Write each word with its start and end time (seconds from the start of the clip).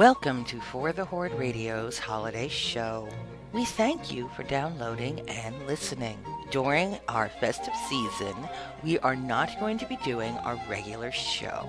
Welcome 0.00 0.46
to 0.46 0.58
For 0.62 0.94
the 0.94 1.04
Horde 1.04 1.34
Radio's 1.34 1.98
holiday 1.98 2.48
show. 2.48 3.06
We 3.52 3.66
thank 3.66 4.10
you 4.10 4.30
for 4.34 4.44
downloading 4.44 5.20
and 5.28 5.66
listening. 5.66 6.18
During 6.50 6.98
our 7.06 7.28
festive 7.28 7.74
season, 7.86 8.34
we 8.82 8.98
are 9.00 9.14
not 9.14 9.60
going 9.60 9.76
to 9.76 9.84
be 9.84 9.96
doing 9.96 10.34
our 10.38 10.58
regular 10.70 11.12
show, 11.12 11.68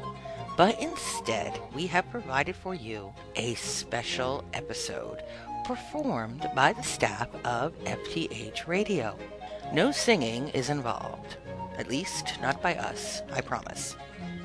but 0.55 0.79
instead 0.79 1.59
we 1.75 1.87
have 1.87 2.09
provided 2.09 2.55
for 2.55 2.73
you 2.73 3.11
a 3.35 3.55
special 3.55 4.45
episode 4.53 5.21
performed 5.65 6.49
by 6.55 6.71
the 6.71 6.83
staff 6.83 7.27
of 7.43 7.77
FTH 7.83 8.65
Radio. 8.65 9.17
No 9.73 9.91
singing 9.91 10.47
is 10.53 10.69
involved, 10.69 11.35
at 11.77 11.89
least 11.89 12.39
not 12.41 12.61
by 12.61 12.75
us, 12.75 13.23
I 13.33 13.41
promise. 13.41 13.97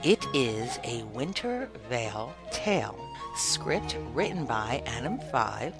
It 0.02 0.26
is 0.34 0.80
a 0.82 1.04
Winter 1.14 1.68
Veil 1.88 2.34
tale 2.50 3.05
script 3.36 3.96
written 4.14 4.45
by 4.46 4.82
Adam 4.86 5.18
Five, 5.30 5.74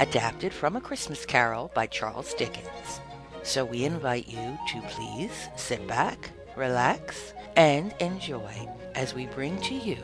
adapted 0.00 0.52
from 0.52 0.76
A 0.76 0.80
Christmas 0.80 1.24
Carol 1.24 1.70
by 1.74 1.86
Charles 1.86 2.34
Dickens. 2.34 3.00
So 3.42 3.64
we 3.64 3.84
invite 3.84 4.28
you 4.28 4.58
to 4.68 4.80
please 4.88 5.48
sit 5.56 5.86
back, 5.86 6.30
relax, 6.56 7.32
and 7.56 7.94
enjoy 8.00 8.68
as 8.94 9.14
we 9.14 9.26
bring 9.26 9.60
to 9.62 9.74
you 9.74 9.98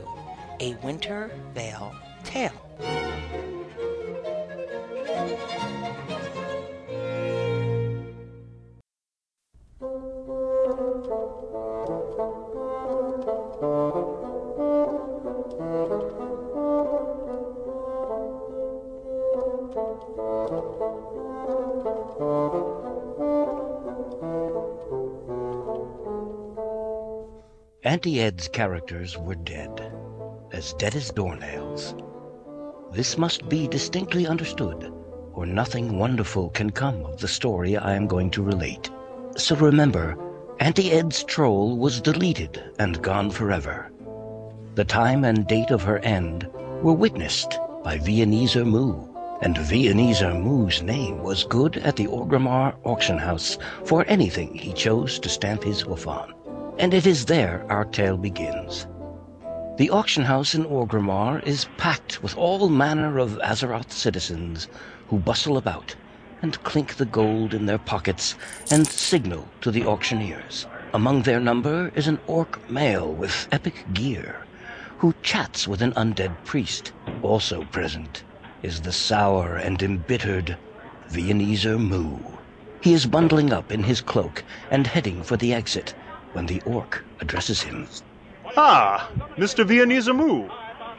a 0.60 0.74
Winter 0.76 1.30
Veil 1.54 1.94
tale. 2.24 2.52
Auntie 28.02 28.20
Ed's 28.20 28.48
characters 28.48 29.16
were 29.16 29.36
dead, 29.36 29.80
as 30.50 30.72
dead 30.72 30.96
as 30.96 31.12
doornails. 31.12 31.94
This 32.92 33.16
must 33.16 33.48
be 33.48 33.68
distinctly 33.68 34.26
understood, 34.26 34.92
or 35.34 35.46
nothing 35.46 36.00
wonderful 36.00 36.48
can 36.48 36.70
come 36.70 37.04
of 37.04 37.20
the 37.20 37.28
story 37.28 37.76
I 37.76 37.94
am 37.94 38.08
going 38.08 38.28
to 38.32 38.42
relate. 38.42 38.90
So 39.36 39.54
remember, 39.54 40.18
Auntie 40.58 40.90
Ed's 40.90 41.22
troll 41.22 41.78
was 41.78 42.00
deleted 42.00 42.60
and 42.80 43.00
gone 43.00 43.30
forever. 43.30 43.92
The 44.74 44.84
time 44.84 45.22
and 45.22 45.46
date 45.46 45.70
of 45.70 45.84
her 45.84 46.00
end 46.00 46.48
were 46.82 46.94
witnessed 46.94 47.56
by 47.84 47.98
Viennese 47.98 48.56
Moo, 48.56 49.06
and 49.42 49.56
Viennese 49.56 50.22
Moo's 50.22 50.82
name 50.82 51.22
was 51.22 51.44
good 51.44 51.76
at 51.76 51.94
the 51.94 52.08
Orgrimmar 52.08 52.74
auction 52.82 53.18
house 53.18 53.58
for 53.84 54.04
anything 54.08 54.56
he 54.56 54.72
chose 54.72 55.20
to 55.20 55.28
stamp 55.28 55.62
his 55.62 55.82
hoof 55.82 56.08
on. 56.08 56.34
And 56.78 56.94
it 56.94 57.06
is 57.06 57.26
there 57.26 57.64
our 57.70 57.84
tale 57.84 58.16
begins. 58.16 58.86
The 59.76 59.90
auction 59.90 60.24
house 60.24 60.54
in 60.54 60.64
Orgrimmar 60.64 61.42
is 61.44 61.68
packed 61.76 62.22
with 62.22 62.36
all 62.36 62.68
manner 62.68 63.18
of 63.18 63.38
Azeroth 63.42 63.92
citizens 63.92 64.68
who 65.08 65.18
bustle 65.18 65.56
about 65.56 65.94
and 66.40 66.62
clink 66.62 66.96
the 66.96 67.04
gold 67.04 67.52
in 67.54 67.66
their 67.66 67.78
pockets 67.78 68.34
and 68.70 68.86
signal 68.86 69.48
to 69.60 69.70
the 69.70 69.84
auctioneers. 69.84 70.66
Among 70.94 71.22
their 71.22 71.40
number 71.40 71.90
is 71.94 72.08
an 72.08 72.20
orc 72.26 72.68
male 72.70 73.14
with 73.14 73.48
epic 73.52 73.84
gear 73.92 74.46
who 74.98 75.14
chats 75.22 75.68
with 75.68 75.82
an 75.82 75.92
undead 75.92 76.42
priest. 76.44 76.92
Also 77.22 77.64
present 77.64 78.24
is 78.62 78.80
the 78.82 78.92
sour 78.92 79.56
and 79.56 79.82
embittered 79.82 80.56
Viennese 81.08 81.66
Moo. 81.66 82.18
He 82.80 82.92
is 82.92 83.06
bundling 83.06 83.52
up 83.52 83.70
in 83.70 83.84
his 83.84 84.00
cloak 84.00 84.42
and 84.70 84.86
heading 84.86 85.22
for 85.22 85.36
the 85.36 85.54
exit 85.54 85.94
when 86.32 86.46
the 86.46 86.60
orc 86.66 87.04
addresses 87.20 87.62
him. 87.62 87.88
Ah, 88.56 89.10
Mr. 89.36 89.64
Viennese 89.64 90.12
Moo. 90.12 90.48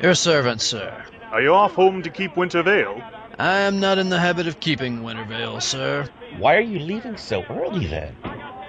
Your 0.02 0.16
servant, 0.16 0.62
sir. 0.62 1.04
Are 1.32 1.42
you 1.42 1.54
off 1.54 1.74
home 1.74 2.04
to 2.04 2.10
keep 2.10 2.38
Winter 2.38 2.64
Veil? 2.64 3.02
I 3.40 3.60
am 3.60 3.80
not 3.80 3.98
in 3.98 4.10
the 4.10 4.20
habit 4.20 4.48
of 4.48 4.60
keeping 4.60 5.04
Winter 5.04 5.26
Veil, 5.26 5.60
sir. 5.60 6.08
Why 6.38 6.56
are 6.56 6.62
you 6.62 6.80
leaving 6.80 7.18
so 7.18 7.44
early 7.50 7.88
then? 7.88 8.16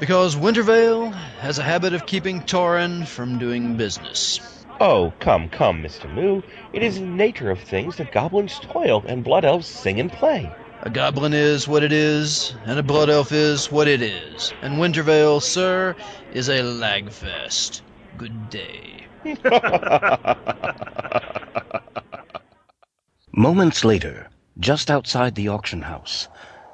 Because 0.00 0.36
Winter 0.36 0.62
Veil 0.62 1.10
has 1.10 1.58
a 1.58 1.62
habit 1.62 1.94
of 1.94 2.06
keeping 2.06 2.40
Tauren 2.40 3.06
from 3.06 3.38
doing 3.38 3.76
business. 3.76 4.40
Oh, 4.80 5.12
come, 5.20 5.48
come, 5.48 5.82
Mr. 5.82 6.12
Moo. 6.12 6.42
It 6.72 6.82
is 6.82 6.98
the 6.98 7.06
nature 7.06 7.50
of 7.50 7.60
things 7.60 7.96
that 7.96 8.12
goblins 8.12 8.58
toil 8.58 9.04
and 9.06 9.22
blood 9.22 9.44
elves 9.44 9.66
sing 9.66 10.00
and 10.00 10.10
play. 10.10 10.50
A 10.84 10.90
goblin 10.90 11.32
is 11.32 11.66
what 11.66 11.82
it 11.82 11.94
is, 11.94 12.52
and 12.66 12.78
a 12.78 12.82
blood 12.82 13.08
elf 13.08 13.32
is 13.32 13.72
what 13.72 13.88
it 13.88 14.02
is. 14.02 14.52
And 14.60 14.78
Winter 14.78 15.02
Veil, 15.02 15.40
sir, 15.40 15.96
is 16.30 16.50
a 16.50 16.60
lagfest. 16.60 17.80
Good 18.18 18.50
day. 18.50 19.06
Moments 23.32 23.82
later, 23.82 24.28
just 24.60 24.90
outside 24.90 25.36
the 25.36 25.48
auction 25.48 25.80
house, 25.80 26.28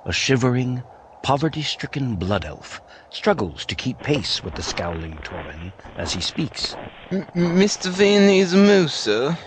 a 0.04 0.12
shivering, 0.12 0.82
poverty-stricken 1.22 2.16
blood 2.16 2.44
elf 2.44 2.82
struggles 3.10 3.64
to 3.66 3.76
keep 3.76 4.02
pace 4.02 4.42
with 4.42 4.56
the 4.56 4.64
scowling 4.64 5.18
Tauren 5.18 5.72
as 5.96 6.14
he 6.14 6.20
speaks. 6.20 6.74
M- 7.12 7.28
Mr. 7.32 7.90
Viennese 7.90 8.54
Moo, 8.54 8.88
sir. 8.88 9.38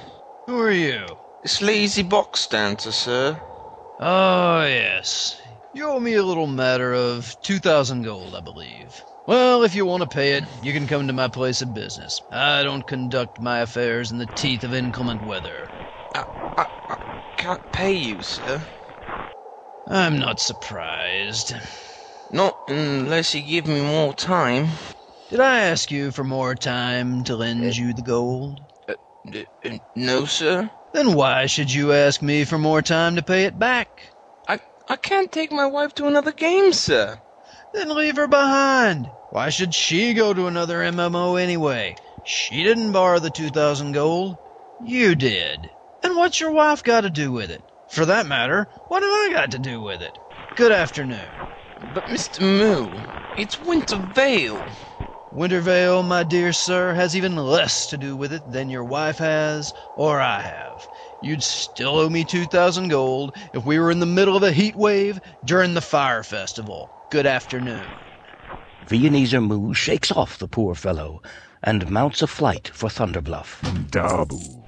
Who 0.48 0.58
are 0.58 0.72
you? 0.72 1.06
Sleazy 1.44 2.04
box 2.04 2.48
dancer, 2.48 2.94
sir. 2.94 3.42
Oh, 4.00 4.64
yes. 4.66 5.42
You 5.72 5.90
owe 5.90 6.00
me 6.00 6.14
a 6.14 6.24
little 6.24 6.46
matter 6.48 6.94
of 6.94 7.40
2,000 7.42 8.04
gold, 8.04 8.36
I 8.36 8.40
believe. 8.40 9.04
Well, 9.26 9.64
if 9.64 9.74
you 9.74 9.86
want 9.86 10.02
to 10.04 10.08
pay 10.10 10.34
it, 10.34 10.44
you 10.62 10.74
can 10.74 10.86
come 10.88 11.08
to 11.08 11.14
my 11.14 11.28
place 11.28 11.62
of 11.62 11.74
business. 11.74 12.22
I 12.30 12.62
don't 12.64 12.86
conduct 12.86 13.40
my 13.40 13.60
affairs 13.60 14.12
in 14.12 14.20
the 14.20 14.28
teeth 14.28 14.64
of 14.64 14.74
inclement 14.74 15.24
weather. 15.24 15.72
I, 16.14 16.26
I, 16.58 16.68
I 16.90 16.98
can't 17.38 17.72
pay 17.72 17.94
you, 17.94 18.22
sir. 18.22 18.68
I'm 19.88 20.20
not 20.20 20.40
surprised. 20.40 21.54
Not 22.30 22.58
unless 22.68 23.34
you 23.34 23.42
give 23.42 23.68
me 23.68 23.82
more 23.82 24.14
time. 24.14 24.70
Did 25.30 25.40
I 25.40 25.60
ask 25.62 25.90
you 25.92 26.12
for 26.12 26.24
more 26.24 26.56
time 26.56 27.24
to 27.26 27.36
lend 27.36 27.78
you 27.78 27.94
the 27.94 28.02
gold? 28.02 28.62
Uh, 28.88 28.96
uh, 29.66 29.78
no, 29.96 30.26
sir. 30.26 30.70
Then 30.94 31.16
why 31.16 31.48
should 31.48 31.74
you 31.74 31.92
ask 31.92 32.22
me 32.22 32.44
for 32.44 32.60
more 32.60 32.84
time 32.84 33.16
to 33.16 33.24
pay 33.24 33.46
it 33.46 33.58
back? 33.58 34.04
I, 34.48 34.60
I 34.88 34.96
can't 34.96 35.32
take 35.32 35.52
my 35.52 35.66
wife 35.66 35.96
to 35.96 36.06
another 36.06 36.32
game, 36.32 36.72
sir. 36.72 37.20
Then 37.74 37.96
leave 37.96 38.16
her 38.18 38.28
behind. 38.28 39.10
Why 39.32 39.50
should 39.50 39.74
she 39.74 40.14
go 40.14 40.36
to 40.36 40.46
another 40.46 40.80
MMO 40.82 41.42
anyway? 41.42 41.96
She 42.24 42.64
didn't 42.64 42.92
borrow 42.92 43.18
the 43.18 43.32
2,000 43.32 43.94
gold. 43.94 44.38
You 44.84 45.16
did. 45.16 45.72
And 46.04 46.16
what's 46.16 46.40
your 46.40 46.52
wife 46.52 46.84
got 46.84 47.02
to 47.02 47.10
do 47.10 47.32
with 47.32 47.50
it? 47.50 47.64
For 47.90 48.06
that 48.06 48.28
matter, 48.28 48.68
what 48.88 49.02
have 49.02 49.12
I 49.12 49.30
got 49.34 49.52
to 49.52 49.60
do 49.60 49.82
with 49.82 50.04
it? 50.04 50.20
Good 50.56 50.72
afternoon. 50.72 51.26
But, 51.96 52.06
Mr. 52.06 52.42
Moo, 52.42 52.88
it's 53.40 53.60
Winter 53.62 53.98
Veil. 53.98 54.64
Winter 55.36 55.62
Veil, 55.62 56.04
my 56.04 56.22
dear 56.22 56.54
sir, 56.54 56.94
has 56.94 57.16
even 57.16 57.36
less 57.36 57.88
to 57.88 57.98
do 57.98 58.16
with 58.16 58.32
it 58.32 58.52
than 58.52 58.70
your 58.70 58.84
wife 58.84 59.18
has 59.18 59.74
or 59.96 60.22
I 60.22 60.42
have. 60.42 60.88
You'd 61.20 61.42
still 61.42 61.98
owe 61.98 62.08
me 62.08 62.24
2,000 62.24 62.90
gold 62.90 63.36
if 63.52 63.66
we 63.66 63.80
were 63.80 63.90
in 63.90 64.00
the 64.00 64.06
middle 64.06 64.38
of 64.38 64.44
a 64.44 64.52
heat 64.52 64.76
wave 64.76 65.20
during 65.44 65.74
the 65.74 65.82
fire 65.82 66.22
festival. 66.22 66.92
Good 67.10 67.26
afternoon. 67.26 67.88
Viennese 68.88 69.34
Moo 69.34 69.74
shakes 69.74 70.12
off 70.12 70.38
the 70.38 70.48
poor 70.48 70.76
fellow 70.76 71.24
and 71.64 71.90
mounts 71.90 72.22
a 72.22 72.28
flight 72.28 72.70
for 72.72 72.88
Thunder 72.88 73.20
Bluff. 73.22 73.60
Dabu. 73.90 74.68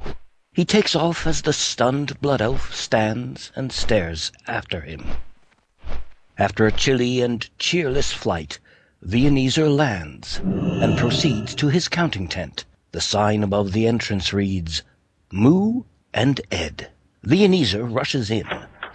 He 0.51 0.65
takes 0.65 0.95
off 0.95 1.27
as 1.27 1.43
the 1.43 1.53
stunned 1.53 2.19
blood 2.21 2.41
elf 2.41 2.73
stands 2.73 3.51
and 3.55 3.71
stares 3.71 4.31
after 4.47 4.81
him. 4.81 5.13
After 6.39 6.65
a 6.65 6.71
chilly 6.71 7.21
and 7.21 7.47
cheerless 7.59 8.11
flight, 8.11 8.57
Viennese 9.07 9.59
lands 9.59 10.41
and 10.81 10.97
proceeds 10.97 11.53
to 11.53 11.67
his 11.67 11.87
counting 11.87 12.27
tent. 12.27 12.65
The 12.91 12.99
sign 12.99 13.43
above 13.43 13.71
the 13.71 13.85
entrance 13.85 14.33
reads, 14.33 14.81
Moo 15.31 15.83
and 16.11 16.41
Ed. 16.49 16.89
Viennese 17.21 17.75
rushes 17.75 18.31
in, 18.31 18.47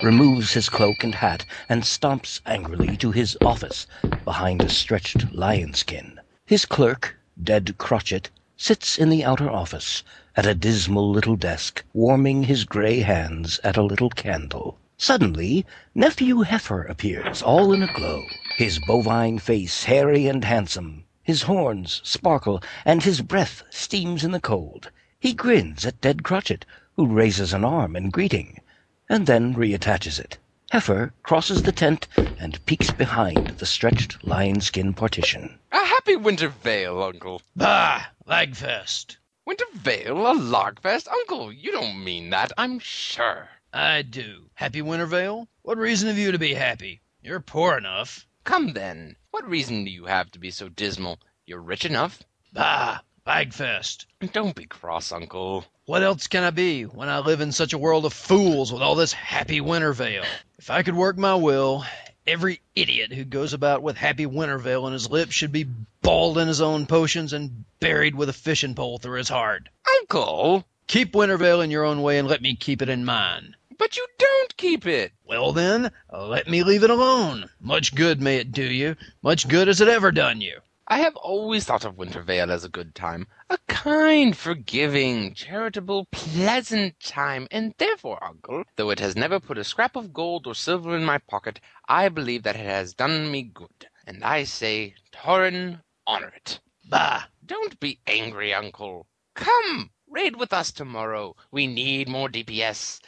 removes 0.03 0.55
his 0.55 0.69
cloak 0.69 1.05
and 1.05 1.15
hat, 1.15 1.47
and 1.69 1.85
stomps 1.85 2.41
angrily 2.45 2.97
to 2.97 3.13
his 3.13 3.39
office 3.45 3.87
behind 4.25 4.65
a 4.65 4.69
stretched 4.69 5.33
lion 5.33 5.75
skin. 5.75 6.19
His 6.45 6.65
clerk, 6.65 7.17
Dead 7.41 7.79
Crotchet, 7.79 8.31
sits 8.57 8.99
in 8.99 9.11
the 9.11 9.25
outer 9.25 9.49
office 9.49 10.03
at 10.35 10.45
a 10.45 10.57
dismal 10.57 11.09
little 11.09 11.37
desk, 11.37 11.85
warming 11.93 12.43
his 12.43 12.65
grey 12.65 12.99
hands 12.99 13.61
at 13.63 13.77
a 13.77 13.83
little 13.85 14.11
candle. 14.11 14.77
Suddenly, 14.97 15.65
Nephew 15.95 16.43
Heifer 16.43 16.83
appears, 16.83 17.43
all 17.43 17.73
in 17.73 17.85
a 17.85 17.93
glow, 17.95 18.25
his 18.61 18.79
bovine 18.81 19.39
face 19.39 19.85
hairy 19.85 20.27
and 20.27 20.45
handsome. 20.45 21.03
His 21.23 21.41
horns 21.45 22.03
sparkle, 22.05 22.63
and 22.85 23.03
his 23.03 23.23
breath 23.23 23.63
steams 23.71 24.23
in 24.23 24.33
the 24.33 24.39
cold. 24.39 24.91
He 25.19 25.33
grins 25.33 25.87
at 25.87 26.03
Dead 26.03 26.23
Crotchet, 26.23 26.67
who 26.95 27.07
raises 27.07 27.55
an 27.55 27.65
arm 27.65 27.97
in 27.97 28.11
greeting, 28.11 28.61
and 29.09 29.27
then 29.27 29.55
reattaches 29.55 30.21
it. 30.21 30.37
Heifer 30.73 31.15
crosses 31.23 31.63
the 31.63 31.73
tent 31.73 32.07
and 32.39 32.63
peeks 32.67 32.91
behind 32.91 33.55
the 33.57 33.65
stretched 33.65 34.23
lion-skin 34.23 34.93
partition. 34.93 35.59
A 35.73 35.83
happy 35.83 36.17
winter 36.17 36.51
veil, 36.51 37.03
Uncle. 37.03 37.41
Bah! 37.57 38.09
Lagfest. 38.27 39.17
Winter 39.47 39.65
veil? 39.73 40.27
A 40.27 40.35
logfest? 40.35 41.09
Uncle, 41.09 41.51
you 41.51 41.73
don't 41.73 42.05
mean 42.05 42.29
that, 42.29 42.53
I'm 42.59 42.79
sure. 42.79 43.49
I 43.73 44.03
do. 44.03 44.51
Happy 44.53 44.83
winter 44.83 45.07
Wintervale? 45.07 45.47
What 45.63 45.79
reason 45.79 46.09
have 46.09 46.19
you 46.19 46.31
to 46.31 46.39
be 46.39 46.53
happy? 46.53 47.01
You're 47.23 47.41
poor 47.41 47.79
enough. 47.79 48.27
Come 48.51 48.73
then, 48.73 49.15
what 49.31 49.49
reason 49.49 49.85
do 49.85 49.93
you 49.93 50.07
have 50.07 50.29
to 50.33 50.41
be 50.41 50.51
so 50.51 50.69
dismal? 50.69 51.21
You're 51.47 51.63
rich 51.63 51.85
enough. 51.85 52.21
Bah! 52.53 52.99
Lagfest. 53.25 54.07
Don't 54.33 54.57
be 54.57 54.67
cross, 54.67 55.13
Uncle. 55.13 55.67
What 55.85 56.03
else 56.03 56.27
can 56.27 56.43
I 56.43 56.51
be 56.51 56.83
when 56.83 57.09
I 57.09 57.21
live 57.21 57.41
in 57.41 57.53
such 57.53 57.73
a 57.73 57.79
world 57.79 58.05
of 58.05 58.13
fools 58.13 58.73
with 58.73 58.83
all 58.83 58.97
this 58.97 59.13
happy 59.13 59.61
Winter 59.61 59.93
Veil? 59.93 60.25
If 60.59 60.69
I 60.69 60.83
could 60.83 60.97
work 60.97 61.17
my 61.17 61.37
will, 61.37 61.85
every 62.27 62.61
idiot 62.75 63.13
who 63.13 63.25
goes 63.25 63.53
about 63.53 63.85
with 63.85 63.97
happy 63.97 64.27
Winter 64.27 64.59
Veil 64.59 64.89
in 64.89 64.95
his 64.95 65.09
lips 65.09 65.33
should 65.33 65.53
be 65.53 65.69
bald 66.03 66.37
in 66.37 66.49
his 66.49 66.61
own 66.61 66.87
potions 66.87 67.33
and 67.33 67.65
buried 67.79 68.17
with 68.17 68.29
a 68.29 68.33
fishing 68.33 68.75
pole 68.75 68.99
through 68.99 69.19
his 69.19 69.29
heart. 69.29 69.69
Uncle! 70.01 70.67
Keep 70.89 71.15
Winter 71.15 71.37
Veil 71.37 71.61
in 71.61 71.71
your 71.71 71.85
own 71.85 72.03
way 72.03 72.19
and 72.19 72.27
let 72.27 72.43
me 72.43 72.57
keep 72.57 72.83
it 72.83 72.89
in 72.89 73.05
mine. 73.05 73.55
But 73.81 73.97
you 73.97 74.07
don't 74.19 74.57
keep 74.59 74.87
it. 74.87 75.13
Well 75.25 75.53
then, 75.53 75.91
let 76.13 76.47
me 76.47 76.63
leave 76.63 76.85
it 76.85 76.91
alone. 76.91 77.49
Much 77.59 77.95
good 77.95 78.21
may 78.21 78.37
it 78.37 78.53
do 78.53 78.63
you, 78.63 78.95
much 79.23 79.49
good 79.49 79.69
has 79.69 79.81
it 79.81 79.89
ever 79.89 80.13
done 80.13 80.43
you. 80.43 80.61
I 80.87 80.99
have 80.99 81.17
always 81.17 81.65
thought 81.65 81.87
of 81.87 81.97
Winter 81.97 82.21
Veil 82.21 82.53
as 82.53 82.63
a 82.63 82.69
good 82.69 82.95
time, 82.95 83.27
a 83.49 83.57
kind, 83.69 84.37
forgiving, 84.37 85.33
charitable, 85.33 86.09
pleasant 86.13 87.01
time, 87.01 87.49
and 87.51 87.73
therefore, 87.79 88.23
uncle, 88.23 88.65
though 88.77 88.91
it 88.91 89.01
has 89.01 89.17
never 89.17 89.41
put 89.41 89.57
a 89.57 89.65
scrap 89.65 89.97
of 89.97 90.13
gold 90.13 90.47
or 90.47 90.55
silver 90.55 90.95
in 90.95 91.07
my 91.07 91.17
pocket, 91.17 91.59
I 91.89 92.11
believe 92.11 92.43
that 92.43 92.57
it 92.57 92.67
has 92.67 92.93
done 92.93 93.31
me 93.31 93.45
good, 93.45 93.89
and 94.07 94.23
I 94.23 94.45
say, 94.45 94.95
Torrin, 95.11 95.81
honor 96.07 96.35
it. 96.37 96.61
Bah! 96.87 97.23
Don't 97.47 97.81
be 97.81 97.99
angry, 98.07 98.53
uncle. 98.53 99.07
Come, 99.35 99.91
raid 100.07 100.37
with 100.37 100.53
us 100.53 100.71
tomorrow. 100.71 101.35
We 101.51 101.67
need 101.67 102.11
more 102.11 102.29
DPS. 102.29 103.01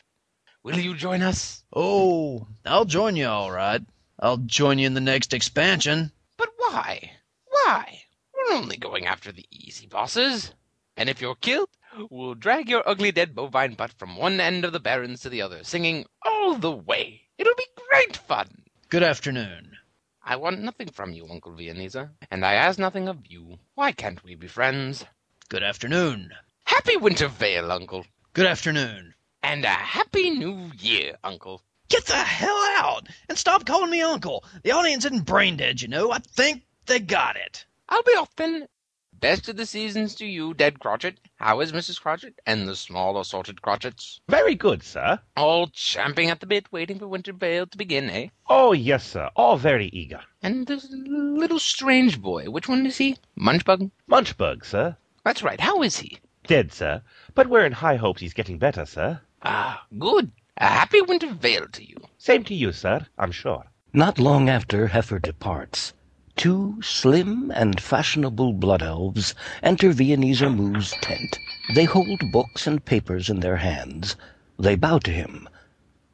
Will 0.65 0.79
you 0.79 0.95
join 0.95 1.23
us? 1.23 1.65
Oh, 1.73 2.47
I'll 2.65 2.85
join 2.85 3.17
you 3.17 3.27
all 3.27 3.51
right. 3.51 3.83
I'll 4.21 4.37
join 4.37 4.79
you 4.79 4.87
in 4.87 4.95
the 4.95 5.01
next 5.01 5.35
expansion. 5.35 6.13
But 6.37 6.51
why? 6.57 7.11
Why? 7.47 8.03
We're 8.33 8.55
only 8.55 8.77
going 8.77 9.05
after 9.05 9.33
the 9.33 9.45
easy 9.51 9.87
bosses. 9.87 10.55
And 10.97 11.09
if 11.09 11.21
you're 11.21 11.35
killed, 11.35 11.69
we'll 12.11 12.35
drag 12.35 12.69
your 12.69 12.89
ugly 12.89 13.11
dead 13.11 13.35
bovine 13.35 13.75
butt 13.75 13.93
from 13.95 14.17
one 14.17 14.41
end 14.41 14.65
of 14.65 14.73
the 14.73 14.79
barrens 14.79 15.23
to 15.23 15.29
the 15.29 15.43
other, 15.43 15.65
singing 15.65 16.07
all 16.25 16.55
the 16.55 16.71
way. 16.71 17.23
It'll 17.39 17.57
be 17.57 17.67
great 17.91 18.17
fun. 18.17 18.63
Good 18.89 19.03
afternoon. 19.03 19.77
I 20.23 20.37
want 20.37 20.61
nothing 20.61 20.91
from 20.93 21.13
you, 21.13 21.27
Uncle 21.29 21.57
Viennese, 21.57 21.97
and 22.31 22.47
I 22.47 22.55
ask 22.55 22.79
nothing 22.79 23.09
of 23.09 23.27
you. 23.27 23.59
Why 23.75 23.91
can't 23.91 24.23
we 24.23 24.37
be 24.37 24.47
friends? 24.47 25.05
Good 25.49 25.65
afternoon. 25.65 26.31
Happy 26.67 26.97
Winter 26.97 27.27
Veil, 27.27 27.73
Uncle. 27.73 28.07
Good 28.33 28.47
afternoon. 28.47 29.15
And 29.43 29.65
a 29.65 29.69
happy 29.69 30.31
new 30.31 30.71
year, 30.79 31.19
Uncle. 31.25 31.63
Get 31.89 32.07
the 32.07 32.15
hell 32.15 32.57
out 32.79 33.09
and 33.29 33.37
stop 33.37 33.67
calling 33.67 33.91
me 33.91 34.01
uncle. 34.01 34.45
The 34.63 34.71
audience 34.71 35.05
isn't 35.05 35.27
brain 35.27 35.57
dead, 35.57 35.83
you 35.83 35.89
know. 35.89 36.11
I 36.13 36.19
think 36.21 36.63
they 36.87 37.01
got 37.01 37.37
it. 37.37 37.67
I'll 37.89 38.03
be 38.03 38.13
off 38.13 38.35
then. 38.37 38.67
Best 39.13 39.49
of 39.49 39.57
the 39.57 39.67
seasons 39.67 40.15
to 40.17 40.27
you, 40.27 40.55
dead 40.55 40.81
Crotchet. 40.81 41.19
How 41.37 41.61
is 41.61 41.71
Mrs. 41.71 42.01
Crotchet 42.01 42.41
and 42.47 42.67
the 42.67 42.75
small 42.75 43.21
assorted 43.21 43.63
Crotchets? 43.63 44.21
Very 44.29 44.55
good, 44.55 44.83
sir. 44.83 45.21
All 45.37 45.69
champing 45.69 46.31
at 46.31 46.41
the 46.41 46.47
bit, 46.47 46.73
waiting 46.73 46.99
for 46.99 47.07
Winter 47.07 47.33
Veil 47.33 47.67
to 47.67 47.79
begin, 47.79 48.11
eh? 48.11 48.29
Oh, 48.49 48.73
yes, 48.73 49.07
sir. 49.07 49.31
All 49.37 49.57
very 49.57 49.87
eager. 49.89 50.23
And 50.43 50.67
this 50.67 50.89
little 50.91 51.59
strange 51.59 52.21
boy, 52.21 52.47
which 52.47 52.69
one 52.69 52.87
is 52.87 52.97
he? 52.99 53.17
Munchbug? 53.39 53.91
Munchbug, 54.11 54.65
sir. 54.65 54.97
That's 55.25 55.43
right. 55.43 55.61
How 55.61 55.83
is 55.83 55.99
he? 55.99 56.19
Dead, 56.47 56.73
sir. 56.73 57.03
But 57.35 57.49
we're 57.49 57.67
in 57.67 57.73
high 57.73 57.97
hopes 57.97 58.21
he's 58.23 58.35
getting 58.35 58.59
better, 58.59 58.87
sir. 58.87 59.21
Ah, 59.45 59.85
good. 59.99 60.31
A 60.57 60.67
happy 60.67 61.01
Winter 61.01 61.33
Veil 61.33 61.67
to 61.67 61.85
you. 61.85 61.97
Same 62.17 62.45
to 62.45 62.55
you, 62.55 62.71
sir, 62.71 63.09
I'm 63.19 63.33
sure. 63.33 63.65
Not 63.93 64.21
long 64.21 64.49
after 64.49 64.87
Heifer 64.87 65.19
departs, 65.19 65.95
two 66.37 66.81
slim 66.81 67.51
and 67.51 67.81
fashionable 67.81 68.53
blood 68.53 68.83
elves 68.83 69.35
enter 69.61 69.91
Viennese 69.91 70.43
Moo's 70.43 70.93
tent. 71.03 71.41
They 71.75 71.87
hold 71.87 72.31
books 72.31 72.69
and 72.69 72.85
papers 72.85 73.29
in 73.29 73.41
their 73.41 73.57
hands. 73.57 74.15
They 74.61 74.77
bow 74.77 75.01
to 75.01 75.11
him. 75.11 75.49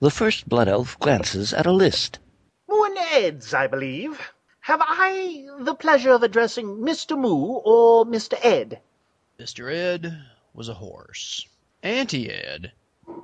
The 0.00 0.10
first 0.10 0.48
blood 0.48 0.69
elf 0.69 0.98
glances 0.98 1.52
at 1.52 1.66
a 1.66 1.70
list. 1.70 2.19
Moo 2.66 2.82
and 2.84 2.96
Ed's, 2.96 3.52
I 3.52 3.66
believe. 3.66 4.32
Have 4.60 4.80
I 4.82 5.46
the 5.58 5.75
pleasure 5.75 6.12
of 6.12 6.22
addressing 6.22 6.78
Mr. 6.78 7.19
Moo 7.19 7.60
or 7.62 8.06
Mr. 8.06 8.38
Ed? 8.42 8.80
Mr. 9.38 9.70
Ed 9.70 10.19
was 10.54 10.70
a 10.70 10.80
horse. 10.80 11.46
Auntie 11.82 12.30
Ed 12.30 12.72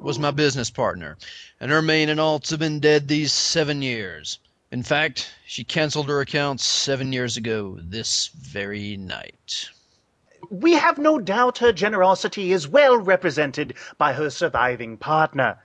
was 0.01 0.19
my 0.19 0.31
business 0.31 0.71
partner, 0.71 1.17
and 1.61 1.71
her 1.71 1.83
mane 1.83 2.09
and 2.09 2.21
alts 2.21 2.51
have 2.51 2.59
been 2.59 2.81
dead 2.81 3.09
these 3.09 3.33
seven 3.33 3.83
years. 3.83 4.39
In 4.71 4.83
fact, 4.83 5.31
she 5.47 5.63
canceled 5.63 6.09
her 6.09 6.21
accounts 6.21 6.65
seven 6.65 7.13
years 7.13 7.37
ago 7.37 7.79
this 7.81 8.29
very 8.29 8.97
night. 8.97 9.69
We 10.51 10.73
have 10.73 10.99
no 10.99 11.19
doubt 11.19 11.59
her 11.59 11.73
generosity 11.73 12.53
is 12.53 12.69
well 12.69 12.97
represented 12.97 13.75
by 13.99 14.13
her 14.15 14.31
surviving 14.31 14.97
partner. 14.97 15.59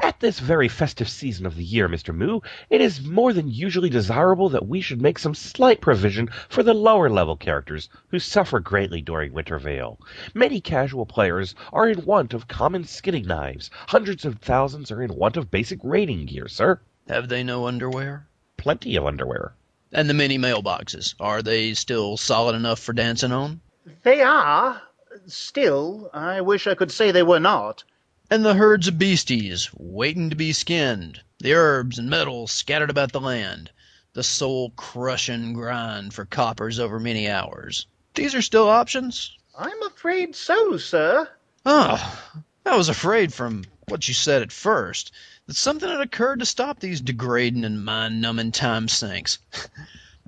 At 0.00 0.20
this 0.20 0.38
very 0.38 0.68
festive 0.68 1.08
season 1.08 1.46
of 1.46 1.56
the 1.56 1.64
year, 1.64 1.88
Mr. 1.88 2.14
Moo, 2.14 2.40
it 2.70 2.80
is 2.80 3.02
more 3.02 3.32
than 3.32 3.50
usually 3.50 3.90
desirable 3.90 4.48
that 4.50 4.68
we 4.68 4.80
should 4.80 5.02
make 5.02 5.18
some 5.18 5.34
slight 5.34 5.80
provision 5.80 6.28
for 6.48 6.62
the 6.62 6.72
lower 6.72 7.10
level 7.10 7.36
characters 7.36 7.88
who 8.08 8.20
suffer 8.20 8.60
greatly 8.60 9.00
during 9.00 9.32
Winter 9.32 9.58
Veil. 9.58 9.98
Many 10.32 10.60
casual 10.60 11.06
players 11.06 11.56
are 11.72 11.88
in 11.88 12.04
want 12.04 12.34
of 12.34 12.46
common 12.46 12.84
skinning 12.84 13.26
knives. 13.26 13.68
Hundreds 13.88 14.24
of 14.24 14.38
thousands 14.38 14.92
are 14.92 15.02
in 15.02 15.12
want 15.12 15.36
of 15.36 15.50
basic 15.50 15.80
raiding 15.82 16.26
gear, 16.26 16.46
sir. 16.46 16.80
Have 17.08 17.28
they 17.28 17.42
no 17.42 17.66
underwear? 17.66 18.28
Plenty 18.56 18.94
of 18.94 19.06
underwear. 19.06 19.54
And 19.92 20.08
the 20.08 20.14
mini 20.14 20.38
mailboxes, 20.38 21.14
are 21.18 21.42
they 21.42 21.74
still 21.74 22.16
solid 22.16 22.54
enough 22.54 22.78
for 22.78 22.92
dancing 22.92 23.32
on? 23.32 23.60
They 24.04 24.22
are. 24.22 24.82
Still, 25.26 26.10
I 26.12 26.40
wish 26.42 26.66
I 26.66 26.74
could 26.74 26.92
say 26.92 27.10
they 27.10 27.22
were 27.22 27.40
not. 27.40 27.82
And 28.30 28.42
the 28.42 28.54
herds 28.54 28.88
of 28.88 28.98
beasties 28.98 29.68
waiting 29.74 30.30
to 30.30 30.36
be 30.36 30.54
skinned, 30.54 31.20
the 31.40 31.52
herbs 31.52 31.98
and 31.98 32.08
metals 32.08 32.52
scattered 32.52 32.88
about 32.88 33.12
the 33.12 33.20
land, 33.20 33.70
the 34.14 34.22
soul 34.22 34.70
crushing 34.76 35.52
grind 35.52 36.14
for 36.14 36.24
coppers 36.24 36.78
over 36.78 36.98
many 36.98 37.28
hours. 37.28 37.86
These 38.14 38.34
are 38.34 38.40
still 38.40 38.66
options? 38.66 39.36
I'm 39.58 39.82
afraid 39.82 40.34
so, 40.34 40.78
sir. 40.78 41.28
Oh, 41.66 42.22
I 42.64 42.76
was 42.76 42.88
afraid 42.88 43.34
from 43.34 43.66
what 43.88 44.08
you 44.08 44.14
said 44.14 44.40
at 44.40 44.52
first 44.52 45.12
that 45.46 45.56
something 45.56 45.90
had 45.90 46.00
occurred 46.00 46.38
to 46.38 46.46
stop 46.46 46.80
these 46.80 47.02
degrading 47.02 47.62
and 47.62 47.84
mind 47.84 48.22
numbing 48.22 48.52
time 48.52 48.88
sinks. 48.88 49.38
I'm 49.52 49.68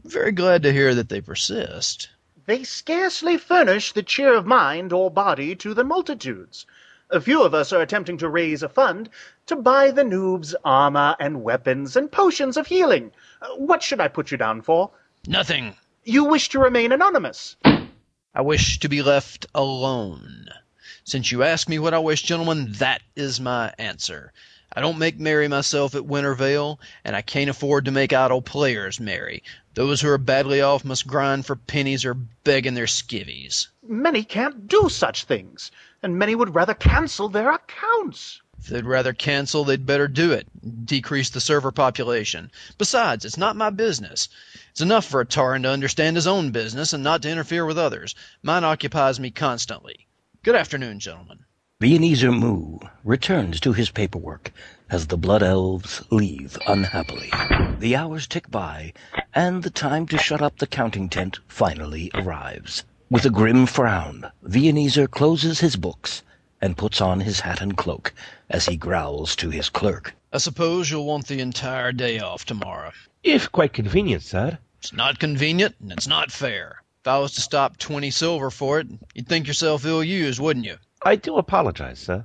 very 0.11 0.33
glad 0.33 0.62
to 0.65 0.73
hear 0.73 0.95
that 0.95 1.09
they 1.09 1.23
persist. 1.23 2.11
They 2.45 2.62
scarcely 2.62 3.38
furnish 3.38 3.93
the 3.93 4.03
cheer 4.03 4.35
of 4.35 4.45
mind 4.45 4.93
or 4.93 5.11
body 5.11 5.57
to 5.57 5.73
the 5.73 5.83
multitudes. 5.83 6.67
A 7.11 7.21
few 7.21 7.43
of 7.45 7.55
us 7.55 7.73
are 7.73 7.81
attempting 7.81 8.19
to 8.19 8.29
raise 8.29 8.63
a 8.65 8.69
fund 8.69 9.09
to 9.47 9.55
buy 9.55 9.93
the 9.93 10.03
noobs 10.03 10.55
armor 10.65 11.15
and 11.21 11.45
weapons 11.45 11.95
and 11.97 12.11
potions 12.11 12.57
of 12.57 12.67
healing. 12.67 13.13
Uh, 13.41 13.49
What 13.57 13.83
should 13.83 14.01
I 14.01 14.09
put 14.09 14.31
you 14.33 14.37
down 14.37 14.61
for? 14.63 14.91
Nothing. 15.27 15.77
You 16.05 16.25
wish 16.25 16.49
to 16.51 16.59
remain 16.59 16.91
anonymous. 16.93 17.57
I 18.35 18.41
wish 18.41 18.81
to 18.81 18.89
be 18.89 19.03
left 19.03 19.47
alone. 19.55 20.49
Since 21.05 21.31
you 21.31 21.45
ask 21.45 21.69
me 21.69 21.79
what 21.79 21.95
I 21.95 21.99
wish, 22.01 22.23
gentlemen, 22.23 22.73
that 22.79 23.03
is 23.15 23.41
my 23.41 23.73
answer. 23.79 24.33
I 24.73 24.81
don't 24.81 24.99
make 24.99 25.19
merry 25.19 25.47
myself 25.49 25.95
at 25.95 26.05
Winter 26.05 26.35
Veil, 26.35 26.81
and 27.05 27.15
I 27.15 27.23
can't 27.23 27.49
afford 27.49 27.85
to 27.85 27.93
make 27.93 28.13
idle 28.13 28.43
players 28.43 28.99
merry. 29.01 29.43
Those 29.75 30.01
who 30.01 30.09
are 30.11 30.19
badly 30.19 30.61
off 30.61 30.85
must 30.85 31.07
grind 31.07 31.47
for 31.47 31.55
pennies 31.57 32.05
or 32.05 32.15
beg 32.15 32.67
in 32.67 32.75
their 32.75 32.87
skivvies. 32.87 33.69
Many 33.87 34.25
can't 34.25 34.67
do 34.67 34.89
such 34.89 35.25
things, 35.25 35.71
and 36.03 36.19
many 36.19 36.35
would 36.35 36.55
rather 36.55 36.75
cancel 36.75 37.29
their 37.29 37.50
accounts. 37.50 38.41
If 38.59 38.69
they'd 38.69 38.85
rather 38.85 39.12
cancel, 39.12 39.65
they'd 39.65 39.87
better 39.87 40.09
do 40.09 40.33
it. 40.33 40.49
Decrease 40.87 41.31
the 41.31 41.41
server 41.41 41.73
population. 41.73 42.50
Besides, 42.79 43.25
it's 43.25 43.37
not 43.37 43.55
my 43.55 43.71
business. 43.71 44.29
It's 44.71 44.81
enough 44.81 45.05
for 45.05 45.21
a 45.21 45.26
Tauren 45.26 45.62
to 45.62 45.71
understand 45.71 46.17
his 46.17 46.26
own 46.26 46.50
business 46.50 46.93
and 46.93 47.05
not 47.05 47.23
to 47.23 47.31
interfere 47.31 47.65
with 47.67 47.79
others. 47.79 48.15
Mine 48.43 48.65
occupies 48.65 49.21
me 49.21 49.31
constantly. 49.31 50.07
Good 50.43 50.55
afternoon, 50.55 51.00
gentlemen. 51.00 51.45
Ebenezer 51.83 52.33
Moo 52.33 52.79
returns 53.05 53.61
to 53.61 53.75
his 53.75 53.91
paperwork 53.91 54.50
as 54.88 55.09
the 55.09 55.19
Blood 55.19 55.43
Elves 55.43 56.03
leave 56.11 56.57
unhappily. 56.67 57.31
The 57.79 57.95
hours 57.95 58.26
tick 58.26 58.50
by, 58.50 58.95
and 59.35 59.62
the 59.62 59.71
time 59.71 60.07
to 60.07 60.17
shut 60.17 60.41
up 60.41 60.57
the 60.57 60.67
counting 60.67 61.11
tent 61.11 61.41
finally 61.49 62.11
arrives. 62.15 62.85
With 63.09 63.25
a 63.25 63.31
grim 63.31 63.67
frown, 63.67 64.33
Ebenezer 64.45 65.07
closes 65.07 65.61
his 65.61 65.77
books 65.77 66.25
and 66.61 66.77
puts 66.77 67.01
on 67.01 67.21
his 67.21 67.39
hat 67.39 67.61
and 67.61 67.77
cloak 67.77 68.13
as 68.51 68.67
he 68.67 68.77
growls 68.77 69.37
to 69.37 69.49
his 69.51 69.69
clerk. 69.69 70.17
I 70.33 70.39
suppose 70.39 70.91
you'll 70.91 71.07
want 71.07 71.29
the 71.29 71.39
entire 71.39 71.93
day 71.93 72.19
off 72.19 72.45
tomorrow. 72.45 72.91
If 73.23 73.53
quite 73.53 73.73
convenient, 73.73 74.25
sir. 74.25 74.59
It's 74.81 74.93
not 74.93 75.21
convenient 75.21 75.77
and 75.81 75.93
it's 75.93 76.09
not 76.09 76.33
fair. 76.33 76.83
If 77.03 77.07
I 77.07 77.19
was 77.21 77.35
to 77.35 77.43
stop 77.43 77.77
20 77.77 78.11
silver 78.11 78.51
for 78.51 78.81
it, 78.81 78.89
you'd 79.15 79.29
think 79.29 79.47
yourself 79.47 79.87
ill 79.87 80.03
used, 80.03 80.41
wouldn't 80.41 80.67
you? 80.67 80.79
I 81.01 81.15
do 81.15 81.37
apologize, 81.37 82.01
sir. 82.01 82.25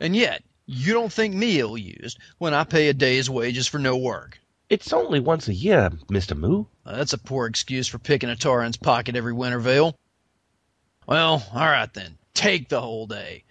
And 0.00 0.16
yet, 0.16 0.42
you 0.64 0.94
don't 0.94 1.12
think 1.12 1.34
me 1.34 1.60
ill 1.60 1.76
used 1.76 2.18
when 2.38 2.54
I 2.54 2.64
pay 2.64 2.88
a 2.88 2.94
day's 2.94 3.28
wages 3.28 3.66
for 3.66 3.78
no 3.78 3.98
work. 3.98 4.40
It's 4.70 4.94
only 4.94 5.20
once 5.20 5.48
a 5.48 5.54
year, 5.54 5.90
Mr. 6.08 6.34
Moo. 6.34 6.64
That's 6.86 7.12
a 7.12 7.18
poor 7.18 7.46
excuse 7.46 7.86
for 7.86 7.98
picking 7.98 8.30
a 8.30 8.36
Tauren's 8.36 8.78
pocket 8.78 9.16
every 9.16 9.34
winter, 9.34 9.60
Wintervale. 9.60 9.92
Well, 11.06 11.46
all 11.52 11.66
right 11.66 11.92
then. 11.92 12.18
Take 12.32 12.68
the 12.68 12.80
whole 12.80 13.06
day. 13.06 13.44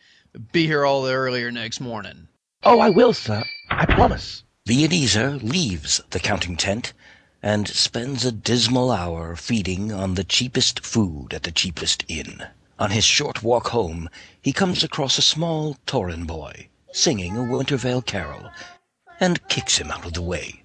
Be 0.51 0.65
here 0.65 0.86
all 0.86 1.03
the 1.03 1.13
earlier 1.13 1.51
next 1.51 1.79
morning. 1.79 2.27
Oh, 2.63 2.79
I 2.79 2.89
will, 2.89 3.13
sir. 3.13 3.43
I 3.69 3.86
promise. 3.86 4.43
The 4.65 4.88
leaves 4.88 6.01
the 6.10 6.19
counting 6.19 6.57
tent 6.57 6.93
and 7.41 7.67
spends 7.67 8.25
a 8.25 8.31
dismal 8.31 8.89
hour 8.91 9.36
feeding 9.36 9.91
on 9.91 10.15
the 10.15 10.24
cheapest 10.24 10.86
food 10.86 11.33
at 11.33 11.43
the 11.43 11.51
cheapest 11.51 12.05
inn. 12.07 12.48
On 12.79 12.89
his 12.89 13.03
short 13.03 13.43
walk 13.43 13.67
home, 13.67 14.10
he 14.41 14.53
comes 14.53 14.83
across 14.83 15.17
a 15.17 15.22
small 15.22 15.77
Tauren 15.86 16.25
boy 16.25 16.69
singing 16.91 17.38
a 17.38 17.43
Winter 17.43 17.77
Veil 17.77 18.01
carol 18.01 18.50
and 19.19 19.48
kicks 19.48 19.77
him 19.77 19.91
out 19.91 20.05
of 20.05 20.13
the 20.13 20.22
way. 20.22 20.63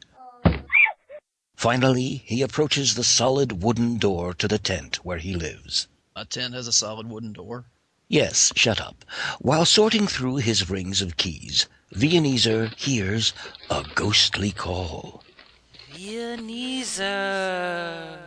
Finally, 1.57 2.23
he 2.25 2.41
approaches 2.41 2.95
the 2.95 3.05
solid 3.05 3.63
wooden 3.63 3.99
door 3.99 4.33
to 4.35 4.47
the 4.47 4.59
tent 4.59 5.05
where 5.05 5.19
he 5.19 5.35
lives. 5.35 5.89
A 6.21 6.25
tent 6.25 6.53
has 6.55 6.67
a 6.67 6.73
solid 6.73 7.09
wooden 7.09 7.33
door. 7.33 7.67
Yes, 8.09 8.53
shut 8.57 8.81
up. 8.81 9.05
While 9.39 9.65
sorting 9.65 10.09
through 10.09 10.39
his 10.39 10.69
rings 10.69 11.01
of 11.01 11.17
keys, 11.17 11.69
Viennese 11.93 12.73
hears 12.77 13.33
a 13.71 13.85
ghostly 13.95 14.51
call. 14.51 15.23
Viennese. 15.93 16.99
Any 16.99 18.19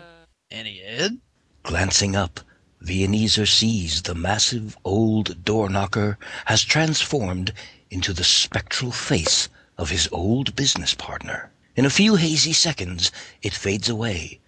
Ed? 0.82 1.20
Glancing 1.64 2.16
up, 2.16 2.40
Viennese 2.80 3.50
sees 3.50 4.04
the 4.04 4.16
massive 4.16 4.78
old 4.86 5.44
door 5.44 5.68
knocker 5.68 6.18
has 6.46 6.64
transformed 6.64 7.52
into 7.90 8.14
the 8.14 8.24
spectral 8.24 8.94
face 8.94 9.50
of 9.78 9.90
his 9.90 10.08
old 10.14 10.56
business 10.56 10.94
partner. 10.94 11.52
In 11.76 11.86
a 11.86 11.90
few 11.90 12.16
hazy 12.16 12.54
seconds, 12.54 13.12
it 13.42 13.54
fades 13.54 13.90
away, 13.90 14.40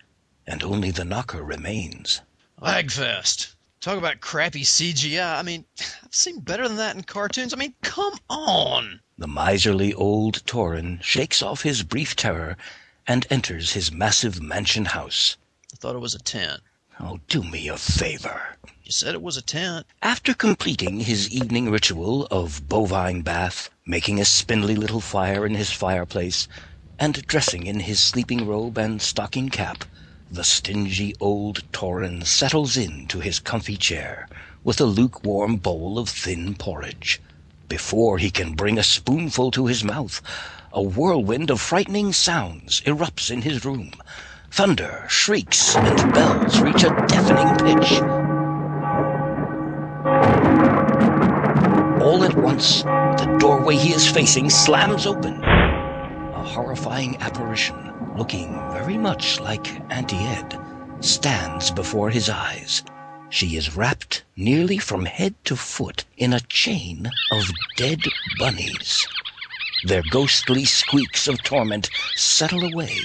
and 0.47 0.63
only 0.63 0.91
the 0.91 1.03
knocker 1.03 1.43
remains. 1.43 2.21
Lagfest. 2.63 3.55
Talk 3.81 3.97
about 3.97 4.21
crappy 4.21 4.63
CGI. 4.63 5.37
I 5.37 5.41
mean, 5.41 5.65
I've 6.01 6.15
seen 6.15 6.39
better 6.39 6.65
than 6.65 6.77
that 6.77 6.95
in 6.95 7.03
cartoons. 7.03 7.53
I 7.53 7.57
mean, 7.57 7.73
come 7.81 8.13
on. 8.29 9.01
The 9.17 9.27
miserly 9.27 9.93
old 9.93 10.45
Tauren 10.45 11.03
shakes 11.03 11.41
off 11.41 11.63
his 11.63 11.83
brief 11.83 12.15
terror 12.15 12.55
and 13.05 13.27
enters 13.29 13.73
his 13.73 13.91
massive 13.91 14.41
mansion 14.41 14.85
house. 14.85 15.35
I 15.73 15.75
thought 15.75 15.97
it 15.97 15.99
was 15.99 16.15
a 16.15 16.19
tent. 16.19 16.61
Oh, 17.01 17.19
do 17.27 17.43
me 17.43 17.67
a 17.67 17.75
favor. 17.75 18.55
You 18.85 18.93
said 18.93 19.13
it 19.13 19.21
was 19.21 19.35
a 19.35 19.41
tent. 19.41 19.85
After 20.01 20.33
completing 20.33 21.01
his 21.01 21.29
evening 21.29 21.69
ritual 21.69 22.27
of 22.27 22.69
bovine 22.69 23.23
bath, 23.23 23.69
making 23.85 24.21
a 24.21 24.25
spindly 24.25 24.77
little 24.77 25.01
fire 25.01 25.45
in 25.45 25.55
his 25.55 25.73
fireplace, 25.73 26.47
and 26.97 27.27
dressing 27.27 27.67
in 27.67 27.81
his 27.81 27.99
sleeping 27.99 28.47
robe 28.47 28.77
and 28.77 29.01
stocking 29.01 29.49
cap, 29.49 29.83
the 30.33 30.43
stingy 30.43 31.13
old 31.19 31.61
Tauren 31.71 32.25
settles 32.25 32.75
in 32.75 33.05
to 33.05 33.19
his 33.19 33.39
comfy 33.39 33.77
chair 33.77 34.27
with 34.63 34.81
a 34.81 34.85
lukewarm 34.85 35.57
bowl 35.57 35.99
of 35.99 36.09
thin 36.09 36.55
porridge. 36.55 37.21
Before 37.69 38.17
he 38.17 38.31
can 38.31 38.53
bring 38.53 38.79
a 38.79 38.83
spoonful 38.83 39.51
to 39.51 39.67
his 39.67 39.83
mouth, 39.83 40.23
a 40.71 40.81
whirlwind 40.81 41.51
of 41.51 41.61
frightening 41.61 42.13
sounds 42.13 42.81
erupts 42.81 43.29
in 43.29 43.43
his 43.43 43.63
room. 43.63 43.91
Thunder, 44.49 45.05
shrieks, 45.07 45.75
and 45.75 46.13
bells 46.13 46.59
reach 46.61 46.83
a 46.83 46.89
deafening 47.07 47.55
pitch. 47.57 48.01
All 52.01 52.23
at 52.23 52.35
once, 52.35 52.81
the 52.81 53.37
doorway 53.39 53.75
he 53.75 53.93
is 53.93 54.09
facing 54.09 54.49
slams 54.49 55.05
open. 55.05 55.43
A 55.43 56.43
horrifying 56.43 57.17
apparition, 57.21 57.92
looking 58.17 58.53
very 58.71 58.97
much 58.97 59.39
like 59.39 59.81
Auntie 59.91 60.17
Ed, 60.17 60.59
stands 60.99 61.71
before 61.71 62.09
his 62.09 62.29
eyes. 62.29 62.83
She 63.29 63.57
is 63.57 63.75
wrapped 63.75 64.23
nearly 64.35 64.77
from 64.77 65.05
head 65.05 65.33
to 65.45 65.55
foot 65.55 66.05
in 66.17 66.33
a 66.33 66.39
chain 66.39 67.09
of 67.31 67.43
dead 67.77 67.99
bunnies. 68.37 69.07
Their 69.85 70.03
ghostly 70.11 70.65
squeaks 70.65 71.27
of 71.27 71.41
torment 71.43 71.89
settle 72.15 72.63
away 72.63 72.95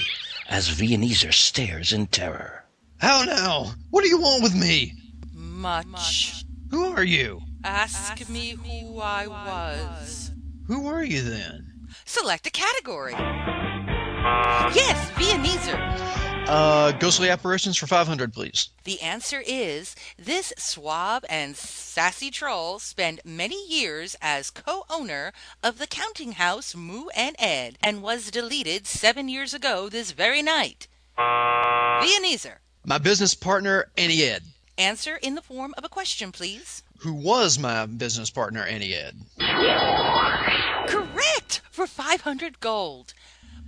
as 0.47 0.69
Viennese 0.69 1.35
stares 1.35 1.91
in 1.91 2.07
terror. 2.07 2.65
How 2.99 3.23
now? 3.23 3.73
What 3.89 4.03
do 4.03 4.09
you 4.09 4.19
want 4.19 4.43
with 4.43 4.55
me? 4.55 4.93
Much. 5.33 6.45
Who 6.69 6.85
are 6.85 7.03
you? 7.03 7.41
Ask 7.63 8.29
me 8.29 8.51
who 8.51 8.99
I 8.99 9.27
was. 9.27 10.31
Who 10.67 10.87
are 10.87 11.03
you 11.03 11.21
then? 11.21 11.87
Select 12.05 12.47
a 12.47 12.51
category. 12.51 13.15
Yes, 14.75 15.09
Viennese. 15.11 15.69
Uh, 16.49 16.91
ghostly 16.93 17.29
apparitions 17.29 17.77
for 17.77 17.85
500, 17.85 18.33
please. 18.33 18.69
The 18.83 18.99
answer 19.01 19.41
is 19.45 19.95
this 20.17 20.51
suave 20.57 21.23
and 21.29 21.55
sassy 21.55 22.31
troll 22.31 22.79
spent 22.79 23.21
many 23.23 23.67
years 23.67 24.15
as 24.21 24.49
co-owner 24.49 25.31
of 25.63 25.77
the 25.77 25.85
counting 25.85 26.33
house 26.33 26.75
Moo 26.75 27.07
and 27.15 27.35
Ed 27.37 27.77
and 27.83 28.01
was 28.01 28.31
deleted 28.31 28.87
seven 28.87 29.29
years 29.29 29.53
ago 29.53 29.89
this 29.89 30.11
very 30.11 30.41
night. 30.41 30.87
Viennese. 32.01 32.47
My 32.83 32.97
business 32.97 33.35
partner, 33.35 33.85
Annie 33.95 34.23
Ed. 34.23 34.41
Answer 34.77 35.17
in 35.17 35.35
the 35.35 35.41
form 35.41 35.73
of 35.77 35.83
a 35.83 35.89
question, 35.89 36.31
please. 36.31 36.81
Who 36.99 37.13
was 37.13 37.59
my 37.59 37.85
business 37.85 38.29
partner, 38.29 38.63
Annie 38.63 38.95
Ed? 38.95 39.15
Correct 40.87 41.61
for 41.69 41.85
500 41.85 42.59
gold. 42.59 43.13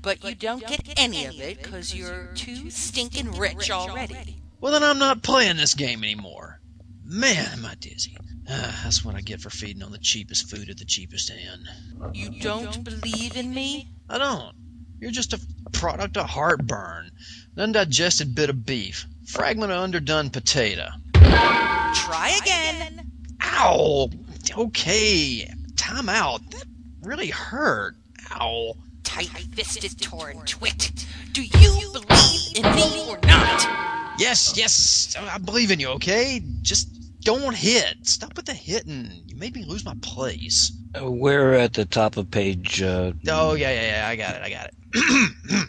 But 0.01 0.23
you 0.23 0.35
don't 0.35 0.65
get 0.65 0.93
any 0.97 1.25
of 1.25 1.39
it 1.39 1.61
because 1.61 1.93
you're 1.93 2.31
too 2.33 2.69
stinking 2.69 3.31
rich 3.33 3.69
already. 3.69 4.41
Well, 4.59 4.71
then 4.71 4.83
I'm 4.83 4.99
not 4.99 5.23
playing 5.23 5.57
this 5.57 5.73
game 5.73 6.03
anymore. 6.03 6.59
Man, 7.03 7.45
am 7.53 7.65
I 7.65 7.75
dizzy. 7.75 8.17
Ah, 8.49 8.81
that's 8.83 9.05
what 9.05 9.15
I 9.15 9.21
get 9.21 9.41
for 9.41 9.49
feeding 9.49 9.83
on 9.83 9.91
the 9.91 9.97
cheapest 9.97 10.49
food 10.49 10.69
at 10.69 10.77
the 10.77 10.85
cheapest 10.85 11.29
inn. 11.29 11.67
You 12.13 12.29
don't 12.41 12.83
believe 12.83 13.35
in 13.35 13.53
me? 13.53 13.89
I 14.09 14.17
don't. 14.17 14.55
You're 14.99 15.11
just 15.11 15.33
a 15.33 15.39
product 15.71 16.17
of 16.17 16.29
heartburn, 16.29 17.11
an 17.55 17.61
undigested 17.61 18.35
bit 18.35 18.49
of 18.49 18.65
beef, 18.65 19.05
fragment 19.25 19.71
of 19.71 19.79
underdone 19.79 20.29
potato. 20.29 20.89
Try 21.13 22.39
again. 22.41 23.11
Ow! 23.43 24.09
Okay, 24.57 25.51
time 25.75 26.09
out. 26.09 26.41
That 26.51 26.65
really 27.01 27.29
hurt. 27.29 27.95
Ow. 28.31 28.75
Tight-fisted 29.03 29.91
Tauren 29.99 30.45
twit. 30.45 30.91
Do 31.31 31.43
you 31.43 31.91
believe 31.91 32.55
in 32.55 32.75
me 32.75 33.05
or 33.09 33.19
not? 33.23 34.19
Yes, 34.19 34.53
yes, 34.55 35.15
I 35.17 35.37
believe 35.37 35.71
in 35.71 35.79
you, 35.79 35.89
okay? 35.89 36.41
Just 36.61 36.89
don't 37.21 37.55
hit. 37.55 37.95
Stop 38.03 38.35
with 38.35 38.45
the 38.45 38.53
hitting. 38.53 39.09
You 39.27 39.35
made 39.35 39.55
me 39.55 39.63
lose 39.65 39.85
my 39.85 39.95
place. 40.01 40.71
Uh, 40.99 41.09
we're 41.09 41.53
at 41.53 41.73
the 41.73 41.85
top 41.85 42.17
of 42.17 42.29
page. 42.31 42.81
Uh, 42.81 43.13
Oh, 43.29 43.53
yeah, 43.53 43.71
yeah, 43.71 43.97
yeah, 43.97 44.07
I 44.07 44.15
got 44.15 44.35
it, 44.35 44.41
I 44.43 44.49
got 44.49 44.69
it. 44.69 45.67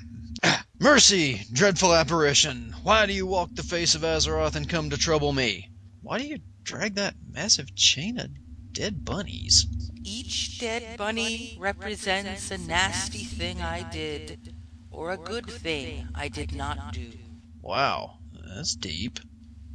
Mercy, 0.80 1.42
dreadful 1.52 1.94
apparition, 1.94 2.74
why 2.82 3.06
do 3.06 3.12
you 3.12 3.24
walk 3.26 3.50
the 3.54 3.62
face 3.62 3.94
of 3.94 4.02
Azeroth 4.02 4.56
and 4.56 4.68
come 4.68 4.90
to 4.90 4.98
trouble 4.98 5.32
me? 5.32 5.70
Why 6.02 6.18
do 6.18 6.26
you 6.26 6.38
drag 6.64 6.96
that 6.96 7.14
massive 7.30 7.72
chain 7.76 8.18
of 8.18 8.28
dead 8.72 9.04
bunnies? 9.04 9.66
Each 10.04 10.58
dead 10.58 10.96
bunny 10.96 11.56
represents 11.60 12.50
a 12.50 12.58
nasty 12.58 13.24
thing 13.24 13.60
I 13.60 13.82
did, 13.90 14.54
or 14.90 15.12
a 15.12 15.16
good 15.16 15.46
thing 15.46 16.08
I 16.14 16.28
did 16.28 16.54
not 16.54 16.92
do. 16.92 17.12
Wow, 17.60 18.18
that's 18.32 18.74
deep. 18.74 19.20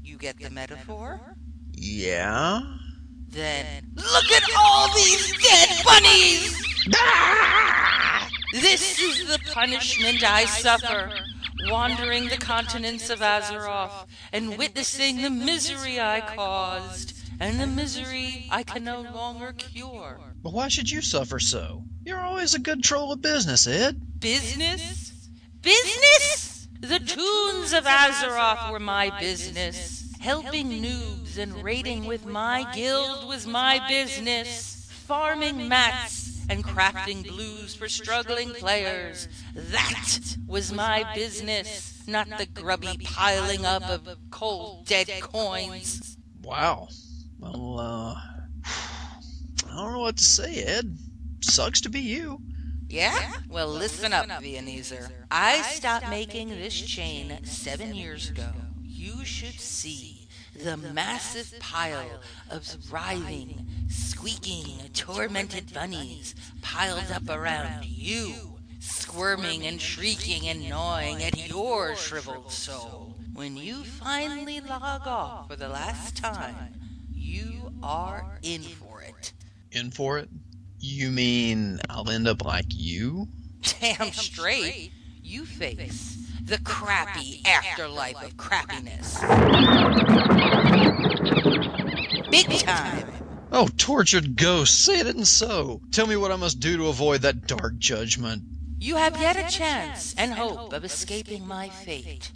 You 0.03 0.17
get 0.17 0.39
the 0.39 0.49
metaphor? 0.49 1.19
Yeah? 1.71 2.61
Then 3.29 3.65
look 3.95 4.31
at 4.31 4.43
all 4.57 4.93
these 4.95 5.31
dead 5.43 5.69
bunnies! 5.85 6.55
Ah! 6.95 8.29
This 8.53 8.99
is 8.99 9.27
the 9.27 9.39
punishment 9.51 10.23
I 10.23 10.45
suffer, 10.45 11.11
wandering 11.69 12.29
the 12.29 12.37
continents 12.37 13.09
of 13.09 13.19
Azeroth 13.19 14.07
and 14.31 14.57
witnessing 14.57 15.21
the 15.21 15.29
misery 15.29 15.99
I 15.99 16.21
caused, 16.21 17.16
and 17.39 17.59
the 17.59 17.67
misery 17.67 18.47
I 18.49 18.63
can 18.63 18.83
no 18.83 19.01
longer 19.01 19.53
cure. 19.53 20.19
But 20.43 20.53
why 20.53 20.67
should 20.67 20.89
you 20.89 21.01
suffer 21.01 21.39
so? 21.39 21.83
You're 22.05 22.21
always 22.21 22.53
a 22.53 22.59
good 22.59 22.83
troll 22.83 23.11
of 23.11 23.21
business, 23.21 23.67
Ed. 23.67 24.19
Business? 24.19 25.29
Business? 25.61 26.67
The 26.79 26.99
tunes 26.99 27.73
of 27.73 27.85
Azeroth 27.85 28.71
were 28.71 28.79
my 28.79 29.17
business, 29.19 30.15
helping 30.19 30.69
noobs 30.81 31.27
noobs, 31.37 31.41
and 31.41 31.63
raiding 31.63 32.05
with 32.05 32.25
my 32.25 32.69
guild 32.73 33.27
was 33.27 33.47
my 33.47 33.81
business. 33.87 34.89
Farming 35.05 35.67
mats 35.67 36.45
and 36.49 36.63
crafting 36.63 37.27
blues 37.27 37.75
for 37.75 37.87
struggling 37.87 38.49
players. 38.51 39.27
That 39.55 40.37
was 40.47 40.71
my 40.71 41.09
business, 41.13 42.03
not 42.07 42.27
the 42.37 42.45
grubby 42.45 42.97
piling 43.03 43.65
up 43.65 43.83
of 43.89 44.07
cold 44.31 44.85
dead 44.85 45.09
coins. 45.21 46.17
Wow. 46.41 46.89
Well, 47.39 47.79
uh, 47.79 48.15
I 48.65 49.75
don't 49.75 49.93
know 49.93 49.99
what 49.99 50.17
to 50.17 50.23
say, 50.23 50.63
Ed. 50.63 50.97
Sucks 51.41 51.81
to 51.81 51.89
be 51.89 51.99
you. 52.01 52.41
Yeah? 52.89 53.33
Well, 53.49 53.67
listen 53.67 54.13
up, 54.13 54.27
Viennese. 54.41 54.93
I 55.29 55.61
stopped 55.61 56.09
making 56.09 56.49
this 56.49 56.73
chain 56.79 57.37
seven 57.43 57.93
years 57.93 58.29
ago. 58.29 58.49
You 58.83 59.23
should 59.25 59.59
see 59.59 60.27
the 60.55 60.77
massive 60.77 61.59
pile 61.59 62.19
of 62.49 62.91
writhing, 62.91 63.67
squeaking, 63.89 64.89
tormented 64.93 65.73
bunnies 65.73 66.33
piled 66.61 67.11
up 67.11 67.29
around 67.29 67.85
you, 67.85 68.57
squirming 68.79 69.65
and 69.65 69.79
shrieking 69.79 70.47
and 70.47 70.67
gnawing 70.67 71.23
at 71.23 71.47
your 71.49 71.95
shriveled 71.95 72.51
soul. 72.51 73.15
When 73.33 73.55
you 73.57 73.83
finally 73.83 74.61
log 74.61 75.05
off 75.05 75.49
for 75.49 75.55
the 75.55 75.69
last 75.69 76.17
time, 76.17 76.73
you 77.27 77.73
are 77.83 78.39
in 78.41 78.61
for 78.61 79.01
it. 79.01 79.33
In 79.71 79.91
for 79.91 80.17
it? 80.17 80.29
You 80.79 81.09
mean 81.09 81.79
I'll 81.89 82.09
end 82.09 82.27
up 82.27 82.45
like 82.45 82.67
you? 82.69 83.27
Damn 83.81 84.11
straight. 84.13 84.91
You 85.21 85.45
face 85.45 86.17
the 86.41 86.57
crappy 86.59 87.41
afterlife 87.45 88.23
of 88.23 88.37
crappiness. 88.37 89.19
Big 92.31 92.47
time. 92.59 93.11
Oh, 93.51 93.67
tortured 93.77 94.37
ghost, 94.37 94.85
say 94.85 94.99
it 94.99 95.07
isn't 95.07 95.25
so. 95.25 95.81
Tell 95.91 96.07
me 96.07 96.15
what 96.15 96.31
I 96.31 96.37
must 96.37 96.61
do 96.61 96.77
to 96.77 96.87
avoid 96.87 97.23
that 97.23 97.47
dark 97.47 97.77
judgment. 97.77 98.43
You 98.79 98.95
have 98.95 99.19
yet 99.19 99.35
a 99.35 99.53
chance 99.53 100.15
and 100.17 100.33
hope 100.33 100.71
of 100.71 100.85
escaping 100.85 101.45
my 101.45 101.67
fate. 101.67 102.31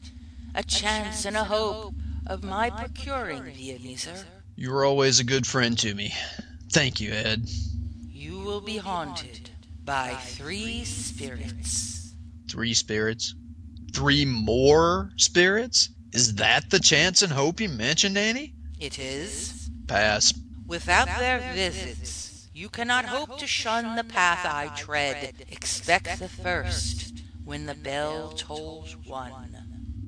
A 0.54 0.64
chance 0.64 1.24
and 1.24 1.38
a 1.38 1.46
hope 1.46 1.94
of 2.28 2.44
my 2.44 2.70
procuring 2.70 3.44
Viennese. 3.44 4.26
You 4.62 4.70
were 4.70 4.86
always 4.86 5.20
a 5.20 5.24
good 5.24 5.48
friend 5.48 5.76
to 5.80 5.96
me. 5.96 6.14
Thank 6.72 7.02
you, 7.02 7.12
Ed. 7.12 7.50
You 8.12 8.38
will 8.42 8.62
be 8.62 8.78
haunted 8.78 9.50
by 9.84 10.14
three 10.14 10.86
spirits. 10.86 12.14
Three 12.48 12.76
spirits? 12.76 13.34
Three 13.92 14.24
more 14.24 15.14
spirits? 15.18 15.90
Is 16.14 16.36
that 16.36 16.70
the 16.70 16.80
chance 16.80 17.24
and 17.24 17.34
hope 17.34 17.60
you 17.60 17.70
mentioned, 17.70 18.20
Annie? 18.20 18.54
It 18.80 19.00
is. 19.00 19.72
Pass. 19.88 20.32
Without 20.68 21.08
their 21.08 21.40
visits, 21.56 22.48
you 22.54 22.70
cannot 22.70 23.06
hope 23.06 23.40
to 23.40 23.48
shun 23.48 23.96
the 23.96 24.04
path 24.04 24.46
I 24.46 24.68
tread. 24.76 25.34
Expect 25.50 26.20
the 26.20 26.30
first 26.30 27.20
when 27.44 27.66
the 27.66 27.74
bell 27.74 28.30
tolls 28.38 28.96
one. 29.08 29.58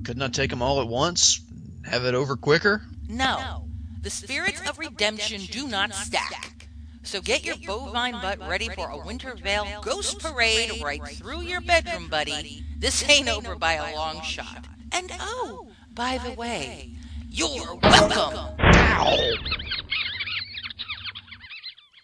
Couldn't 0.05 0.21
I 0.21 0.27
take 0.27 0.51
them 0.51 0.61
all 0.61 0.79
at 0.79 0.87
once? 0.87 1.41
Have 1.85 2.05
it 2.05 2.13
over 2.13 2.35
quicker? 2.35 2.83
No, 3.09 3.65
the 4.03 4.09
spirits 4.09 4.61
of 4.69 4.77
redemption 4.77 5.41
do 5.49 5.67
not 5.67 5.93
stack. 5.93 6.67
So 7.03 7.21
get 7.21 7.45
your 7.45 7.55
bovine 7.65 8.13
butt 8.21 8.39
ready 8.47 8.69
for 8.69 8.89
a 8.89 8.97
Winter 8.97 9.35
Veil 9.35 9.65
ghost 9.81 10.19
parade 10.19 10.81
right 10.83 11.05
through 11.07 11.41
your 11.41 11.61
bedroom, 11.61 12.09
buddy. 12.09 12.65
This 12.77 13.07
ain't 13.09 13.29
over 13.29 13.55
by 13.55 13.73
a 13.73 13.95
long 13.95 14.21
shot. 14.21 14.67
And 14.91 15.09
oh, 15.19 15.65
oh 15.65 15.67
by 15.93 16.17
the 16.17 16.33
way, 16.33 16.95
you're 17.29 17.75
welcome. 17.75 18.55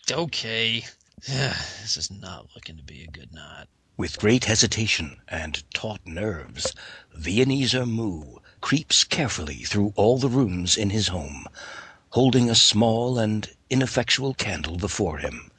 Okay. 0.09 0.85
this 1.27 1.97
is 1.97 2.09
not 2.09 2.47
looking 2.55 2.77
to 2.77 2.83
be 2.83 3.03
a 3.03 3.11
good 3.11 3.33
night. 3.33 3.67
With 3.97 4.19
great 4.19 4.45
hesitation 4.45 5.17
and 5.27 5.61
taut 5.73 5.99
nerves, 6.05 6.73
Viennese 7.13 7.75
Moo 7.75 8.37
creeps 8.61 9.03
carefully 9.03 9.63
through 9.65 9.91
all 9.97 10.17
the 10.17 10.29
rooms 10.29 10.77
in 10.77 10.89
his 10.89 11.09
home, 11.09 11.45
holding 12.11 12.49
a 12.49 12.55
small 12.55 13.19
and 13.19 13.49
ineffectual 13.69 14.33
candle 14.33 14.77
before 14.77 15.19
him. 15.19 15.51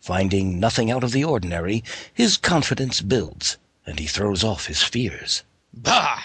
Finding 0.00 0.60
nothing 0.60 0.90
out 0.90 1.04
of 1.04 1.12
the 1.12 1.24
ordinary, 1.24 1.82
his 2.12 2.36
confidence 2.36 3.00
builds, 3.00 3.56
and 3.84 3.98
he 3.98 4.06
throws 4.06 4.44
off 4.44 4.66
his 4.66 4.82
fears. 4.82 5.42
Bah! 5.72 6.22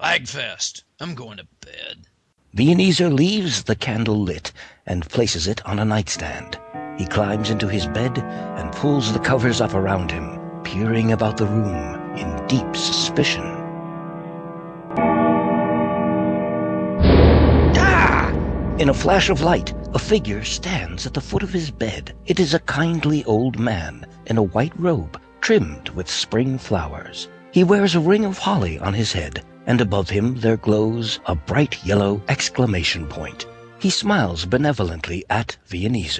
Lagfest. 0.00 0.82
I'm 0.98 1.14
going 1.14 1.36
to 1.36 1.46
bed. 1.60 2.06
Viennese 2.54 3.00
leaves 3.00 3.64
the 3.64 3.76
candle 3.76 4.20
lit 4.20 4.52
and 4.86 5.08
places 5.08 5.46
it 5.46 5.64
on 5.66 5.78
a 5.78 5.84
nightstand. 5.84 6.58
He 6.98 7.06
climbs 7.06 7.50
into 7.50 7.68
his 7.68 7.86
bed 7.86 8.18
and 8.18 8.72
pulls 8.72 9.12
the 9.12 9.20
covers 9.20 9.60
up 9.60 9.74
around 9.74 10.10
him, 10.10 10.38
peering 10.64 11.12
about 11.12 11.36
the 11.36 11.46
room 11.46 12.16
in 12.16 12.46
deep 12.46 12.74
suspicion. 12.74 13.59
In 18.80 18.88
a 18.88 18.94
flash 18.94 19.28
of 19.28 19.42
light, 19.42 19.74
a 19.92 19.98
figure 19.98 20.42
stands 20.42 21.04
at 21.04 21.12
the 21.12 21.20
foot 21.20 21.42
of 21.42 21.52
his 21.52 21.70
bed. 21.70 22.16
It 22.24 22.40
is 22.40 22.54
a 22.54 22.60
kindly 22.60 23.22
old 23.26 23.58
man 23.58 24.06
in 24.24 24.38
a 24.38 24.42
white 24.42 24.72
robe 24.80 25.20
trimmed 25.42 25.90
with 25.90 26.08
spring 26.08 26.56
flowers. 26.56 27.28
He 27.52 27.62
wears 27.62 27.94
a 27.94 28.00
ring 28.00 28.24
of 28.24 28.38
holly 28.38 28.78
on 28.78 28.94
his 28.94 29.12
head, 29.12 29.44
and 29.66 29.82
above 29.82 30.08
him 30.08 30.40
there 30.40 30.56
glows 30.56 31.20
a 31.26 31.34
bright 31.34 31.84
yellow 31.84 32.22
exclamation 32.28 33.06
point. 33.06 33.44
He 33.80 33.90
smiles 33.90 34.46
benevolently 34.46 35.26
at 35.28 35.58
Viennese. 35.66 36.18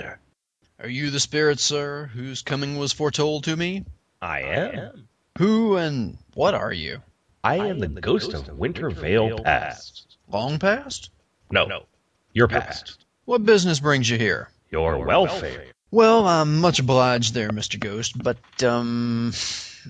Are 0.81 0.87
you 0.87 1.09
the 1.09 1.19
spirit, 1.19 1.61
sir, 1.61 2.11
whose 2.13 2.43
coming 2.43 2.77
was 2.77 2.93
foretold 2.93 3.45
to 3.45 3.57
me? 3.57 3.87
I 4.21 4.41
am. 4.41 5.09
Who 5.39 5.79
and 5.79 6.19
what 6.35 6.53
are 6.53 6.75
you? 6.75 7.01
I 7.43 7.57
am 7.57 7.79
the 7.79 7.89
ghost 7.89 8.35
of 8.35 8.59
Winter 8.59 8.91
Veil 8.91 9.39
Past. 9.39 10.19
Long 10.29 10.59
past? 10.59 11.09
No, 11.51 11.85
your 12.33 12.49
past. 12.49 13.05
What 13.25 13.45
business 13.45 13.81
brings 13.81 14.09
you 14.09 14.19
here? 14.19 14.51
Your 14.71 14.99
welfare. 15.05 15.67
Well, 15.91 16.27
I'm 16.27 16.61
much 16.61 16.79
obliged 16.79 17.35
there, 17.35 17.51
Mr. 17.51 17.79
Ghost, 17.79 18.23
but, 18.23 18.39
um, 18.63 19.33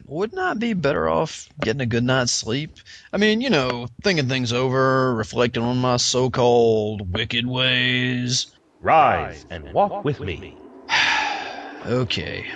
wouldn't 0.07 0.41
I 0.41 0.55
be 0.55 0.73
better 0.73 1.09
off 1.09 1.49
getting 1.61 1.83
a 1.83 1.87
good 1.87 2.05
night's 2.05 2.33
sleep? 2.33 2.71
I 3.13 3.19
mean, 3.19 3.41
you 3.41 3.51
know, 3.51 3.89
thinking 4.03 4.29
things 4.29 4.53
over, 4.53 5.15
reflecting 5.15 5.63
on 5.63 5.79
my 5.79 5.99
so-called 5.99 7.13
wicked 7.13 7.47
ways. 7.47 8.47
Rise 8.81 9.45
and 9.51 9.73
walk 9.73 10.05
with 10.05 10.21
me. 10.21 10.57
Okay, 11.87 12.47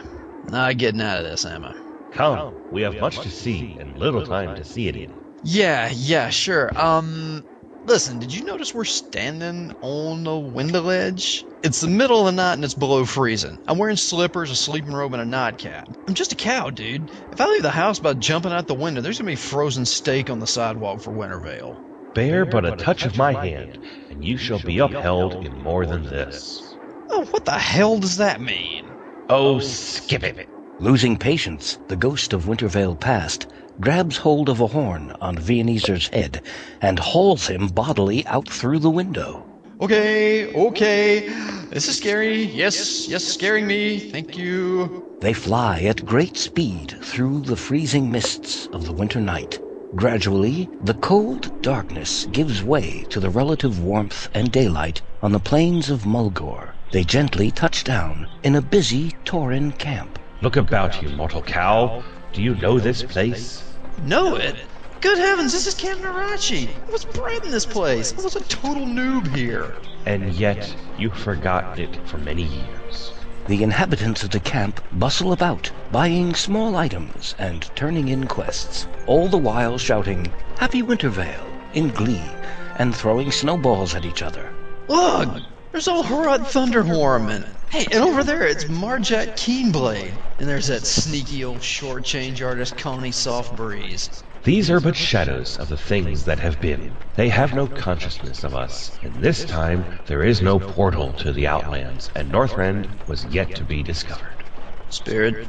not 0.43 0.77
getting 0.77 1.01
out 1.01 1.19
of 1.19 1.25
this, 1.25 1.47
am 1.47 1.65
I? 1.65 1.75
Come, 2.11 2.59
we 2.71 2.83
have 2.83 3.01
much 3.01 3.19
to 3.21 3.31
see 3.31 3.79
and 3.81 3.99
little 3.99 4.27
time 4.27 4.55
to 4.55 4.65
see 4.65 4.87
it 4.87 4.97
in. 4.97 5.15
Yeah, 5.43 5.91
yeah, 5.93 6.29
sure. 6.29 6.71
Um, 6.79 7.45
listen, 7.85 8.19
did 8.19 8.33
you 8.33 8.45
notice 8.45 8.75
we're 8.75 8.85
standing 8.85 9.73
on 9.81 10.25
the 10.25 10.37
window 10.37 10.81
ledge? 10.81 11.45
It's 11.63 11.81
the 11.81 11.89
middle 11.89 12.21
of 12.21 12.27
the 12.27 12.33
night 12.33 12.55
and 12.55 12.65
it's 12.65 12.75
below 12.75 13.05
freezing. 13.05 13.59
I'm 13.67 13.79
wearing 13.79 13.97
slippers, 13.97 14.51
a 14.51 14.57
sleeping 14.57 14.93
robe, 14.93 15.15
and 15.15 15.23
a 15.23 15.27
nightcap. 15.27 15.89
I'm 16.07 16.15
just 16.15 16.33
a 16.33 16.37
cow, 16.37 16.71
dude. 16.71 17.11
If 17.33 17.41
I 17.41 17.47
leave 17.47 17.63
the 17.63 17.71
house 17.71 17.99
by 17.99 18.15
jumping 18.15 18.53
out 18.53 18.67
the 18.67 18.75
window, 18.75 19.01
there's 19.01 19.19
gonna 19.19 19.31
be 19.31 19.37
frozen 19.37 19.87
steak 19.87 20.31
on 20.31 20.41
the 20.41 20.47
sidewalk 20.47 21.01
for 21.01 21.13
Winter 21.13 21.41
Veil. 21.41 21.81
Bear 22.15 22.45
but 22.45 22.65
a 22.65 22.77
touch 22.77 23.05
of 23.05 23.17
my 23.17 23.33
hand, 23.33 23.79
and 24.11 24.25
you 24.25 24.37
shall 24.37 24.61
be 24.61 24.79
upheld 24.79 25.45
in 25.45 25.63
more 25.63 25.85
than 25.85 26.05
this. 26.05 26.77
Oh, 27.11 27.25
what 27.27 27.45
the 27.45 27.53
hell 27.53 27.99
does 27.99 28.19
that 28.19 28.41
mean? 28.41 28.85
Oh, 29.29 29.57
oh, 29.57 29.59
skip 29.61 30.23
it. 30.23 30.49
Losing 30.81 31.17
patience, 31.17 31.79
the 31.89 31.97
ghost 31.97 32.33
of 32.33 32.47
Winter 32.47 32.69
Veil 32.69 32.95
Past 32.95 33.47
grabs 33.81 34.17
hold 34.17 34.49
of 34.49 34.61
a 34.61 34.67
horn 34.67 35.15
on 35.21 35.37
Viennese's 35.37 36.09
head 36.09 36.43
and 36.81 36.99
hauls 36.99 37.47
him 37.47 37.69
bodily 37.69 38.27
out 38.27 38.49
through 38.49 38.79
the 38.79 38.91
window. 38.91 39.45
Okay, 39.81 40.55
okay. 40.55 41.29
This 41.71 41.89
is 41.89 41.97
scary. 41.97 42.45
Yes, 42.45 43.09
yes, 43.09 43.25
scaring 43.25 43.67
me. 43.67 43.99
Thank 43.99 44.37
you. 44.37 45.05
They 45.21 45.33
fly 45.33 45.81
at 45.83 46.07
great 46.07 46.37
speed 46.37 46.97
through 47.03 47.41
the 47.41 47.57
freezing 47.57 48.11
mists 48.11 48.69
of 48.69 48.87
the 48.87 48.93
winter 48.93 49.21
night. 49.21 49.61
Gradually, 49.97 50.69
the 50.83 50.95
cold 50.95 51.63
darkness 51.63 52.27
gives 52.27 52.63
way 52.63 53.05
to 53.11 53.21
the 53.21 53.31
relative 53.31 53.83
warmth 53.83 54.29
and 54.35 54.51
daylight 54.51 55.03
on 55.23 55.33
the 55.33 55.41
plains 55.41 55.91
of 55.91 56.03
Mulgore. 56.03 56.71
They 56.93 57.05
gently 57.05 57.51
touch 57.51 57.85
down 57.85 58.29
in 58.43 58.55
a 58.55 58.63
busy 58.63 59.13
Tauren 59.25 59.77
camp. 59.79 60.19
Look 60.43 60.57
about 60.57 61.03
you, 61.03 61.09
mortal 61.11 61.43
cow. 61.43 62.03
Do 62.35 62.43
you 62.43 62.57
know 62.57 62.81
this 62.81 63.05
place? 63.05 63.63
Know 64.03 64.35
it? 64.35 64.57
Good 65.01 65.19
heavens, 65.19 65.53
this 65.53 65.69
is 65.69 65.75
Kanarachi. 65.77 66.69
I 66.89 66.91
was 66.91 67.05
bred 67.05 67.45
in 67.45 67.53
this 67.53 67.65
place. 67.65 68.13
I 68.13 68.23
was 68.23 68.35
a 68.35 68.43
total 68.43 68.87
noob 68.87 69.33
here. 69.37 69.77
And 70.05 70.35
yet 70.35 70.75
you've 70.99 71.17
forgotten 71.17 71.79
it 71.79 72.09
for 72.09 72.19
many 72.19 72.43
years. 72.43 73.13
The 73.47 73.63
inhabitants 73.63 74.25
of 74.25 74.31
the 74.31 74.41
camp 74.41 74.81
bustle 74.91 75.33
about, 75.33 75.71
buying 75.93 76.35
small 76.35 76.75
items 76.75 77.37
and 77.39 77.71
turning 77.77 78.09
in 78.09 78.27
quests, 78.27 78.89
all 79.07 79.29
the 79.29 79.39
while 79.39 79.79
shouting, 79.79 80.33
Happy 80.59 80.83
Winter 80.83 81.11
Veil, 81.11 81.47
in 81.73 81.91
glee, 81.91 82.31
and 82.79 82.93
throwing 82.97 83.31
snowballs 83.31 83.95
at 83.95 84.05
each 84.05 84.23
other. 84.23 84.53
Look! 84.89 85.41
There's 85.75 85.89
old 85.89 86.07
Harutt 86.07 86.43
Thunderhorn 86.43 87.31
and 87.31 87.45
hey, 87.69 87.85
and 87.91 88.05
over 88.05 88.23
there 88.23 88.47
it's 88.47 88.67
Marjak 88.67 89.31
Keenblade. 89.31 90.13
And 90.39 90.49
there's 90.49 90.69
that 90.69 90.87
sneaky 90.87 91.45
old 91.45 91.65
short 91.65 92.05
change 92.05 92.41
artist 92.43 92.77
Kawnie 92.77 93.09
Softbreeze. 93.09 94.23
These 94.45 94.71
are 94.71 94.79
but 94.79 94.95
shadows 94.95 95.59
of 95.59 95.69
the 95.69 95.77
things 95.77 96.27
that 96.27 96.39
have 96.39 96.61
been. 96.61 96.93
They 97.17 97.29
have 97.29 97.57
no 97.57 97.67
consciousness 97.67 98.45
of 98.45 98.55
us. 98.55 98.97
And 99.03 99.17
this 99.17 99.45
time, 99.45 99.85
there 100.07 100.23
is 100.23 100.41
no 100.41 100.61
portal 100.61 101.13
to 101.15 101.33
the 101.33 101.49
Outlands, 101.49 102.09
and 102.15 102.31
Northrend 102.31 102.89
was 103.09 103.25
yet 103.25 103.57
to 103.57 103.65
be 103.65 103.83
discovered. 103.83 104.45
Spirit, 104.91 105.49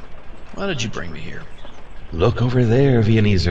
why 0.55 0.65
did 0.65 0.81
you 0.81 0.89
bring 0.89 1.13
me 1.13 1.19
here? 1.19 1.43
Look 2.11 2.41
over 2.41 2.65
there, 2.65 3.03
Viennese. 3.03 3.47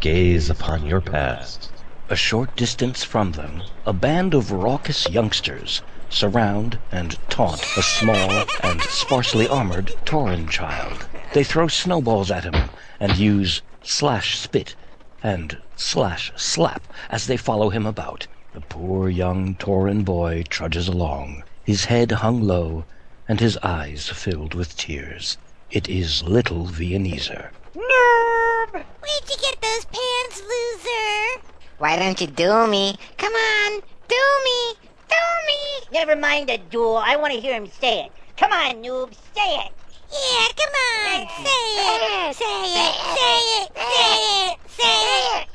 Gaze 0.00 0.48
upon 0.48 0.86
your 0.86 1.02
past. 1.02 1.70
A 2.08 2.16
short 2.16 2.56
distance 2.56 3.04
from 3.04 3.32
them, 3.32 3.62
a 3.84 3.92
band 3.92 4.32
of 4.32 4.52
raucous 4.52 5.06
youngsters 5.10 5.82
surround 6.08 6.78
and 6.92 7.18
taunt 7.28 7.62
a 7.76 7.82
small 7.82 8.44
and 8.62 8.80
sparsely 8.82 9.48
armored 9.48 9.94
Tauren 10.04 10.48
child. 10.48 11.06
They 11.32 11.44
throw 11.44 11.68
snowballs 11.68 12.30
at 12.30 12.44
him 12.44 12.70
and 13.00 13.16
use 13.16 13.62
slash 13.82 14.38
spit 14.38 14.74
and 15.22 15.58
slash 15.76 16.32
slap 16.36 16.82
as 17.10 17.26
they 17.26 17.36
follow 17.36 17.70
him 17.70 17.86
about. 17.86 18.26
The 18.52 18.60
poor 18.60 19.08
young 19.08 19.56
Tauren 19.56 20.04
boy 20.04 20.44
trudges 20.48 20.86
along, 20.86 21.42
his 21.64 21.86
head 21.86 22.12
hung 22.12 22.42
low 22.42 22.84
and 23.26 23.40
his 23.40 23.56
eyes 23.62 24.08
filled 24.08 24.54
with 24.54 24.76
tears. 24.76 25.38
It 25.70 25.88
is 25.88 26.22
little 26.22 26.66
Viennese. 26.66 27.30
Noob! 27.30 28.72
Where'd 28.72 29.28
you 29.28 29.36
get 29.42 29.60
those 29.60 29.86
pants, 29.86 30.42
loser? 30.42 31.42
Why 31.78 31.98
don't 31.98 32.20
you 32.20 32.28
do 32.28 32.66
me? 32.66 32.96
Come 33.16 33.32
on, 33.32 33.80
do 34.08 34.22
me, 34.44 34.74
do 35.08 35.22
me. 35.46 35.88
Never 35.92 36.16
mind 36.16 36.48
the 36.48 36.58
duel. 36.58 36.96
I 36.96 37.16
want 37.16 37.32
to 37.34 37.40
hear 37.40 37.54
him 37.54 37.66
say 37.66 38.04
it. 38.06 38.12
Come 38.36 38.52
on, 38.52 38.82
noob, 38.82 39.14
say 39.14 39.56
it. 39.56 39.72
Yeah, 40.10 40.46
come 40.56 40.74
on. 40.74 41.28
Say 41.44 41.64
it. 41.80 42.36
Say 42.36 42.54
it. 42.74 42.94
Say 43.16 43.38
it. 43.58 43.68
Say 43.76 44.14
it. 44.46 44.58
Say 44.66 45.40
it. 45.40 45.48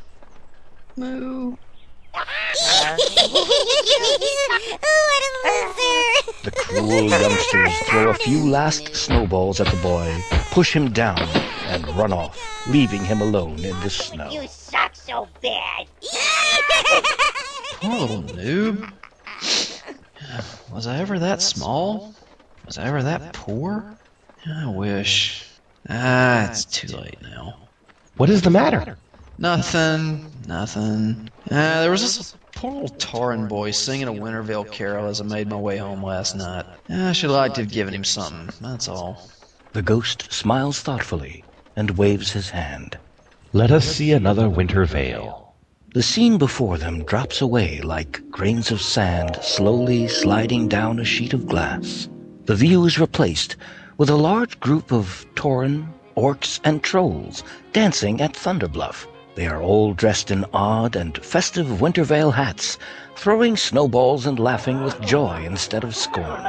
Moo. 0.98 1.56
what 2.12 3.00
a 5.24 5.32
loser. 5.46 6.04
The 6.44 6.52
cruel 6.52 7.10
youngsters 7.10 7.78
throw 7.90 8.10
a 8.10 8.14
few 8.14 8.50
last 8.50 8.96
snowballs 8.96 9.62
at 9.62 9.68
the 9.68 9.78
boy, 9.82 10.14
push 10.52 10.76
him 10.76 10.92
down, 10.92 11.22
and 11.68 11.88
run 11.96 12.12
off, 12.12 12.38
leaving 12.68 13.04
him 13.04 13.22
alone 13.22 13.60
in 13.60 13.80
the 13.82 13.90
snow. 13.90 14.30
You 14.30 14.48
suck 14.48 14.96
so 14.96 15.28
bad. 15.42 15.88
Poor 17.82 18.00
little 18.00 18.24
noob. 18.24 18.99
Was 20.72 20.88
I 20.88 20.98
ever 21.00 21.20
that 21.20 21.42
small? 21.42 22.16
Was 22.66 22.78
I 22.78 22.86
ever 22.86 23.04
that 23.04 23.34
poor? 23.34 23.98
I 24.46 24.68
wish. 24.68 25.46
Ah, 25.90 26.50
it's 26.50 26.66
too 26.66 26.96
late 26.96 27.22
now. 27.22 27.70
What 28.16 28.30
is 28.30 28.42
the 28.42 28.50
matter? 28.50 28.98
Nothing, 29.38 30.32
nothing. 30.46 31.32
Uh, 31.50 31.82
there 31.82 31.92
was 31.92 32.02
this 32.02 32.36
poor 32.56 32.72
little 32.72 32.98
Tauren 32.98 33.48
boy 33.48 33.72
singing 33.72 34.08
a 34.08 34.14
Winter 34.14 34.44
Veil 34.44 34.66
carol 34.66 35.08
as 35.08 35.22
I 35.22 35.24
made 35.24 35.48
my 35.48 35.56
way 35.56 35.78
home 35.78 36.04
last 36.04 36.36
night. 36.36 36.66
I 36.90 37.14
should 37.14 37.32
like 37.32 37.54
to 37.54 37.62
have 37.62 37.72
given 37.72 37.94
him 37.94 38.04
something, 38.04 38.50
that's 38.62 38.88
all. 38.88 39.32
The 39.74 39.82
ghost 39.82 40.32
smiles 40.32 40.82
thoughtfully 40.82 41.46
and 41.76 41.98
waves 41.98 42.32
his 42.34 42.50
hand. 42.50 43.00
Let 43.54 43.72
us 43.72 43.86
see 43.86 44.12
another 44.12 44.50
winter 44.50 44.86
veil. 44.86 45.49
The 45.92 46.04
scene 46.04 46.38
before 46.38 46.78
them 46.78 47.04
drops 47.04 47.42
away 47.42 47.82
like 47.82 48.22
grains 48.30 48.70
of 48.70 48.80
sand 48.80 49.40
slowly 49.42 50.08
sliding 50.08 50.68
down 50.68 51.00
a 51.00 51.04
sheet 51.04 51.34
of 51.34 51.48
glass. 51.48 52.08
The 52.46 52.54
view 52.54 52.86
is 52.86 53.00
replaced 53.00 53.56
with 53.98 54.12
a 54.12 54.16
large 54.16 54.60
group 54.60 54.92
of 54.92 55.26
Tauren, 55.34 55.88
orcs, 56.16 56.60
and 56.64 56.84
trolls 56.84 57.44
dancing 57.74 58.22
at 58.22 58.36
Thunder 58.36 58.68
Bluff. 58.68 59.08
They 59.34 59.48
are 59.48 59.64
all 59.64 59.96
dressed 59.96 60.30
in 60.30 60.46
odd 60.54 60.96
and 60.96 61.18
festive 61.26 61.82
Winter 61.82 62.04
Veil 62.04 62.30
hats, 62.30 62.78
throwing 63.16 63.58
snowballs 63.58 64.28
and 64.28 64.38
laughing 64.38 64.84
with 64.84 65.02
joy 65.02 65.44
instead 65.44 65.84
of 65.84 65.96
scorn. 65.96 66.44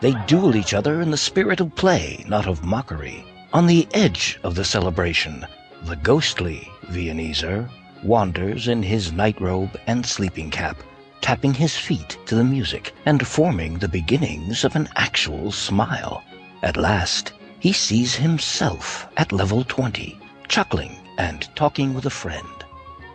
They 0.00 0.14
duel 0.28 0.54
each 0.54 0.72
other 0.72 1.00
in 1.00 1.10
the 1.10 1.16
spirit 1.16 1.58
of 1.58 1.74
play, 1.74 2.24
not 2.28 2.46
of 2.46 2.64
mockery. 2.64 3.24
On 3.52 3.66
the 3.66 3.88
edge 3.92 4.38
of 4.44 4.54
the 4.54 4.64
celebration, 4.64 5.44
the 5.82 5.96
ghostly 5.96 6.70
Viennese 6.90 7.42
wanders 8.02 8.68
in 8.68 8.82
his 8.82 9.12
nightrobe 9.12 9.78
and 9.86 10.04
sleeping 10.04 10.50
cap, 10.50 10.82
tapping 11.20 11.54
his 11.54 11.76
feet 11.76 12.18
to 12.26 12.34
the 12.34 12.44
music 12.44 12.92
and 13.06 13.26
forming 13.26 13.78
the 13.78 13.88
beginnings 13.88 14.64
of 14.64 14.76
an 14.76 14.88
actual 14.96 15.50
smile. 15.52 16.22
At 16.62 16.76
last, 16.76 17.32
he 17.60 17.72
sees 17.72 18.14
himself 18.14 19.06
at 19.16 19.32
level 19.32 19.64
20, 19.64 20.18
chuckling 20.48 20.96
and 21.18 21.48
talking 21.56 21.94
with 21.94 22.06
a 22.06 22.10
friend. 22.10 22.46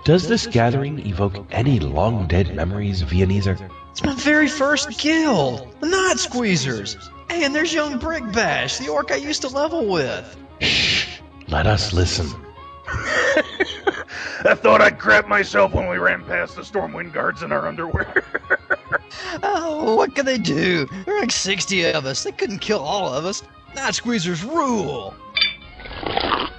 Does 0.06 0.28
this 0.28 0.48
gathering 0.48 1.06
evoke 1.08 1.48
any 1.52 1.80
long 1.80 2.28
dead 2.28 2.54
memories, 2.56 3.02
Viennese? 3.02 3.48
It's 3.48 4.04
my 4.04 4.13
very 4.15 4.48
first 4.48 5.00
guild, 5.00 5.74
the 5.80 5.88
Knot 5.88 6.17
Squeezers. 6.17 6.98
Hey, 7.30 7.46
and 7.46 7.56
there's 7.56 7.74
young 7.74 8.00
Brick 8.00 8.30
Bash, 8.34 8.78
the 8.78 8.89
orc 8.89 9.12
I 9.12 9.15
used 9.15 9.43
to 9.43 9.48
level 9.48 9.88
with. 9.88 10.38
Shh! 10.60 11.08
Let 11.48 11.67
us 11.67 11.93
listen. 11.93 12.28
I 14.46 14.56
thought 14.56 14.82
I'd 14.82 15.00
crap 15.00 15.28
myself 15.28 15.74
when 15.74 15.88
we 15.88 15.98
ran 15.98 16.24
past 16.26 16.56
the 16.56 16.62
Stormwind 16.62 17.14
guards 17.14 17.44
in 17.44 17.52
our 17.52 17.68
underwear. 17.68 18.24
Oh, 19.42 19.96
what 19.96 20.16
could 20.16 20.26
they 20.26 20.38
do? 20.38 20.86
There 21.06 21.16
are 21.16 21.20
like 21.22 21.32
60 21.32 21.86
of 21.92 22.06
us. 22.06 22.24
They 22.24 22.32
couldn't 22.32 22.60
kill 22.60 22.80
all 22.80 23.14
of 23.14 23.26
us. 23.26 23.44
Knot 23.76 23.94
Squeezers 23.94 24.44
rule. 24.44 25.16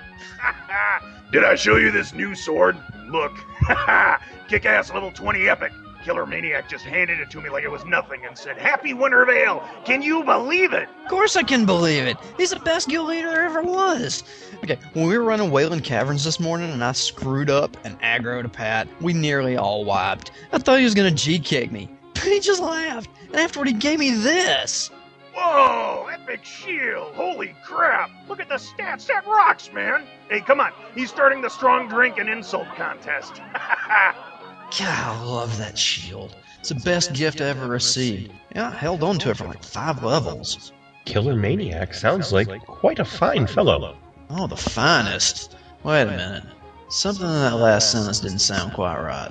Did 1.33 1.44
I 1.44 1.55
show 1.55 1.77
you 1.77 1.90
this 1.90 2.12
new 2.12 2.35
sword? 2.35 2.77
Look. 3.09 3.33
Kick 4.49 4.66
ass 4.66 4.92
level 4.92 5.11
20 5.12 5.49
epic. 5.49 5.73
Killer 6.04 6.26
Maniac 6.26 6.68
just 6.68 6.84
handed 6.84 7.18
it 7.18 7.30
to 7.30 7.40
me 7.40 7.48
like 7.48 7.64
it 7.64 7.70
was 7.70 7.86
nothing 7.86 8.26
and 8.26 8.36
said, 8.36 8.58
Happy 8.58 8.92
Winter 8.92 9.24
Veil! 9.24 9.66
Can 9.86 10.02
you 10.02 10.22
believe 10.22 10.74
it? 10.74 10.86
Of 11.02 11.08
course 11.08 11.34
I 11.34 11.42
can 11.42 11.64
believe 11.64 12.04
it. 12.04 12.18
He's 12.36 12.50
the 12.50 12.60
best 12.60 12.88
guild 12.90 13.08
leader 13.08 13.30
there 13.30 13.46
ever 13.46 13.62
was. 13.62 14.22
Okay, 14.62 14.78
when 14.92 15.06
we 15.08 15.16
were 15.16 15.24
running 15.24 15.50
Wailing 15.50 15.80
Caverns 15.80 16.22
this 16.22 16.38
morning 16.38 16.70
and 16.70 16.84
I 16.84 16.92
screwed 16.92 17.48
up 17.48 17.74
and 17.84 17.98
aggroed 18.02 18.44
a 18.44 18.50
Pat, 18.50 18.86
we 19.00 19.14
nearly 19.14 19.56
all 19.56 19.82
wiped. 19.86 20.30
I 20.52 20.58
thought 20.58 20.78
he 20.78 20.84
was 20.84 20.94
gonna 20.94 21.10
G 21.10 21.38
kick 21.38 21.72
me, 21.72 21.88
but 22.12 22.24
he 22.24 22.38
just 22.38 22.60
laughed. 22.60 23.08
And 23.28 23.36
afterward, 23.36 23.68
he 23.68 23.74
gave 23.74 23.98
me 23.98 24.10
this. 24.10 24.90
Whoa, 25.34 26.08
epic 26.12 26.44
shield! 26.44 27.14
Holy 27.14 27.56
crap! 27.64 28.10
Look 28.28 28.40
at 28.40 28.50
the 28.50 28.56
stats, 28.56 29.06
that 29.06 29.26
rocks, 29.26 29.72
man! 29.72 30.04
Hey, 30.28 30.42
come 30.42 30.60
on, 30.60 30.72
he's 30.94 31.08
starting 31.08 31.40
the 31.40 31.48
strong 31.48 31.88
drink 31.88 32.18
and 32.18 32.28
insult 32.28 32.68
contest. 32.76 33.40
God, 34.78 34.88
I 34.88 35.22
love 35.22 35.56
that 35.58 35.78
shield. 35.78 36.34
It's 36.58 36.70
the 36.70 36.74
best 36.76 37.12
gift 37.12 37.40
I 37.40 37.44
ever 37.44 37.68
received. 37.68 38.32
Yeah, 38.54 38.68
I 38.68 38.72
held 38.72 39.02
on 39.02 39.18
to 39.20 39.30
it 39.30 39.37
for 39.37 39.44
like 39.44 39.62
five 39.62 40.02
levels. 40.02 40.72
Killer 41.04 41.37
Maniac 41.37 41.94
sounds 41.94 42.32
like 42.32 42.48
quite 42.66 42.98
a 42.98 43.04
fine 43.04 43.46
fellow. 43.46 43.96
Oh, 44.30 44.46
the 44.46 44.56
finest. 44.56 45.56
Wait 45.84 46.02
a 46.02 46.06
minute. 46.06 46.44
Something 46.88 47.26
in 47.26 47.32
that 47.32 47.56
last 47.56 47.92
sentence 47.92 48.20
didn't 48.20 48.38
sound 48.40 48.72
quite 48.72 49.00
right. 49.00 49.30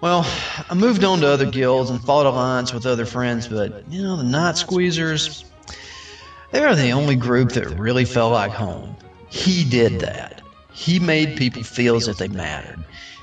Well, 0.00 0.26
I 0.68 0.74
moved 0.74 1.04
on 1.04 1.20
to 1.20 1.28
other 1.28 1.48
guilds 1.48 1.88
and 1.88 2.00
fought 2.00 2.26
alliance 2.26 2.74
with 2.74 2.84
other 2.84 3.06
friends, 3.06 3.46
but, 3.46 3.84
you 3.88 4.02
know, 4.02 4.16
the 4.16 4.24
Night 4.24 4.56
Squeezers, 4.56 5.44
they 6.50 6.60
were 6.60 6.74
the 6.74 6.90
only 6.90 7.14
group 7.14 7.52
that 7.52 7.78
really 7.78 8.04
felt 8.04 8.32
like 8.32 8.50
home. 8.50 8.96
He 9.28 9.64
did 9.64 10.00
that. 10.00 10.42
He 10.72 10.98
made 10.98 11.36
people 11.36 11.62
feel 11.62 11.94
as 11.94 12.08
if 12.08 12.18
they 12.18 12.28
mattered. 12.28 12.82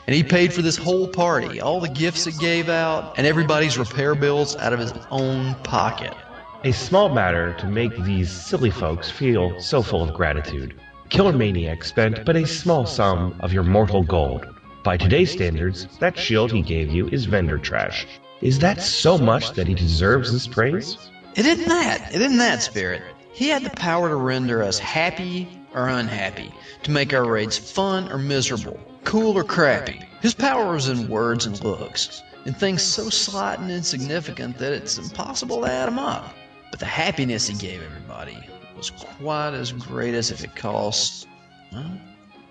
And 0.09 0.15
he 0.15 0.23
paid 0.23 0.51
for 0.51 0.63
this 0.63 0.75
whole 0.75 1.07
party, 1.07 1.61
all 1.61 1.79
the 1.79 1.87
gifts 1.87 2.25
it 2.25 2.39
gave 2.39 2.67
out, 2.67 3.13
and 3.19 3.27
everybody's 3.27 3.77
repair 3.77 4.15
bills 4.15 4.55
out 4.55 4.73
of 4.73 4.79
his 4.79 4.91
own 5.11 5.53
pocket. 5.61 6.15
A 6.63 6.71
small 6.71 7.09
matter 7.09 7.53
to 7.59 7.67
make 7.67 7.95
these 7.95 8.31
silly 8.31 8.71
folks 8.71 9.11
feel 9.11 9.61
so 9.61 9.83
full 9.83 10.01
of 10.01 10.15
gratitude. 10.15 10.73
Killer 11.09 11.31
Maniac 11.31 11.83
spent 11.83 12.25
but 12.25 12.35
a 12.35 12.47
small 12.47 12.87
sum 12.87 13.39
of 13.41 13.53
your 13.53 13.61
mortal 13.61 14.01
gold. 14.01 14.47
By 14.83 14.97
today's 14.97 15.31
standards, 15.31 15.85
that 15.99 16.17
shield 16.17 16.51
he 16.51 16.63
gave 16.63 16.89
you 16.89 17.07
is 17.09 17.25
vendor 17.25 17.59
trash. 17.59 18.07
Is 18.41 18.57
that 18.57 18.81
so 18.81 19.15
much 19.15 19.51
that 19.51 19.67
he 19.67 19.75
deserves 19.75 20.33
this 20.33 20.47
praise? 20.47 20.97
It 21.35 21.45
isn't 21.45 21.69
that. 21.69 22.15
It 22.15 22.21
isn't 22.23 22.39
that, 22.39 22.63
Spirit. 22.63 23.03
He 23.31 23.49
had 23.49 23.63
the 23.63 23.69
power 23.69 24.09
to 24.09 24.15
render 24.15 24.63
us 24.63 24.79
happy 24.79 25.47
or 25.75 25.87
unhappy, 25.87 26.51
to 26.81 26.89
make 26.89 27.13
our 27.13 27.25
raids 27.25 27.59
fun 27.59 28.11
or 28.11 28.17
miserable, 28.17 28.79
cool 29.03 29.37
or 29.37 29.43
crappy. 29.43 30.03
His 30.21 30.33
power 30.33 30.73
was 30.73 30.89
in 30.89 31.07
words 31.07 31.45
and 31.45 31.63
looks, 31.63 32.21
in 32.45 32.53
things 32.53 32.81
so 32.81 33.09
slight 33.09 33.59
and 33.59 33.71
insignificant 33.71 34.57
that 34.57 34.73
it's 34.73 34.97
impossible 34.97 35.61
to 35.61 35.71
add 35.71 35.87
them 35.87 35.99
up. 35.99 36.33
But 36.71 36.79
the 36.79 36.85
happiness 36.85 37.47
he 37.47 37.55
gave 37.55 37.81
everybody 37.81 38.37
was 38.75 38.89
quite 38.91 39.53
as 39.53 39.71
great 39.71 40.13
as 40.13 40.31
if 40.31 40.43
it 40.43 40.55
cost, 40.55 41.27
well, 41.71 41.99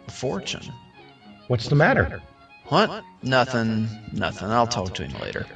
a 0.06 0.10
fortune. 0.10 0.72
What's 1.48 1.68
the 1.68 1.76
matter? 1.76 2.20
What? 2.66 3.02
Nothing, 3.22 3.88
nothing. 4.12 4.48
I'll 4.48 4.66
talk 4.66 4.94
to 4.94 5.04
him 5.04 5.20
later. 5.20 5.46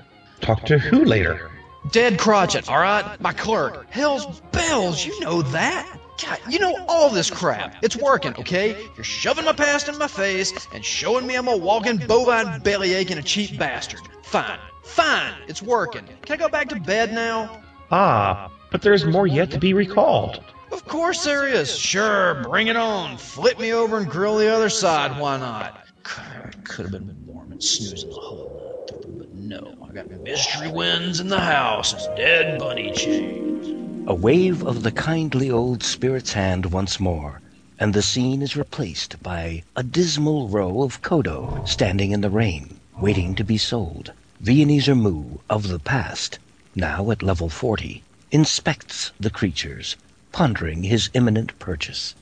Talk 0.41 0.65
to 0.65 0.79
who 0.79 1.05
later? 1.05 1.51
Dead 1.91 2.19
Crotchet, 2.19 2.69
alright? 2.69 3.21
My 3.21 3.33
clerk. 3.33 3.87
Hell's 3.91 4.41
bells, 4.53 5.05
you 5.05 5.19
know 5.21 5.43
that. 5.43 5.99
God, 6.21 6.39
you 6.49 6.59
know 6.59 6.85
all 6.89 7.11
this 7.11 7.31
crap. 7.31 7.77
It's 7.83 7.97
working, 7.97 8.35
okay? 8.39 8.89
You're 8.97 9.05
shoving 9.05 9.45
my 9.45 9.53
past 9.53 9.89
in 9.89 9.99
my 9.99 10.09
face 10.09 10.53
and 10.75 10.85
showing 10.85 11.27
me 11.27 11.35
I'm 11.37 11.49
a 11.49 11.57
walking 11.57 11.97
bovine 11.97 12.61
bellyache 12.61 13.11
and 13.11 13.21
a 13.21 13.23
cheap 13.23 13.59
bastard. 13.59 14.01
Fine, 14.23 14.59
fine, 14.85 15.35
it's 15.49 15.63
working. 15.63 16.07
Can 16.23 16.35
I 16.35 16.37
go 16.37 16.49
back 16.49 16.69
to 16.69 16.81
bed 16.81 17.13
now? 17.13 17.63
Ah, 17.91 18.51
but 18.71 18.83
there's 18.83 19.05
more 19.05 19.27
yet 19.27 19.51
to 19.53 19.59
be 19.59 19.75
recalled. 19.75 20.43
Of 20.71 20.87
course 20.87 21.25
there 21.25 21.47
is. 21.47 21.75
Sure, 21.77 22.43
bring 22.43 22.69
it 22.69 22.77
on. 22.77 23.19
Flip 23.19 23.59
me 23.59 23.73
over 23.73 23.99
and 23.99 24.09
grill 24.09 24.39
the 24.39 24.53
other 24.53 24.71
side. 24.71 25.21
Why 25.21 25.39
not? 25.39 25.87
Could 26.03 26.87
have 26.87 26.93
been 26.93 27.15
warm 27.27 27.53
and 27.53 27.63
snoozing 27.63 28.09
the 28.09 28.17
whole 28.17 28.87
night 28.89 29.03
through, 29.03 29.13
but 29.19 29.35
no. 29.35 29.77
I 29.87 29.93
got 29.93 30.11
mystery 30.11 30.71
winds 30.71 31.21
in 31.21 31.29
the 31.29 31.41
house 31.41 31.93
and 31.93 32.17
dead 32.17 32.59
bunny 32.59 32.93
chains. 32.93 33.92
A 34.05 34.15
wave 34.17 34.65
of 34.65 34.83
the 34.83 34.91
kindly 34.91 35.49
old 35.49 35.85
spirit's 35.85 36.33
hand 36.33 36.67
once 36.67 36.99
more, 36.99 37.41
and 37.79 37.95
the 37.95 38.03
scene 38.03 38.43
is 38.43 38.57
replaced 38.57 39.23
by 39.23 39.63
a 39.77 39.85
dismal 39.85 40.49
row 40.49 40.83
of 40.83 41.03
Kodo 41.03 41.63
standing 41.69 42.11
in 42.11 42.21
the 42.21 42.29
rain, 42.29 42.81
waiting 42.99 43.37
to 43.37 43.45
be 43.45 43.57
sold. 43.57 44.13
Viennese 44.41 44.89
Moo 44.89 45.39
of 45.49 45.69
the 45.69 45.79
past, 45.79 46.41
now 46.75 47.13
at 47.13 47.23
level 47.23 47.49
40, 47.49 48.03
inspects 48.33 49.13
the 49.21 49.31
creatures, 49.31 49.95
pondering 50.33 50.83
his 50.83 51.09
imminent 51.15 51.57
purchase. 51.61 52.17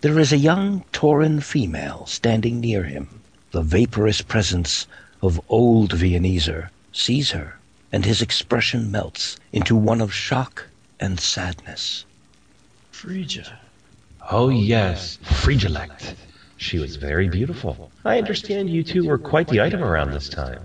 There 0.00 0.18
is 0.18 0.32
a 0.32 0.36
young 0.36 0.82
Tauren 0.92 1.40
female 1.44 2.06
standing 2.06 2.58
near 2.58 2.82
him. 2.82 3.20
The 3.52 3.62
vaporous 3.62 4.20
presence 4.20 4.88
of 5.22 5.40
old 5.48 5.92
Vienneser 5.92 6.70
sees 6.92 7.30
her, 7.30 7.60
and 7.92 8.04
his 8.04 8.20
expression 8.20 8.90
melts 8.90 9.36
into 9.52 9.76
one 9.76 10.00
of 10.00 10.12
shock 10.12 10.66
and 11.00 11.18
sadness. 11.18 12.04
Frigga. 12.92 13.58
Oh, 14.30 14.50
yes, 14.50 15.18
Frigilect. 15.24 16.14
She 16.58 16.78
was 16.78 16.96
very 16.96 17.28
beautiful. 17.28 17.90
I 18.04 18.18
understand 18.18 18.68
you 18.68 18.84
two 18.84 19.06
were 19.06 19.18
quite 19.18 19.48
the 19.48 19.62
item 19.62 19.82
around 19.82 20.12
this 20.12 20.28
time. 20.28 20.62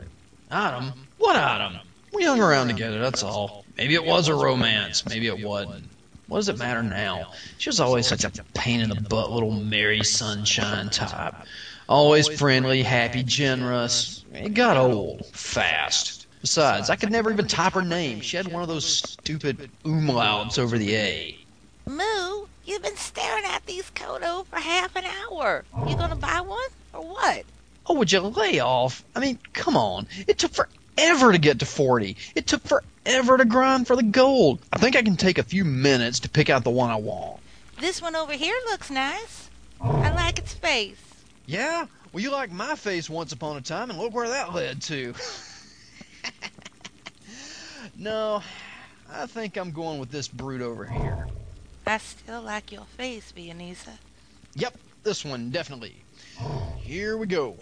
Item? 0.51 0.91
What 1.17 1.37
item? 1.37 1.79
We 2.13 2.25
hung 2.25 2.41
around 2.41 2.67
together, 2.67 2.99
that's 2.99 3.23
all. 3.23 3.65
Maybe 3.77 3.95
it 3.95 4.05
was 4.05 4.27
a 4.27 4.35
romance, 4.35 5.05
maybe 5.07 5.27
it 5.27 5.43
wasn't. 5.43 5.85
What 6.27 6.39
does 6.39 6.49
it 6.49 6.57
matter 6.57 6.83
now? 6.83 7.31
She 7.57 7.69
was 7.69 7.79
always 7.79 8.07
such 8.07 8.23
a 8.23 8.43
pain 8.53 8.81
in 8.81 8.89
the 8.89 8.95
butt 8.95 9.31
little 9.31 9.51
Mary 9.51 10.03
Sunshine 10.03 10.89
type. 10.89 11.35
Always 11.87 12.27
friendly, 12.27 12.81
happy, 12.83 13.23
generous. 13.23 14.25
It 14.33 14.53
got 14.53 14.75
old, 14.75 15.25
fast. 15.27 16.24
Besides, 16.45 16.91
I 16.91 16.95
could 16.95 17.11
never 17.11 17.31
even 17.31 17.47
type 17.47 17.73
her 17.73 17.81
name. 17.81 18.21
She 18.21 18.37
had 18.37 18.47
one 18.49 18.61
of 18.61 18.67
those 18.67 18.85
stupid 18.85 19.67
umlauts 19.83 20.59
over 20.59 20.77
the 20.77 20.95
A. 20.95 21.37
Moo, 21.87 22.45
you've 22.65 22.83
been 22.83 22.95
staring 22.97 23.45
at 23.45 23.65
these 23.65 23.89
Kodo 23.95 24.45
for 24.45 24.57
half 24.57 24.95
an 24.95 25.05
hour. 25.05 25.65
You 25.87 25.95
gonna 25.95 26.15
buy 26.15 26.41
one 26.41 26.69
or 26.93 27.01
what? 27.01 27.45
Oh, 27.87 27.95
would 27.95 28.11
you 28.11 28.19
lay 28.19 28.59
off? 28.59 29.03
I 29.15 29.21
mean, 29.21 29.39
come 29.53 29.75
on. 29.75 30.05
It 30.27 30.37
took 30.37 30.51
forever 30.51 31.31
to 31.31 31.39
get 31.39 31.57
to 31.61 31.65
40. 31.65 32.15
It 32.35 32.45
took 32.45 32.61
forever 32.61 33.39
to 33.39 33.45
grind 33.45 33.87
for 33.87 33.95
the 33.95 34.03
gold. 34.03 34.59
I 34.71 34.77
think 34.77 34.95
I 34.95 35.01
can 35.01 35.15
take 35.15 35.39
a 35.39 35.43
few 35.43 35.65
minutes 35.65 36.19
to 36.19 36.29
pick 36.29 36.51
out 36.51 36.63
the 36.63 36.69
one 36.69 36.91
I 36.91 36.97
want. 36.97 37.39
This 37.79 38.03
one 38.03 38.15
over 38.15 38.33
here 38.33 38.55
looks 38.67 38.91
nice. 38.91 39.49
I 39.81 40.13
like 40.13 40.37
its 40.37 40.53
face. 40.53 41.01
Yeah? 41.47 41.87
Well, 42.13 42.21
you 42.21 42.29
liked 42.29 42.53
my 42.53 42.75
face 42.75 43.09
once 43.09 43.31
upon 43.31 43.57
a 43.57 43.61
time, 43.61 43.89
and 43.89 43.97
look 43.97 44.13
where 44.13 44.29
that 44.29 44.53
led 44.53 44.83
to. 44.83 45.15
no, 47.97 48.41
I 49.11 49.25
think 49.25 49.57
I'm 49.57 49.71
going 49.71 49.99
with 49.99 50.11
this 50.11 50.27
brute 50.27 50.61
over 50.61 50.85
here. 50.85 51.27
I 51.87 51.97
still 51.97 52.41
like 52.41 52.71
your 52.71 52.85
face, 52.97 53.31
Viennese. 53.31 53.85
Yep, 54.55 54.77
this 55.03 55.23
one, 55.23 55.51
definitely. 55.51 55.95
Here 56.77 57.17
we 57.17 57.27
go. 57.27 57.55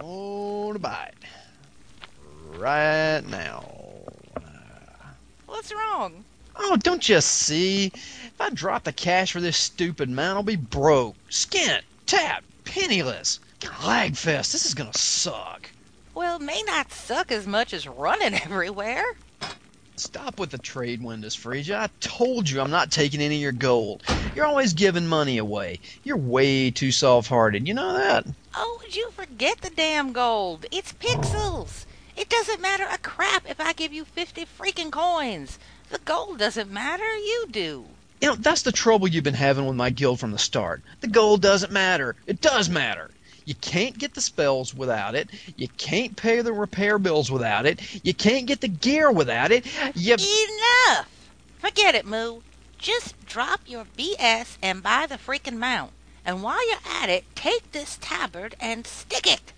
To 0.00 0.78
bite. 0.78 1.14
Right 2.56 3.22
now. 3.28 3.64
What's 5.46 5.72
wrong? 5.72 6.24
Oh, 6.56 6.76
don't 6.76 7.08
you 7.08 7.20
see? 7.20 7.86
If 7.94 8.40
I 8.40 8.50
drop 8.50 8.84
the 8.84 8.92
cash 8.92 9.32
for 9.32 9.40
this 9.40 9.56
stupid 9.56 10.08
mount, 10.08 10.36
I'll 10.36 10.42
be 10.42 10.56
broke, 10.56 11.16
skint, 11.30 11.82
tapped, 12.06 12.44
penniless. 12.64 13.40
Lagfest, 13.60 14.52
this 14.52 14.66
is 14.66 14.74
gonna 14.74 14.94
suck. 14.94 15.70
Well, 16.18 16.38
it 16.38 16.42
may 16.42 16.64
not 16.64 16.90
suck 16.90 17.30
as 17.30 17.46
much 17.46 17.72
as 17.72 17.86
running 17.86 18.34
everywhere. 18.44 19.04
Stop 19.94 20.40
with 20.40 20.50
the 20.50 20.58
trade 20.58 21.00
windows, 21.00 21.36
Frigga. 21.36 21.76
I 21.76 21.90
told 22.00 22.50
you 22.50 22.60
I'm 22.60 22.72
not 22.72 22.90
taking 22.90 23.20
any 23.20 23.36
of 23.36 23.40
your 23.40 23.52
gold. 23.52 24.02
You're 24.34 24.46
always 24.46 24.72
giving 24.72 25.06
money 25.06 25.38
away. 25.38 25.78
You're 26.02 26.16
way 26.16 26.72
too 26.72 26.90
soft-hearted. 26.90 27.68
You 27.68 27.74
know 27.74 27.92
that? 27.92 28.26
Oh, 28.56 28.82
you 28.90 29.12
forget 29.12 29.60
the 29.60 29.70
damn 29.70 30.12
gold? 30.12 30.66
It's 30.72 30.92
pixels. 30.92 31.84
It 32.16 32.28
doesn't 32.28 32.60
matter 32.60 32.88
a 32.90 32.98
crap 32.98 33.48
if 33.48 33.60
I 33.60 33.72
give 33.72 33.92
you 33.92 34.04
50 34.04 34.44
freaking 34.58 34.90
coins. 34.90 35.56
The 35.90 35.98
gold 35.98 36.38
doesn't 36.38 36.68
matter. 36.68 37.16
You 37.16 37.46
do. 37.48 37.84
You 38.20 38.30
know, 38.30 38.34
that's 38.34 38.62
the 38.62 38.72
trouble 38.72 39.06
you've 39.06 39.22
been 39.22 39.34
having 39.34 39.66
with 39.66 39.76
my 39.76 39.90
guild 39.90 40.18
from 40.18 40.32
the 40.32 40.38
start. 40.38 40.82
The 41.00 41.06
gold 41.06 41.42
doesn't 41.42 41.70
matter. 41.70 42.16
It 42.26 42.40
does 42.40 42.68
matter. 42.68 43.12
You 43.48 43.54
can't 43.54 43.96
get 43.96 44.12
the 44.12 44.20
spells 44.20 44.74
without 44.74 45.14
it. 45.14 45.30
You 45.56 45.68
can't 45.68 46.14
pay 46.14 46.42
the 46.42 46.52
repair 46.52 46.98
bills 46.98 47.30
without 47.30 47.64
it. 47.64 47.80
You 48.04 48.12
can't 48.12 48.44
get 48.44 48.60
the 48.60 48.68
gear 48.68 49.10
without 49.10 49.50
it. 49.50 49.64
You. 49.96 50.16
Enough! 50.16 51.08
Forget 51.58 51.94
it, 51.94 52.04
Moo. 52.04 52.42
Just 52.76 53.14
drop 53.24 53.62
your 53.64 53.86
BS 53.96 54.58
and 54.62 54.82
buy 54.82 55.06
the 55.06 55.14
freaking 55.14 55.56
mount. 55.56 55.92
And 56.26 56.42
while 56.42 56.68
you're 56.68 57.02
at 57.02 57.08
it, 57.08 57.24
take 57.34 57.72
this 57.72 57.96
tabard 58.02 58.54
and 58.60 58.86
stick 58.86 59.26
it. 59.26 59.54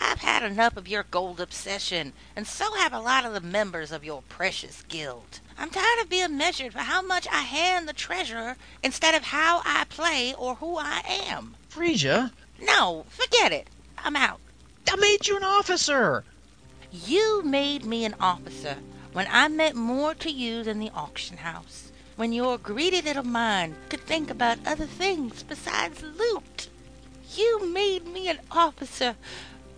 I've 0.00 0.20
had 0.20 0.42
enough 0.42 0.78
of 0.78 0.88
your 0.88 1.02
gold 1.02 1.42
obsession, 1.42 2.14
and 2.34 2.46
so 2.46 2.72
have 2.72 2.94
a 2.94 3.00
lot 3.00 3.26
of 3.26 3.34
the 3.34 3.42
members 3.42 3.92
of 3.92 4.02
your 4.02 4.22
precious 4.30 4.82
guild. 4.88 5.40
I'm 5.58 5.68
tired 5.68 6.00
of 6.00 6.08
being 6.08 6.38
measured 6.38 6.72
for 6.72 6.78
how 6.78 7.02
much 7.02 7.28
I 7.28 7.42
hand 7.42 7.86
the 7.86 7.92
treasurer 7.92 8.56
instead 8.82 9.14
of 9.14 9.24
how 9.24 9.60
I 9.66 9.84
play 9.90 10.34
or 10.38 10.54
who 10.54 10.78
I 10.78 11.02
am. 11.06 11.54
Frigga, 11.68 12.32
No, 12.60 13.04
forget 13.08 13.52
it. 13.52 13.68
I'm 13.98 14.16
out. 14.16 14.40
I 14.90 14.96
made 14.96 15.26
you 15.26 15.36
an 15.36 15.44
officer. 15.44 16.24
You 16.92 17.42
made 17.44 17.84
me 17.84 18.04
an 18.04 18.14
officer 18.20 18.76
when 19.12 19.26
I 19.30 19.48
meant 19.48 19.76
more 19.76 20.14
to 20.14 20.30
you 20.30 20.62
than 20.62 20.78
the 20.78 20.90
auction 20.90 21.38
house. 21.38 21.92
When 22.16 22.32
your 22.32 22.58
greedy 22.58 23.00
little 23.00 23.24
mind 23.24 23.76
could 23.88 24.00
think 24.00 24.30
about 24.30 24.58
other 24.66 24.86
things 24.86 25.42
besides 25.42 26.02
loot. 26.02 26.68
You 27.34 27.66
made 27.72 28.06
me 28.06 28.28
an 28.28 28.40
officer 28.50 29.14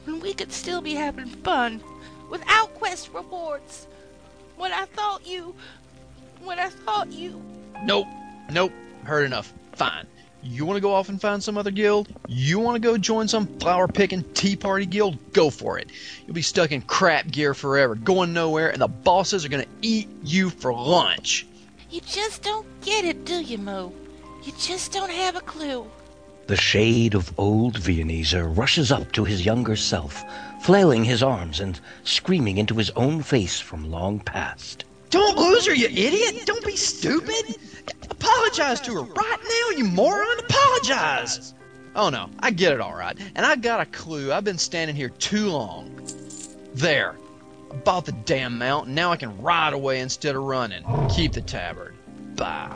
when 0.04 0.20
we 0.20 0.32
could 0.32 0.52
still 0.52 0.80
be 0.80 0.94
having 0.94 1.26
fun 1.26 1.82
without 2.30 2.74
quest 2.74 3.12
rewards. 3.12 3.86
When 4.56 4.72
I 4.72 4.86
thought 4.86 5.26
you. 5.26 5.54
When 6.42 6.58
I 6.58 6.68
thought 6.68 7.12
you. 7.12 7.40
Nope. 7.84 8.08
Nope. 8.50 8.72
Heard 9.04 9.26
enough. 9.26 9.52
Fine. 9.74 10.06
You 10.44 10.66
want 10.66 10.76
to 10.76 10.80
go 10.80 10.92
off 10.92 11.08
and 11.08 11.20
find 11.20 11.42
some 11.42 11.56
other 11.56 11.70
guild? 11.70 12.08
You 12.26 12.58
want 12.58 12.74
to 12.74 12.80
go 12.80 12.98
join 12.98 13.28
some 13.28 13.46
flower 13.58 13.86
picking 13.86 14.24
tea 14.34 14.56
party 14.56 14.86
guild? 14.86 15.32
Go 15.32 15.50
for 15.50 15.78
it. 15.78 15.90
You'll 16.26 16.34
be 16.34 16.42
stuck 16.42 16.72
in 16.72 16.82
crap 16.82 17.30
gear 17.30 17.54
forever, 17.54 17.94
going 17.94 18.32
nowhere, 18.32 18.70
and 18.70 18.82
the 18.82 18.88
bosses 18.88 19.44
are 19.44 19.48
going 19.48 19.62
to 19.64 19.70
eat 19.82 20.08
you 20.24 20.50
for 20.50 20.74
lunch. 20.74 21.46
You 21.90 22.00
just 22.00 22.42
don't 22.42 22.66
get 22.80 23.04
it, 23.04 23.24
do 23.24 23.40
you, 23.40 23.58
Mo? 23.58 23.92
You 24.42 24.52
just 24.58 24.92
don't 24.92 25.12
have 25.12 25.36
a 25.36 25.40
clue. 25.40 25.86
The 26.48 26.56
shade 26.56 27.14
of 27.14 27.32
old 27.38 27.78
Viennese 27.78 28.34
rushes 28.34 28.90
up 28.90 29.12
to 29.12 29.24
his 29.24 29.46
younger 29.46 29.76
self, 29.76 30.24
flailing 30.60 31.04
his 31.04 31.22
arms 31.22 31.60
and 31.60 31.78
screaming 32.02 32.58
into 32.58 32.74
his 32.74 32.90
own 32.90 33.22
face 33.22 33.60
from 33.60 33.92
long 33.92 34.18
past. 34.18 34.84
Don't 35.12 35.36
lose 35.36 35.66
her, 35.66 35.74
you 35.74 35.88
idiot! 35.88 36.46
Don't 36.46 36.64
be 36.64 36.74
stupid! 36.74 37.58
Apologize 38.08 38.80
to 38.80 38.94
her 38.94 39.02
right 39.02 39.38
now, 39.42 39.76
you 39.76 39.84
moron! 39.84 40.38
Apologize! 40.38 41.52
Oh 41.94 42.08
no, 42.08 42.30
I 42.40 42.50
get 42.50 42.72
it 42.72 42.80
alright. 42.80 43.18
And 43.34 43.44
I 43.44 43.56
got 43.56 43.82
a 43.82 43.84
clue. 43.84 44.32
I've 44.32 44.44
been 44.44 44.56
standing 44.56 44.96
here 44.96 45.10
too 45.10 45.50
long. 45.50 46.00
There. 46.72 47.14
I 47.70 47.74
bought 47.76 48.06
the 48.06 48.12
damn 48.12 48.56
mount, 48.56 48.86
and 48.86 48.94
now 48.94 49.12
I 49.12 49.18
can 49.18 49.38
ride 49.42 49.74
away 49.74 50.00
instead 50.00 50.34
of 50.34 50.44
running. 50.44 50.82
Keep 51.14 51.32
the 51.32 51.42
tabard. 51.42 51.94
Bye. 52.34 52.70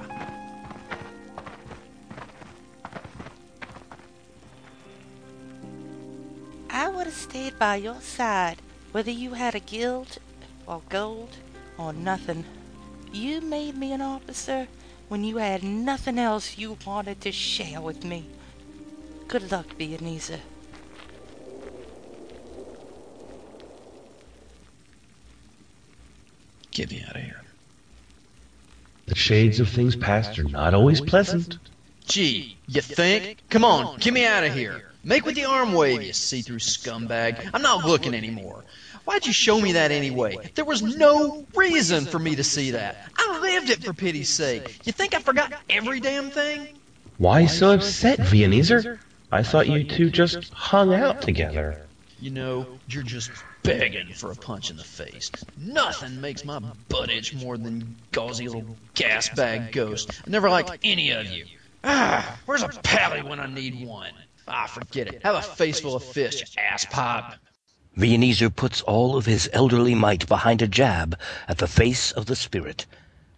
I 6.68 6.88
would 6.90 7.06
have 7.06 7.14
stayed 7.14 7.58
by 7.58 7.76
your 7.76 8.02
side, 8.02 8.60
whether 8.92 9.10
you 9.10 9.32
had 9.32 9.54
a 9.54 9.60
guild 9.60 10.18
or 10.66 10.82
gold 10.90 11.30
or 11.78 11.92
nothing. 11.92 12.44
You 13.12 13.40
made 13.40 13.76
me 13.76 13.92
an 13.92 14.00
officer 14.00 14.68
when 15.08 15.24
you 15.24 15.36
had 15.36 15.62
nothing 15.62 16.18
else 16.18 16.58
you 16.58 16.76
wanted 16.86 17.20
to 17.22 17.32
share 17.32 17.80
with 17.80 18.04
me. 18.04 18.26
Good 19.28 19.50
luck, 19.50 19.66
Viennese. 19.76 20.38
Get 26.70 26.90
me 26.90 27.04
out 27.08 27.16
of 27.16 27.22
here. 27.22 27.40
The 29.06 29.14
shades 29.14 29.60
of 29.60 29.68
things 29.68 29.96
past 29.96 30.38
are 30.38 30.44
not 30.44 30.74
always 30.74 31.00
pleasant. 31.00 31.58
Gee, 32.06 32.56
you 32.68 32.80
think? 32.82 33.38
Come 33.48 33.64
on, 33.64 33.98
get 33.98 34.12
me 34.12 34.26
out 34.26 34.44
of 34.44 34.52
here. 34.52 34.90
Make 35.02 35.24
with 35.24 35.36
the 35.36 35.44
arm 35.44 35.72
wave, 35.72 36.02
you 36.02 36.12
see-through 36.12 36.58
scumbag. 36.58 37.48
I'm 37.54 37.62
not 37.62 37.86
looking 37.86 38.14
anymore. 38.14 38.64
Why'd 39.06 39.24
you 39.24 39.32
show 39.32 39.60
me 39.60 39.72
that 39.72 39.92
anyway? 39.92 40.36
There 40.56 40.64
was 40.64 40.82
no 40.82 41.46
reason 41.54 42.06
for 42.06 42.18
me 42.18 42.34
to 42.34 42.44
see 42.44 42.72
that. 42.72 43.08
I 43.16 43.38
lived 43.40 43.70
it 43.70 43.84
for 43.84 43.92
pity's 43.92 44.28
sake. 44.28 44.80
You 44.84 44.92
think 44.92 45.14
I 45.14 45.20
forgot 45.20 45.52
every 45.70 46.00
damn 46.00 46.28
thing? 46.28 46.68
Why 47.18 47.46
so 47.46 47.72
upset, 47.72 48.18
Viennese? 48.18 48.72
I 49.30 49.42
thought 49.44 49.68
you 49.68 49.84
two 49.84 50.10
just 50.10 50.52
hung 50.52 50.92
out 50.92 51.22
together. 51.22 51.80
You 52.20 52.32
know, 52.32 52.66
you're 52.88 53.04
just 53.04 53.30
begging 53.62 54.12
for 54.12 54.32
a 54.32 54.36
punch 54.36 54.70
in 54.70 54.76
the 54.76 54.84
face. 54.84 55.30
Nothing 55.56 56.20
makes 56.20 56.44
my 56.44 56.58
butt 56.88 57.08
itch 57.08 57.32
more 57.32 57.56
than 57.56 57.94
gauzy 58.10 58.48
little 58.48 58.76
gas 58.94 59.28
bag 59.28 59.70
ghost. 59.70 60.10
I 60.26 60.30
never 60.30 60.50
liked 60.50 60.78
any 60.82 61.10
of 61.10 61.26
you. 61.26 61.46
Ah, 61.84 62.38
where's 62.46 62.62
a 62.62 62.68
pally 62.68 63.22
when 63.22 63.38
I 63.38 63.46
need 63.46 63.86
one? 63.86 64.12
Ah, 64.48 64.66
forget 64.66 65.06
it. 65.06 65.22
Have 65.22 65.36
a 65.36 65.42
face 65.42 65.78
full 65.78 65.94
of 65.94 66.02
fish, 66.02 66.40
you 66.40 66.46
ass 66.60 66.84
pop. 66.84 67.36
Viennese 67.96 68.50
puts 68.50 68.82
all 68.82 69.16
of 69.16 69.24
his 69.24 69.48
elderly 69.54 69.94
might 69.94 70.28
behind 70.28 70.60
a 70.60 70.68
jab 70.68 71.18
at 71.48 71.56
the 71.56 71.66
face 71.66 72.12
of 72.12 72.26
the 72.26 72.36
spirit, 72.36 72.84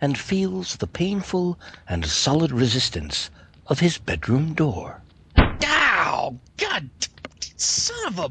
and 0.01 0.19
feels 0.19 0.77
the 0.77 0.87
painful 0.89 1.57
and 1.89 2.05
solid 2.05 2.51
resistance 2.51 3.31
of 3.69 3.79
his 3.79 3.99
bedroom 3.99 4.55
door. 4.55 5.01
Ow! 5.37 6.37
God, 6.57 6.91
son 7.57 8.09
of 8.09 8.19
a 8.19 8.31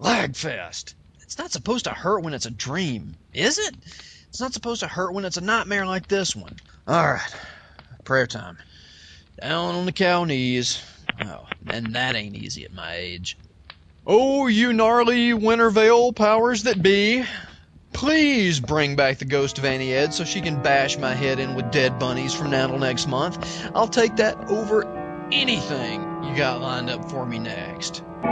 lagfest. 0.00 0.94
It's 1.22 1.38
not 1.38 1.50
supposed 1.50 1.86
to 1.86 1.90
hurt 1.90 2.22
when 2.22 2.32
it's 2.32 2.46
a 2.46 2.50
dream, 2.50 3.16
is 3.32 3.58
it? 3.58 3.74
It's 4.28 4.40
not 4.40 4.54
supposed 4.54 4.80
to 4.80 4.88
hurt 4.88 5.12
when 5.12 5.24
it's 5.24 5.36
a 5.36 5.40
nightmare 5.40 5.86
like 5.86 6.06
this 6.06 6.36
one. 6.36 6.56
All 6.86 7.14
right, 7.14 7.34
prayer 8.04 8.28
time. 8.28 8.58
Down 9.40 9.74
on 9.74 9.86
the 9.86 9.92
cow 9.92 10.22
knees. 10.22 10.80
Oh, 11.20 11.48
and 11.66 11.92
that 11.94 12.14
ain't 12.14 12.36
easy 12.36 12.64
at 12.64 12.72
my 12.72 12.94
age. 12.94 13.36
Oh, 14.06 14.48
you 14.48 14.74
gnarly 14.74 15.32
Winter 15.32 15.70
Veil 15.70 16.12
powers 16.12 16.64
that 16.64 16.82
be. 16.82 17.24
Please 17.94 18.60
bring 18.60 18.96
back 18.96 19.16
the 19.16 19.24
ghost 19.24 19.56
of 19.56 19.64
Annie 19.64 19.94
Ed 19.94 20.12
so 20.12 20.24
she 20.24 20.42
can 20.42 20.60
bash 20.60 20.98
my 20.98 21.14
head 21.14 21.38
in 21.38 21.54
with 21.54 21.70
dead 21.70 21.98
bunnies 21.98 22.34
from 22.34 22.50
now 22.50 22.66
till 22.66 22.78
next 22.78 23.08
month. 23.08 23.66
I'll 23.74 23.88
take 23.88 24.16
that 24.16 24.50
over 24.50 24.84
anything 25.32 26.02
you 26.22 26.36
got 26.36 26.60
lined 26.60 26.90
up 26.90 27.10
for 27.10 27.24
me 27.24 27.38
next. 27.38 28.02
You 28.24 28.30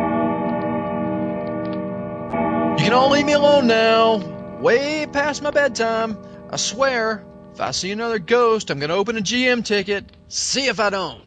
can 2.78 2.92
all 2.92 3.08
leave 3.08 3.24
me 3.24 3.32
alone 3.32 3.66
now. 3.66 4.16
Way 4.58 5.06
past 5.06 5.40
my 5.40 5.52
bedtime. 5.52 6.18
I 6.50 6.56
swear, 6.56 7.24
if 7.54 7.62
I 7.62 7.70
see 7.70 7.92
another 7.92 8.18
ghost, 8.18 8.70
I'm 8.70 8.78
going 8.78 8.90
to 8.90 8.96
open 8.96 9.16
a 9.16 9.22
GM 9.22 9.64
ticket. 9.64 10.04
See 10.28 10.66
if 10.66 10.80
I 10.80 10.90
don't. 10.90 11.22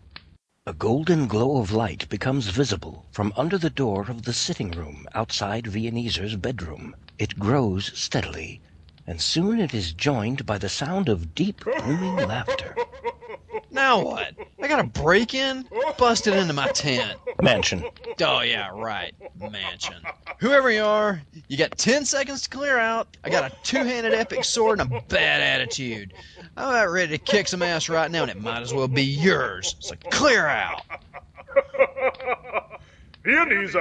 A 0.67 0.73
golden 0.73 1.28
glow 1.28 1.58
of 1.62 1.71
light 1.71 2.10
becomes 2.10 2.47
visible 2.47 3.06
from 3.12 3.32
under 3.38 3.56
the 3.56 3.69
door 3.69 4.10
of 4.10 4.23
the 4.23 4.34
sitting 4.34 4.71
room 4.71 5.06
outside 5.13 5.67
Viennese's 5.67 6.36
bedroom. 6.38 6.95
It 7.19 7.38
grows 7.38 7.91
steadily, 7.93 8.62
and 9.06 9.21
soon 9.21 9.60
it 9.60 9.75
is 9.75 9.93
joined 9.93 10.47
by 10.47 10.58
the 10.58 10.67
sound 10.69 11.08
of 11.08 11.36
deep, 11.36 11.63
booming 11.63 12.15
laughter. 12.15 12.75
Now 13.76 14.02
what? 14.02 14.34
I 14.62 14.70
got 14.70 14.80
a 14.80 14.88
break 14.88 15.34
in? 15.34 15.68
Busted 15.98 16.34
into 16.34 16.54
my 16.54 16.68
tent. 16.70 17.20
Mansion. 17.42 17.84
Oh, 18.22 18.40
yeah, 18.40 18.70
right. 18.74 19.14
Mansion. 19.38 20.02
Whoever 20.40 20.72
you 20.72 20.86
are, 20.86 21.22
you 21.50 21.58
got 21.58 21.78
10 21.78 22.06
seconds 22.06 22.44
to 22.44 22.50
clear 22.50 22.80
out. 22.80 23.18
I 23.26 23.30
got 23.30 23.52
a 23.52 23.56
two 23.64 23.84
handed 23.84 24.14
epic 24.14 24.46
sword 24.46 24.80
and 24.80 24.94
a 24.94 25.02
bad 25.10 25.42
attitude. 25.42 26.14
I'm 26.56 26.70
about 26.70 26.90
ready 26.90 27.18
to 27.18 27.24
kick 27.24 27.50
some 27.50 27.62
ass 27.62 27.90
right 27.90 28.10
now, 28.10 28.22
and 28.22 28.32
it 28.32 28.42
might 28.42 28.62
as 28.62 28.74
well 28.74 28.88
be 28.88 29.04
yours. 29.04 29.76
So 29.80 29.96
clear 30.10 30.48
out. 30.48 30.82
Viennese, 33.26 33.76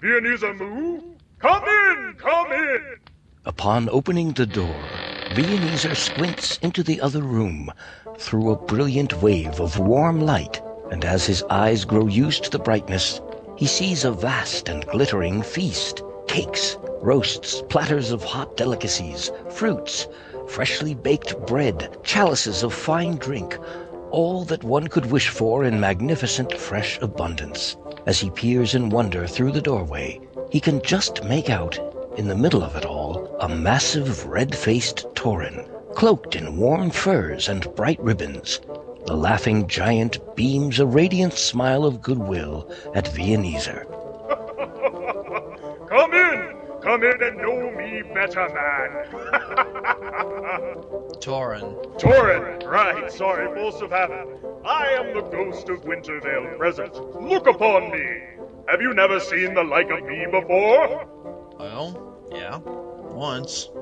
Viennese 0.00 0.42
Moo, 0.42 1.00
come 1.40 1.64
in, 1.64 2.14
come 2.18 2.52
in. 2.52 2.96
Upon 3.44 3.88
opening 3.88 4.32
the 4.32 4.46
door, 4.46 5.02
Viennese 5.28 5.98
squints 5.98 6.58
into 6.58 6.84
the 6.84 7.00
other 7.00 7.22
room 7.22 7.72
through 8.18 8.50
a 8.50 8.56
brilliant 8.66 9.22
wave 9.22 9.60
of 9.60 9.78
warm 9.78 10.20
light, 10.20 10.60
and 10.90 11.04
as 11.04 11.24
his 11.24 11.42
eyes 11.44 11.84
grow 11.84 12.06
used 12.06 12.44
to 12.44 12.50
the 12.50 12.58
brightness, 12.58 13.20
he 13.56 13.66
sees 13.66 14.04
a 14.04 14.10
vast 14.10 14.68
and 14.68 14.86
glittering 14.86 15.42
feast. 15.42 16.02
Cakes, 16.26 16.76
roasts, 17.00 17.62
platters 17.68 18.10
of 18.10 18.22
hot 18.22 18.56
delicacies, 18.56 19.30
fruits, 19.50 20.06
freshly 20.46 20.94
baked 20.94 21.38
bread, 21.46 21.96
chalices 22.02 22.62
of 22.62 22.74
fine 22.74 23.16
drink, 23.16 23.58
all 24.10 24.44
that 24.44 24.64
one 24.64 24.88
could 24.88 25.06
wish 25.06 25.28
for 25.28 25.64
in 25.64 25.78
magnificent 25.78 26.52
fresh 26.52 26.98
abundance. 27.00 27.76
As 28.06 28.18
he 28.18 28.30
peers 28.30 28.74
in 28.74 28.88
wonder 28.88 29.26
through 29.26 29.52
the 29.52 29.60
doorway, 29.60 30.20
he 30.50 30.60
can 30.60 30.80
just 30.82 31.24
make 31.24 31.50
out, 31.50 31.78
in 32.16 32.26
the 32.26 32.36
middle 32.36 32.62
of 32.62 32.74
it 32.74 32.84
all, 32.84 33.36
a 33.40 33.48
massive 33.48 34.26
red-faced 34.26 35.06
Tauren, 35.14 35.68
cloaked 35.94 36.36
in 36.36 36.56
warm 36.56 36.90
furs 36.90 37.48
and 37.48 37.74
bright 37.74 38.00
ribbons. 38.00 38.60
The 39.06 39.16
laughing 39.16 39.66
giant 39.66 40.36
beams 40.36 40.78
a 40.78 40.86
radiant 40.86 41.32
smile 41.34 41.84
of 41.84 42.02
goodwill 42.02 42.70
at 42.94 43.08
Viennese. 43.08 43.68
Come 45.88 46.12
in, 46.12 46.54
come 46.82 47.02
in 47.02 47.22
and 47.22 47.38
know 47.38 47.70
me 47.70 48.02
better, 48.14 48.46
man. 48.50 49.06
Tauren. 51.20 51.98
Tauren, 51.98 52.62
right, 52.66 53.10
sorry, 53.10 53.46
force 53.54 53.80
of 53.80 53.90
habit. 53.90 54.28
I 54.64 54.88
am 54.92 55.14
the 55.14 55.22
ghost 55.22 55.68
of 55.70 55.82
Winter 55.84 56.20
Veil 56.20 56.46
present. 56.58 56.94
Look 57.22 57.46
upon 57.46 57.90
me. 57.90 58.20
Have 58.68 58.82
you 58.82 58.92
never 58.92 59.18
seen 59.18 59.54
the 59.54 59.64
like 59.64 59.88
of 59.90 60.04
me 60.04 60.26
before? 60.30 61.06
Well, 61.58 62.18
yeah, 62.30 62.58
once. 63.18 63.68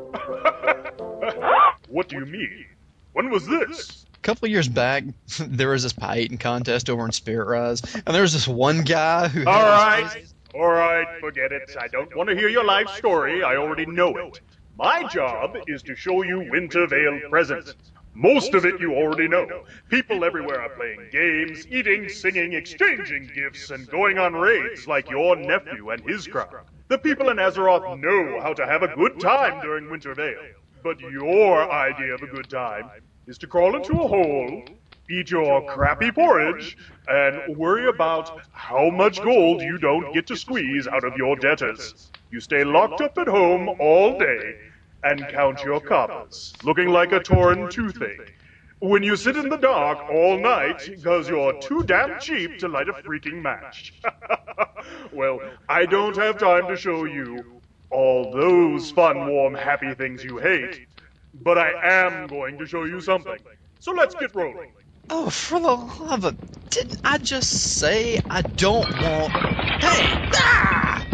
What 1.88 2.08
do 2.08 2.16
you 2.18 2.26
mean? 2.26 2.66
When 3.12 3.30
was 3.30 3.46
this? 3.46 4.06
A 4.14 4.18
couple 4.18 4.46
of 4.46 4.50
years 4.50 4.68
back, 4.68 5.04
there 5.38 5.68
was 5.70 5.82
this 5.84 5.92
pie 5.92 6.18
eating 6.18 6.38
contest 6.38 6.90
over 6.90 7.04
in 7.04 7.12
Spirit 7.12 7.46
Rise, 7.46 7.80
and 7.94 8.14
there 8.14 8.22
was 8.22 8.32
this 8.32 8.48
one 8.48 8.82
guy 8.82 9.28
who. 9.28 9.40
had 9.40 9.48
All 9.48 9.54
his 9.60 9.64
right, 10.04 10.12
face- 10.12 10.34
all 10.54 10.68
right, 10.70 11.06
forget 11.20 11.52
it. 11.52 11.76
I 11.80 11.86
don't 11.88 12.14
want 12.16 12.28
to 12.30 12.34
hear 12.36 12.48
your 12.48 12.64
life 12.64 12.88
story. 12.88 13.42
I 13.42 13.56
already 13.56 13.86
know 13.86 14.16
it. 14.16 14.40
My 14.76 15.04
job 15.08 15.56
is 15.66 15.82
to 15.84 15.94
show 15.94 16.22
you 16.22 16.48
Winter 16.50 16.86
Veil 16.86 17.20
present. 17.30 17.74
Most 18.14 18.54
of 18.54 18.64
it 18.64 18.80
you 18.80 18.94
already 18.94 19.28
know. 19.28 19.64
People 19.90 20.24
everywhere 20.24 20.60
are 20.60 20.70
playing 20.70 21.08
games, 21.12 21.66
eating, 21.68 22.08
singing, 22.08 22.54
exchanging 22.54 23.30
gifts, 23.34 23.70
and 23.70 23.86
going 23.88 24.18
on 24.18 24.32
raids 24.34 24.86
like 24.88 25.08
your 25.10 25.36
nephew 25.36 25.90
and 25.90 26.02
his 26.02 26.26
crowd. 26.26 26.54
The 26.88 26.98
people 26.98 27.30
in 27.30 27.38
Azeroth 27.38 27.98
know 27.98 28.40
how 28.40 28.52
to 28.52 28.64
have 28.64 28.84
a 28.84 28.94
good 28.94 29.18
time 29.18 29.60
during 29.60 29.90
Winter 29.90 30.14
Wintervale. 30.14 30.52
But 30.84 31.00
your 31.00 31.68
idea 31.68 32.14
of 32.14 32.22
a 32.22 32.28
good 32.28 32.48
time 32.48 32.88
is 33.26 33.38
to 33.38 33.48
crawl 33.48 33.74
into 33.74 33.94
a 33.94 34.06
hole, 34.06 34.62
eat 35.10 35.32
your 35.32 35.66
crappy 35.66 36.12
porridge, 36.12 36.78
and 37.08 37.56
worry 37.56 37.88
about 37.88 38.40
how 38.52 38.88
much 38.90 39.20
gold 39.20 39.62
you 39.62 39.78
don't 39.78 40.14
get 40.14 40.28
to 40.28 40.36
squeeze 40.36 40.86
out 40.86 41.02
of 41.02 41.16
your 41.16 41.34
debtors. 41.34 42.12
You 42.30 42.38
stay 42.38 42.62
locked 42.62 43.00
up 43.00 43.18
at 43.18 43.26
home 43.26 43.68
all 43.80 44.16
day 44.16 44.56
and 45.02 45.26
count 45.26 45.64
your 45.64 45.80
coppers, 45.80 46.54
looking 46.62 46.90
like 46.90 47.10
a 47.10 47.18
torn 47.18 47.68
toothache. 47.68 48.32
When 48.78 49.02
you 49.02 49.16
sit 49.16 49.36
in 49.36 49.48
the 49.48 49.56
dark 49.56 49.98
all 50.08 50.38
night 50.38 50.88
because 50.88 51.28
you're 51.28 51.60
too 51.60 51.82
damn 51.82 52.20
cheap 52.20 52.58
to 52.58 52.68
light 52.68 52.88
a 52.88 52.92
freaking 52.92 53.42
match. 53.42 53.94
well, 55.12 55.40
I 55.68 55.86
don't 55.86 56.16
have 56.16 56.38
time 56.38 56.68
to 56.68 56.76
show 56.76 57.04
you 57.04 57.60
all 57.90 58.32
those 58.32 58.90
fun, 58.90 59.28
warm, 59.28 59.54
happy 59.54 59.94
things 59.94 60.24
you 60.24 60.38
hate, 60.38 60.86
but 61.34 61.58
I 61.58 61.72
am 61.82 62.26
going 62.26 62.58
to 62.58 62.66
show 62.66 62.84
you 62.84 63.00
something. 63.00 63.38
So 63.80 63.92
let's 63.92 64.14
get 64.14 64.34
rolling. 64.34 64.72
Oh, 65.08 65.30
for 65.30 65.60
the 65.60 65.68
love 65.68 66.24
of. 66.24 66.70
Didn't 66.70 67.00
I 67.04 67.18
just 67.18 67.78
say 67.78 68.20
I 68.28 68.42
don't 68.42 68.90
want. 69.00 69.32
Hey! 69.32 70.30
Ah! 70.34 71.06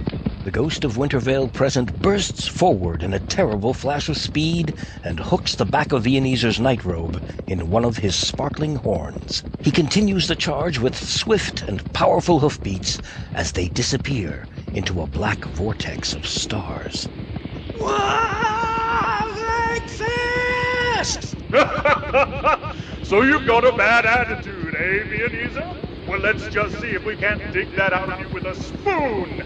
The 0.45 0.51
ghost 0.51 0.83
of 0.85 0.97
Winter 0.97 1.21
Veil 1.21 1.49
present 1.49 2.03
bursts 2.03 2.49
forward 2.49 3.05
in 3.05 3.15
a 3.15 3.21
terrible 3.21 3.73
flash 3.75 4.09
of 4.09 4.19
speed 4.19 4.75
and 5.05 5.21
hooks 5.21 5.55
the 5.55 5.65
back 5.65 5.93
of 5.93 6.03
Viennese's 6.03 6.59
nightrobe 6.59 7.23
in 7.47 7.71
one 7.71 7.85
of 7.85 7.99
his 7.99 8.17
sparkling 8.17 8.75
horns. 8.75 9.45
He 9.63 9.71
continues 9.71 10.27
the 10.27 10.35
charge 10.35 10.81
with 10.81 10.97
swift 10.99 11.63
and 11.69 11.85
powerful 11.93 12.41
hoofbeats 12.41 13.01
as 13.33 13.53
they 13.53 13.69
disappear 13.69 14.49
into 14.73 15.01
a 15.01 15.07
black 15.07 15.45
vortex 15.45 16.13
of 16.13 16.27
stars. 16.27 17.09
So 23.03 23.23
you've 23.23 23.47
got 23.47 23.65
a 23.65 23.77
bad 23.77 24.07
attitude, 24.07 24.75
eh, 24.75 25.05
Viennese? 25.05 25.59
Well, 26.13 26.21
let's 26.21 26.47
just 26.49 26.79
see 26.79 26.89
if 26.89 27.07
we 27.07 27.17
can't 27.17 27.41
dig 27.55 27.75
that 27.75 27.95
out 27.95 28.13
of 28.13 28.21
you 28.21 28.29
with 28.35 28.45
a 28.45 28.55
spoon. 28.55 29.41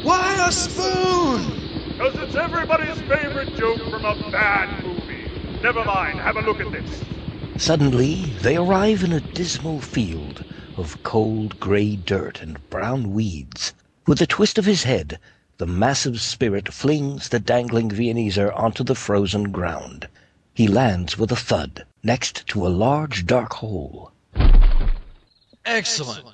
Why 0.02 0.48
a 0.48 0.50
spoon? 0.50 1.68
Because 1.98 2.16
it's 2.16 2.34
everybody's 2.36 2.98
favorite 3.02 3.54
joke 3.58 3.78
from 3.90 4.06
a 4.06 4.14
bad 4.32 4.82
movie. 4.82 5.28
Never 5.62 5.84
mind, 5.84 6.20
have 6.20 6.36
a 6.36 6.40
look 6.40 6.58
at 6.58 6.72
this. 6.72 7.02
Suddenly, 7.58 8.32
they 8.40 8.56
arrive 8.56 9.04
in 9.04 9.12
a 9.12 9.20
dismal 9.20 9.82
field 9.82 10.42
of 10.78 11.02
cold 11.02 11.60
gray 11.60 11.96
dirt 11.96 12.40
and 12.40 12.66
brown 12.70 13.12
weeds. 13.12 13.74
With 14.06 14.22
a 14.22 14.26
twist 14.26 14.56
of 14.56 14.64
his 14.64 14.84
head, 14.84 15.18
the 15.58 15.66
massive 15.66 16.18
spirit 16.18 16.72
flings 16.72 17.28
the 17.28 17.40
dangling 17.40 17.90
Viennese 17.90 18.38
onto 18.38 18.84
the 18.84 18.94
frozen 18.94 19.52
ground. 19.52 20.08
He 20.54 20.66
lands 20.66 21.18
with 21.18 21.30
a 21.30 21.36
thud 21.36 21.84
next 22.02 22.46
to 22.46 22.66
a 22.66 22.68
large 22.68 23.26
dark 23.26 23.52
hole. 23.52 24.12
Excellent. 25.64 26.24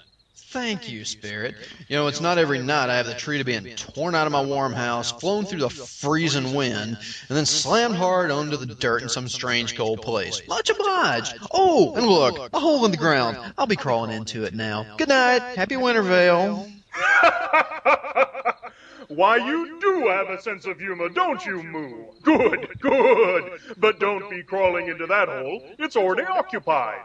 Thank 0.49 0.91
you, 0.91 1.05
Spirit. 1.05 1.55
You 1.89 1.97
know, 1.97 2.07
it's 2.07 2.23
not 2.23 2.39
every 2.39 2.61
night 2.61 2.89
I 2.89 2.97
have 2.97 3.07
the 3.07 3.15
treat 3.15 3.41
of 3.41 3.47
being 3.47 3.65
torn 3.77 4.15
out 4.15 4.27
of 4.27 4.33
my 4.33 4.41
warm 4.41 4.73
house, 4.73 5.13
flown 5.13 5.45
through 5.45 5.59
the 5.59 5.69
freezing 5.69 6.55
wind, 6.55 6.97
and 7.29 7.37
then 7.37 7.45
slammed 7.45 7.97
hard 7.97 8.31
onto 8.31 8.57
the 8.57 8.67
dirt 8.67 9.03
in 9.03 9.11
some 9.11 9.29
strange 9.29 9.77
cold 9.77 10.01
place. 10.01 10.41
Much 10.49 10.71
obliged. 10.71 11.37
Oh, 11.51 11.95
and 11.95 12.07
look, 12.07 12.49
a 12.55 12.59
hole 12.59 12.87
in 12.87 12.91
the 12.91 12.97
ground. 12.97 13.37
I'll 13.59 13.67
be 13.67 13.77
crawling 13.77 14.13
into 14.13 14.45
it 14.45 14.55
now. 14.55 14.87
Good 14.97 15.09
night. 15.09 15.43
Happy 15.57 15.77
Winter 15.77 16.03
Veil. 16.03 16.67
Why, 19.09 19.37
you 19.37 19.79
do 19.81 20.09
have 20.09 20.31
a 20.31 20.41
sense 20.41 20.65
of 20.65 20.79
humor, 20.79 21.09
don't 21.09 21.45
you, 21.45 21.63
Moo? 21.63 22.05
Good, 22.23 22.79
good. 22.81 23.61
But 23.77 24.01
don't 24.01 24.31
be 24.31 24.43
crawling 24.43 24.89
into 24.89 25.07
that 25.07 25.29
hole. 25.29 25.63
It's 25.79 25.97
already 25.97 26.23
occupied. 26.23 27.01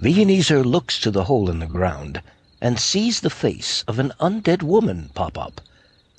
Viennese 0.00 0.50
looks 0.50 0.98
to 0.98 1.10
the 1.10 1.24
hole 1.24 1.50
in 1.50 1.58
the 1.58 1.66
ground 1.66 2.22
and 2.58 2.80
sees 2.80 3.20
the 3.20 3.28
face 3.28 3.84
of 3.86 3.98
an 3.98 4.14
undead 4.18 4.62
woman 4.62 5.10
pop 5.14 5.36
up. 5.36 5.60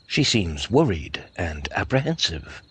She 0.06 0.24
seems 0.24 0.70
worried 0.70 1.24
and 1.36 1.68
apprehensive. 1.72 2.62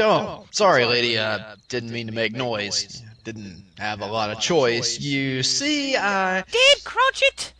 Oh, 0.00 0.44
sorry, 0.50 0.84
lady. 0.84 1.16
Uh, 1.16 1.38
uh, 1.38 1.52
I 1.52 1.54
didn't 1.68 1.92
mean 1.92 2.08
to 2.08 2.12
make 2.12 2.32
noise. 2.32 3.00
Didn't 3.22 3.64
have 3.78 4.00
a 4.00 4.06
lot 4.06 4.30
of 4.30 4.40
choice. 4.40 4.98
You 4.98 5.44
see, 5.44 5.94
I. 5.94 6.40
Uh, 6.40 6.42
Dead 6.50 6.82
Cratchit? 6.82 7.52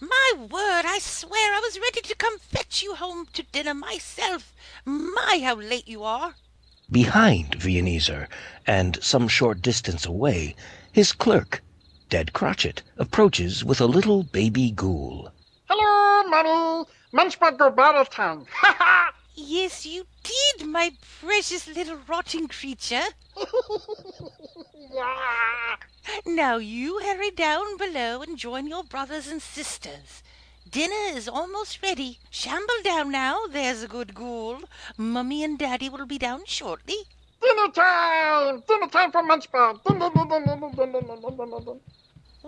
My 0.00 0.32
word, 0.38 0.86
I 0.86 0.98
swear 0.98 1.54
I 1.54 1.60
was 1.60 1.78
ready 1.78 2.00
to 2.00 2.14
come 2.16 2.38
fetch 2.38 2.82
you 2.82 2.94
home 2.94 3.26
to 3.34 3.42
dinner 3.42 3.74
myself. 3.74 4.54
My, 4.86 5.40
how 5.44 5.56
late 5.56 5.88
you 5.88 6.04
are. 6.04 6.34
Behind 6.90 7.54
Viennese, 7.56 8.28
and 8.66 8.98
some 9.02 9.28
short 9.28 9.60
distance 9.60 10.06
away, 10.06 10.56
his 10.90 11.12
clerk, 11.12 11.62
Dead 12.08 12.32
Cratchit, 12.32 12.84
approaches 12.98 13.64
with 13.64 13.80
a 13.80 13.86
little 13.86 14.22
baby 14.22 14.70
ghoul. 14.70 15.32
Hello, 15.68 16.28
Mummy. 16.28 16.84
Munchbug 17.12 17.58
go 17.58 17.68
battle 17.68 18.04
town. 18.04 18.46
Ha 18.52 18.76
ha! 18.78 19.12
Yes, 19.34 19.84
you 19.84 20.06
did, 20.22 20.68
my 20.68 20.92
precious 21.20 21.66
little 21.66 21.98
rotting 22.06 22.46
creature. 22.46 23.02
Now 26.24 26.58
you 26.58 27.00
hurry 27.00 27.32
down 27.32 27.76
below 27.76 28.22
and 28.22 28.38
join 28.38 28.68
your 28.68 28.84
brothers 28.84 29.26
and 29.26 29.42
sisters. 29.42 30.22
Dinner 30.70 31.16
is 31.16 31.28
almost 31.28 31.82
ready. 31.82 32.20
Shamble 32.30 32.82
down 32.84 33.10
now, 33.10 33.46
there's 33.50 33.82
a 33.82 33.88
good 33.88 34.14
ghoul. 34.14 34.60
Mummy 34.96 35.42
and 35.42 35.58
Daddy 35.58 35.88
will 35.88 36.06
be 36.06 36.18
down 36.18 36.44
shortly. 36.44 36.98
Dinner 37.42 37.72
time! 37.72 38.62
Dinner 38.66 38.88
time 38.88 39.10
for 39.10 39.22
Munchbug. 39.22 39.80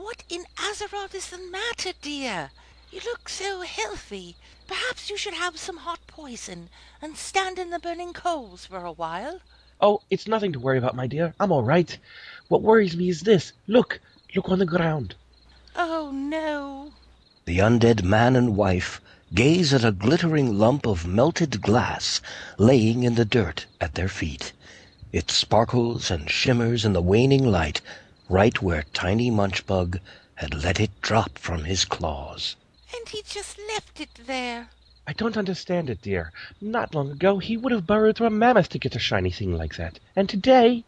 What 0.01 0.23
in 0.29 0.45
Azeroth 0.57 1.13
is 1.13 1.29
the 1.29 1.39
matter, 1.39 1.91
dear? 2.01 2.53
You 2.93 3.01
look 3.05 3.29
so 3.29 3.63
healthy. 3.63 4.37
Perhaps 4.69 5.11
you 5.11 5.17
should 5.17 5.35
have 5.35 5.59
some 5.59 5.79
hot 5.79 5.99
poison 6.07 6.69
and 7.03 7.17
stand 7.17 7.59
in 7.59 7.71
the 7.71 7.81
burning 7.81 8.13
coals 8.13 8.65
for 8.65 8.85
a 8.85 8.93
while. 8.93 9.41
Oh, 9.81 10.03
it's 10.09 10.29
nothing 10.29 10.53
to 10.53 10.61
worry 10.61 10.79
about, 10.79 10.95
my 10.95 11.09
dear. 11.09 11.35
I'm 11.41 11.51
all 11.51 11.65
right. 11.65 11.99
What 12.47 12.63
worries 12.63 12.97
me 12.97 13.09
is 13.09 13.23
this. 13.23 13.53
Look, 13.67 13.99
look 14.37 14.49
on 14.49 14.61
the 14.61 14.67
ground. 14.67 15.17
Oh, 15.75 16.13
no. 16.13 16.93
The 17.47 17.59
undead 17.59 18.05
man 18.05 18.37
and 18.37 18.57
wife 18.57 19.01
gaze 19.35 19.75
at 19.75 19.85
a 19.85 19.91
glittering 19.91 20.57
lump 20.57 20.87
of 20.87 21.09
melted 21.09 21.61
glass 21.61 22.21
laying 22.57 23.03
in 23.03 23.17
the 23.17 23.25
dirt 23.25 23.67
at 23.81 23.97
their 23.97 24.09
feet. 24.09 24.53
It 25.11 25.33
sparkles 25.33 26.09
and 26.09 26.31
shimmers 26.31 26.85
in 26.85 26.93
the 26.93 27.03
waning 27.03 27.45
light 27.45 27.81
right 28.29 28.61
where 28.61 28.85
Tiny 28.93 29.31
Munchbug 29.31 30.01
had 30.35 30.63
let 30.63 30.79
it 30.79 30.91
drop 31.01 31.39
from 31.39 31.65
his 31.65 31.85
claws. 31.85 32.57
And 32.97 33.09
he 33.09 33.23
just 33.23 33.59
left 33.73 34.01
it 34.01 34.11
there. 34.27 34.69
I 35.07 35.13
don't 35.15 35.37
understand 35.37 35.89
it, 35.89 36.03
dear. 36.03 36.33
Not 36.61 36.95
long 36.95 37.11
ago 37.11 37.39
he 37.39 37.57
would 37.57 37.73
have 37.73 37.87
burrowed 37.87 38.17
through 38.17 38.27
a 38.27 38.31
mammoth 38.31 38.69
to 38.71 38.79
get 38.79 38.95
a 38.95 38.99
shiny 38.99 39.31
thing 39.31 39.57
like 39.57 39.77
that. 39.77 39.99
And 40.15 40.29
today... 40.29 40.85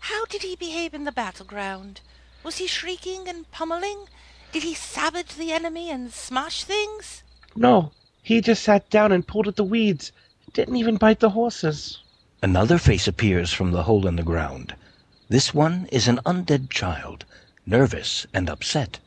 How 0.00 0.24
did 0.24 0.42
he 0.42 0.56
behave 0.56 0.94
in 0.94 1.04
the 1.04 1.12
battleground? 1.12 2.00
Was 2.42 2.56
he 2.56 2.66
shrieking 2.66 3.28
and 3.28 3.50
pummeling? 3.52 4.06
Did 4.50 4.62
he 4.62 4.74
savage 4.74 5.34
the 5.34 5.52
enemy 5.52 5.90
and 5.90 6.12
smash 6.12 6.64
things? 6.64 7.22
No, 7.54 7.92
he 8.22 8.40
just 8.40 8.62
sat 8.62 8.88
down 8.90 9.12
and 9.12 9.26
pulled 9.26 9.48
at 9.48 9.56
the 9.56 9.64
weeds. 9.64 10.12
Didn't 10.52 10.76
even 10.76 10.96
bite 10.96 11.20
the 11.20 11.30
horses. 11.30 11.98
Another 12.42 12.78
face 12.78 13.06
appears 13.06 13.52
from 13.52 13.70
the 13.70 13.84
hole 13.84 14.06
in 14.06 14.16
the 14.16 14.22
ground. 14.22 14.74
This 15.32 15.54
one 15.54 15.88
is 15.90 16.08
an 16.08 16.20
undead 16.26 16.68
child, 16.68 17.24
nervous 17.64 18.26
and 18.34 18.50
upset. 18.50 18.98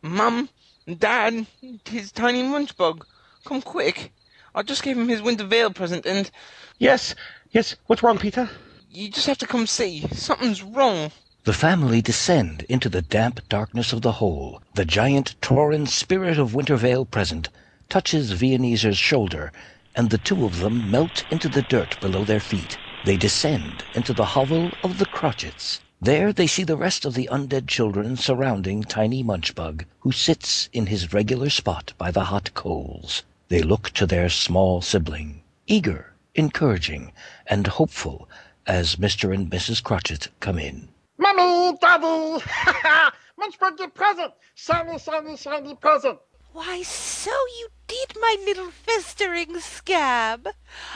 Mum, 0.00 0.48
Dad, 0.88 1.46
his 1.84 2.10
tiny 2.10 2.42
munchbug. 2.42 3.04
Come 3.44 3.60
quick. 3.60 4.10
I 4.54 4.62
just 4.62 4.82
gave 4.82 4.96
him 4.96 5.10
his 5.10 5.20
winter 5.20 5.44
veil 5.44 5.70
present 5.70 6.06
and 6.06 6.30
Yes, 6.78 7.14
yes. 7.50 7.76
What's 7.86 8.02
wrong, 8.02 8.16
Peter? 8.16 8.48
you 8.90 9.10
just 9.10 9.26
have 9.26 9.36
to 9.36 9.46
come 9.46 9.66
see. 9.66 10.06
Something's 10.10 10.62
wrong. 10.62 11.12
The 11.42 11.52
family 11.52 12.00
descend 12.00 12.62
into 12.70 12.88
the 12.88 13.02
damp 13.02 13.46
darkness 13.50 13.92
of 13.92 14.00
the 14.00 14.12
hole. 14.12 14.62
The 14.72 14.86
giant 14.86 15.38
Tauren 15.42 15.86
spirit 15.86 16.38
of 16.38 16.54
Winter 16.54 16.76
Veil 16.76 17.04
present 17.04 17.50
touches 17.90 18.32
Viennese's 18.32 18.96
shoulder, 18.96 19.52
and 19.94 20.08
the 20.08 20.16
two 20.16 20.46
of 20.46 20.60
them 20.60 20.90
melt 20.90 21.26
into 21.30 21.50
the 21.50 21.60
dirt 21.60 22.00
below 22.00 22.24
their 22.24 22.40
feet. 22.40 22.78
They 23.04 23.18
descend 23.18 23.84
into 23.94 24.14
the 24.14 24.24
hovel 24.24 24.70
of 24.82 24.96
the 24.96 25.04
Crotchets. 25.04 25.80
There 26.00 26.32
they 26.32 26.46
see 26.46 26.64
the 26.64 26.78
rest 26.78 27.04
of 27.04 27.12
the 27.12 27.28
undead 27.30 27.68
children 27.68 28.16
surrounding 28.16 28.82
Tiny 28.82 29.22
Munchbug, 29.22 29.84
who 30.00 30.10
sits 30.10 30.70
in 30.72 30.86
his 30.86 31.12
regular 31.12 31.50
spot 31.50 31.92
by 31.98 32.10
the 32.10 32.24
hot 32.24 32.54
coals. 32.54 33.22
They 33.48 33.60
look 33.60 33.90
to 33.90 34.06
their 34.06 34.30
small 34.30 34.80
sibling, 34.80 35.42
eager, 35.66 36.14
encouraging, 36.34 37.12
and 37.46 37.66
hopeful 37.66 38.26
as 38.66 38.96
Mr. 38.96 39.34
and 39.34 39.50
Mrs. 39.50 39.82
Crotchet 39.82 40.28
come 40.40 40.58
in. 40.58 40.88
Mummy, 41.18 41.76
Daddy. 41.82 42.40
Ha 42.40 42.40
ha! 42.82 43.14
Munchbug 43.38 43.76
get 43.76 43.92
present. 43.92 44.32
Shiny, 44.54 44.98
shiny, 44.98 45.36
shiny 45.36 45.74
present. 45.74 46.18
Why, 46.54 46.82
so 46.82 47.32
you 47.58 47.68
did, 47.86 48.16
my 48.18 48.36
little 48.46 48.70
festering 48.70 49.60
scab. 49.60 50.48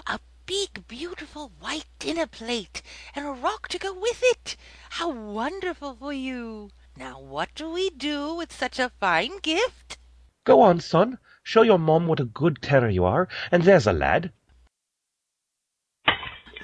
A 0.06 0.18
big, 0.48 0.88
beautiful 0.88 1.52
white 1.60 1.84
dinner 1.98 2.26
plate 2.26 2.80
and 3.14 3.26
a 3.26 3.30
rock 3.30 3.68
to 3.68 3.78
go 3.78 3.92
with 3.92 4.22
it. 4.22 4.56
How 4.88 5.10
wonderful 5.10 5.94
for 5.94 6.14
you. 6.14 6.70
Now, 6.96 7.20
what 7.20 7.50
do 7.54 7.68
we 7.68 7.90
do 7.90 8.34
with 8.34 8.50
such 8.50 8.78
a 8.78 8.88
fine 8.88 9.40
gift? 9.42 9.98
Go 10.44 10.62
on, 10.62 10.80
son. 10.80 11.18
Show 11.42 11.60
your 11.60 11.78
mom 11.78 12.06
what 12.06 12.18
a 12.18 12.24
good 12.24 12.62
terror 12.62 12.88
you 12.88 13.04
are, 13.04 13.28
and 13.52 13.62
there's 13.62 13.86
a 13.86 13.92
lad. 13.92 14.32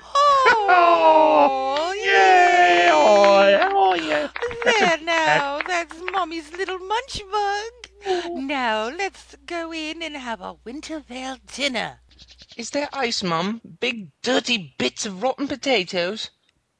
Oh, 0.06 1.92
Yay! 1.94 2.88
Oh, 2.90 3.68
oh 3.70 3.94
yeah. 3.94 4.30
There 4.64 4.98
now, 5.02 5.60
that's 5.66 6.00
Mommy's 6.10 6.50
little 6.56 6.78
munch 6.78 7.20
bug. 7.30 7.72
Oh. 8.06 8.40
Now 8.40 8.88
let's 8.88 9.36
go 9.44 9.74
in 9.74 10.02
and 10.02 10.16
have 10.16 10.40
a 10.40 10.56
Winter 10.64 11.00
Veil 11.00 11.36
dinner. 11.54 12.00
Is 12.56 12.70
there 12.70 12.88
ice, 12.92 13.20
Mum? 13.24 13.60
Big 13.80 14.10
dirty 14.22 14.74
bits 14.78 15.04
of 15.06 15.24
rotten 15.24 15.48
potatoes? 15.48 16.30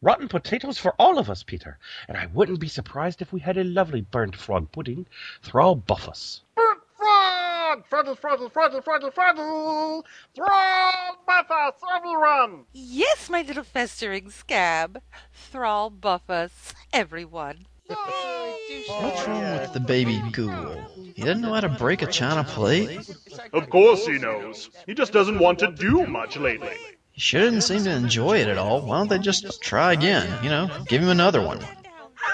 Rotten 0.01 0.29
potatoes 0.29 0.79
for 0.79 0.95
all 1.01 1.19
of 1.19 1.29
us, 1.29 1.43
Peter. 1.43 1.79
And 2.07 2.17
I 2.17 2.27
wouldn't 2.27 2.61
be 2.61 2.69
surprised 2.69 3.21
if 3.21 3.33
we 3.33 3.41
had 3.41 3.57
a 3.57 3.65
lovely 3.65 4.01
burnt 4.01 4.37
frog 4.37 4.71
pudding. 4.71 5.07
Thrall 5.43 5.75
buff 5.75 6.09
us. 6.09 6.43
Burnt 6.55 6.81
frog. 6.97 7.85
Freddy, 7.89 8.15
Freddy, 8.15 8.49
Freddy, 8.51 8.81
Freddy, 8.83 9.11
Freddy. 9.11 10.03
Thrall 10.37 11.19
buff 11.27 11.51
us, 11.51 11.75
everyone. 11.97 12.67
Yes, 12.73 13.29
my 13.29 13.43
little 13.43 13.65
festering 13.65 14.31
scab. 14.31 15.03
Thrall 15.33 15.91
buff 15.91 16.31
us, 16.31 16.73
everyone. 16.93 17.67
What's 17.87 19.27
wrong 19.27 19.61
with 19.61 19.73
the 19.73 19.81
baby 19.81 20.23
ghoul? 20.33 20.91
He 21.15 21.23
doesn't 21.23 21.43
know 21.43 21.53
how 21.53 21.61
to 21.61 21.69
break 21.69 22.03
a 22.03 22.07
china 22.07 22.45
plate? 22.45 23.11
Of 23.53 23.69
course 23.71 24.07
he 24.07 24.19
knows. 24.19 24.71
He 24.87 24.95
just 24.95 25.13
doesn't 25.13 25.39
want 25.39 25.59
to 25.61 25.71
do 25.71 26.07
much 26.07 26.37
lately. 26.37 26.77
He 27.13 27.21
sure 27.21 27.43
didn't 27.43 27.61
seem 27.61 27.85
to 27.85 27.91
enjoy 27.91 28.39
it 28.39 28.49
at 28.49 28.59
all. 28.59 28.81
Why 28.81 28.99
don't 28.99 29.09
they 29.09 29.19
just 29.19 29.63
try 29.63 29.93
again? 29.93 30.43
You 30.43 30.51
know, 30.51 30.85
give 30.89 31.03
him 31.03 31.11
another 31.11 31.43
one. 31.43 31.61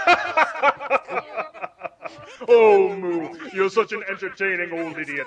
Oh, 2.49 2.97
Moo, 2.97 3.29
you're 3.53 3.71
such 3.71 3.93
an 3.93 4.03
entertaining 4.09 4.73
old 4.73 4.99
idiot. 4.99 5.27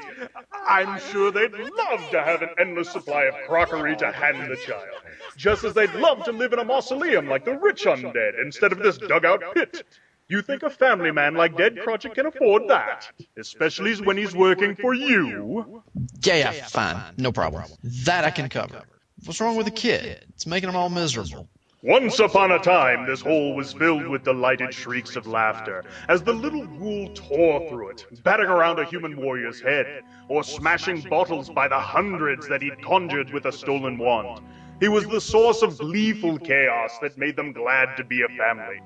I'm 0.68 1.00
sure 1.00 1.32
they'd 1.32 1.54
love 1.54 2.10
to 2.12 2.22
have 2.22 2.42
an 2.42 2.50
endless 2.60 2.92
supply 2.92 3.24
of 3.26 3.36
crockery 3.48 3.96
to 3.98 4.12
hand 4.12 4.52
the 4.52 4.58
child. 4.58 4.90
Just 5.38 5.64
as 5.64 5.74
they'd 5.74 5.94
love 5.94 6.24
to 6.26 6.32
live 6.32 6.52
in 6.54 6.60
a 6.60 6.66
mausoleum 6.66 7.30
like 7.30 7.46
the 7.46 7.58
rich 7.58 7.86
undead 7.86 8.34
instead 8.42 8.72
of 8.74 8.80
this 8.80 8.98
dugout 8.98 9.42
pit. 9.54 9.84
You 10.30 10.42
think 10.42 10.64
a 10.64 10.70
family 10.70 11.12
man 11.12 11.36
like 11.36 11.58
Dead 11.58 11.78
Cratchit 11.84 12.16
can 12.16 12.26
afford 12.26 12.68
that? 12.70 13.10
Especially 13.38 13.96
when 13.96 14.18
he's 14.18 14.36
working 14.36 14.76
for 14.76 14.94
you? 14.94 15.84
Yeah, 16.24 16.36
yeah, 16.36 16.66
fine. 16.66 17.14
No 17.18 17.32
problem. 17.32 17.66
That 17.84 18.24
I 18.24 18.32
can 18.32 18.48
cover. 18.50 18.84
What's 19.26 19.42
wrong 19.42 19.56
with 19.56 19.66
the 19.66 19.72
kid? 19.72 20.26
It's 20.30 20.48
making 20.48 20.68
them 20.68 20.76
all 20.76 20.90
miserable. 20.90 21.50
Once 21.82 22.18
upon 22.20 22.50
a 22.54 22.60
time, 22.60 23.06
this 23.06 23.20
hole 23.20 23.54
was 23.54 23.74
filled 23.74 24.08
with 24.08 24.24
delighted 24.24 24.74
shrieks 24.74 25.18
of 25.18 25.28
laughter 25.28 25.84
as 26.08 26.24
the 26.24 26.32
little 26.32 26.66
ghoul 26.66 27.10
tore 27.14 27.68
through 27.68 27.90
it, 27.90 28.06
batting 28.24 28.46
around 28.46 28.80
a 28.80 28.86
human 28.86 29.18
warrior's 29.18 29.60
head, 29.60 30.02
or 30.30 30.46
smashing 30.46 31.02
bottles 31.10 31.50
by 31.50 31.68
the 31.68 31.78
hundreds 31.78 32.48
that 32.48 32.62
he'd 32.62 32.82
conjured 32.82 33.34
with 33.34 33.46
a 33.46 33.52
stolen 33.52 33.98
wand. 33.98 34.40
He 34.80 34.88
was 34.88 35.06
the 35.08 35.20
source 35.20 35.62
of 35.62 35.78
gleeful 35.78 36.40
chaos 36.40 36.98
that 37.02 37.18
made 37.18 37.36
them 37.36 37.52
glad 37.52 37.98
to 37.98 38.06
be 38.06 38.22
a 38.22 38.30
family. 38.38 38.80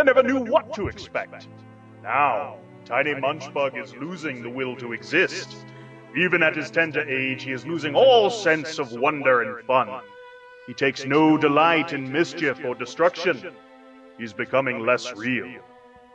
They 0.00 0.04
never 0.04 0.22
knew 0.22 0.40
what 0.50 0.72
to 0.76 0.88
expect. 0.88 1.46
Now, 2.02 2.56
Tiny 2.86 3.12
Munchbug 3.12 3.78
is 3.78 3.94
losing 3.96 4.42
the 4.42 4.48
will 4.48 4.74
to 4.76 4.94
exist. 4.94 5.54
Even 6.16 6.42
at 6.42 6.56
his 6.56 6.70
tender 6.70 7.02
age, 7.02 7.42
he 7.42 7.52
is 7.52 7.66
losing 7.66 7.94
all 7.94 8.30
sense 8.30 8.78
of 8.78 8.92
wonder 8.92 9.42
and 9.42 9.62
fun. 9.66 10.00
He 10.66 10.72
takes 10.72 11.04
no 11.04 11.36
delight 11.36 11.92
in 11.92 12.10
mischief 12.10 12.64
or 12.64 12.74
destruction. 12.74 13.52
He's 14.16 14.32
becoming 14.32 14.86
less 14.86 15.12
real. 15.12 15.52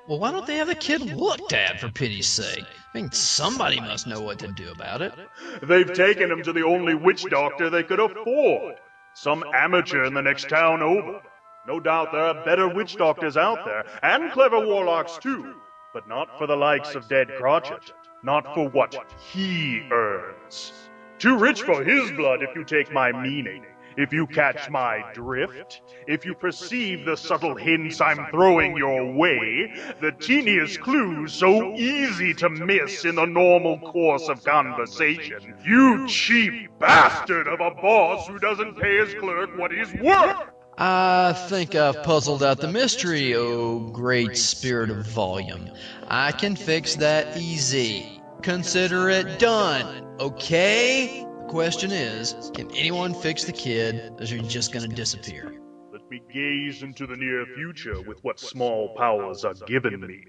Well, 0.07 0.17
why 0.17 0.31
don't 0.31 0.47
they 0.47 0.57
have 0.57 0.67
the 0.67 0.73
kid 0.73 1.01
looked 1.01 1.53
at, 1.53 1.79
for 1.79 1.91
pity's 1.91 2.27
sake? 2.27 2.65
I 2.91 2.97
mean, 2.97 3.11
somebody 3.11 3.79
must 3.79 4.07
know 4.07 4.19
what 4.19 4.39
to 4.39 4.47
do 4.47 4.71
about 4.71 5.03
it. 5.03 5.13
They've 5.61 5.93
taken 5.93 6.31
him 6.31 6.41
to 6.41 6.53
the 6.53 6.63
only 6.63 6.95
witch 6.95 7.23
doctor 7.25 7.69
they 7.69 7.83
could 7.83 7.99
afford. 7.99 8.77
Some 9.13 9.43
amateur 9.53 10.05
in 10.05 10.15
the 10.15 10.23
next 10.23 10.49
town 10.49 10.81
over. 10.81 11.21
No 11.67 11.79
doubt 11.79 12.11
there 12.11 12.25
are 12.25 12.45
better 12.45 12.67
witch 12.67 12.95
doctors 12.95 13.37
out 13.37 13.65
there, 13.65 13.85
and 14.03 14.31
clever 14.31 14.59
warlocks 14.59 15.17
too, 15.17 15.55
but 15.93 16.07
not 16.07 16.37
for 16.37 16.45
the 16.45 16.55
likes 16.55 16.93
of 16.93 17.07
Dead 17.07 17.29
Crotchet. 17.37 17.91
Not 18.23 18.53
for 18.53 18.69
what 18.69 18.95
he 19.31 19.87
earns. 19.91 20.73
Too 21.19 21.37
rich 21.37 21.61
for 21.61 21.83
his 21.83 22.11
blood, 22.11 22.41
if 22.41 22.55
you 22.55 22.63
take 22.63 22.91
my 22.91 23.11
meaning. 23.11 23.65
If 23.97 24.11
you 24.11 24.27
catch 24.27 24.69
my 24.69 25.05
drift, 25.13 25.81
if 26.05 26.25
you 26.25 26.33
perceive 26.33 27.05
the 27.05 27.15
subtle 27.15 27.55
hints 27.55 28.01
I'm 28.01 28.27
throwing 28.29 28.75
your 28.75 29.13
way, 29.13 29.73
the 30.01 30.11
teeniest 30.11 30.81
clues 30.81 31.33
so 31.33 31.73
easy 31.75 32.33
to 32.33 32.49
miss 32.49 33.05
in 33.05 33.15
the 33.15 33.25
normal 33.25 33.79
course 33.79 34.27
of 34.27 34.43
conversation. 34.43 35.55
You 35.63 36.07
cheap 36.07 36.77
bastard 36.77 37.47
of 37.47 37.61
a 37.61 37.71
boss 37.71 38.27
who 38.27 38.37
doesn't 38.37 38.77
pay 38.77 38.97
his 38.97 39.13
clerk 39.15 39.57
what 39.57 39.71
he's 39.71 39.93
worth! 39.93 40.54
I 40.77 41.31
think 41.47 41.73
I've 41.73 42.03
puzzled 42.03 42.43
out 42.43 42.59
the 42.59 42.67
mystery, 42.67 43.33
oh 43.33 43.79
great 43.79 44.37
spirit 44.37 44.89
of 44.89 45.05
volume. 45.07 45.69
I 46.09 46.33
can 46.33 46.57
fix 46.57 46.95
that 46.95 47.37
easy. 47.37 48.21
Consider 48.41 49.09
it 49.09 49.39
done, 49.39 50.05
okay? 50.19 51.25
The 51.39 51.47
question 51.47 51.91
is, 51.91 52.51
can 52.53 52.69
anyone 52.75 53.13
fix 53.13 53.45
the 53.45 53.53
kid, 53.53 54.11
or 54.17 54.23
is 54.23 54.29
he 54.29 54.41
just 54.41 54.73
gonna 54.73 54.89
disappear? 54.89 55.61
Let 55.93 56.09
me 56.09 56.21
gaze 56.33 56.83
into 56.83 57.07
the 57.07 57.15
near 57.15 57.45
future 57.55 58.01
with 58.01 58.21
what 58.23 58.37
small 58.37 58.93
powers 58.97 59.45
are 59.45 59.53
given 59.53 60.01
me. 60.01 60.25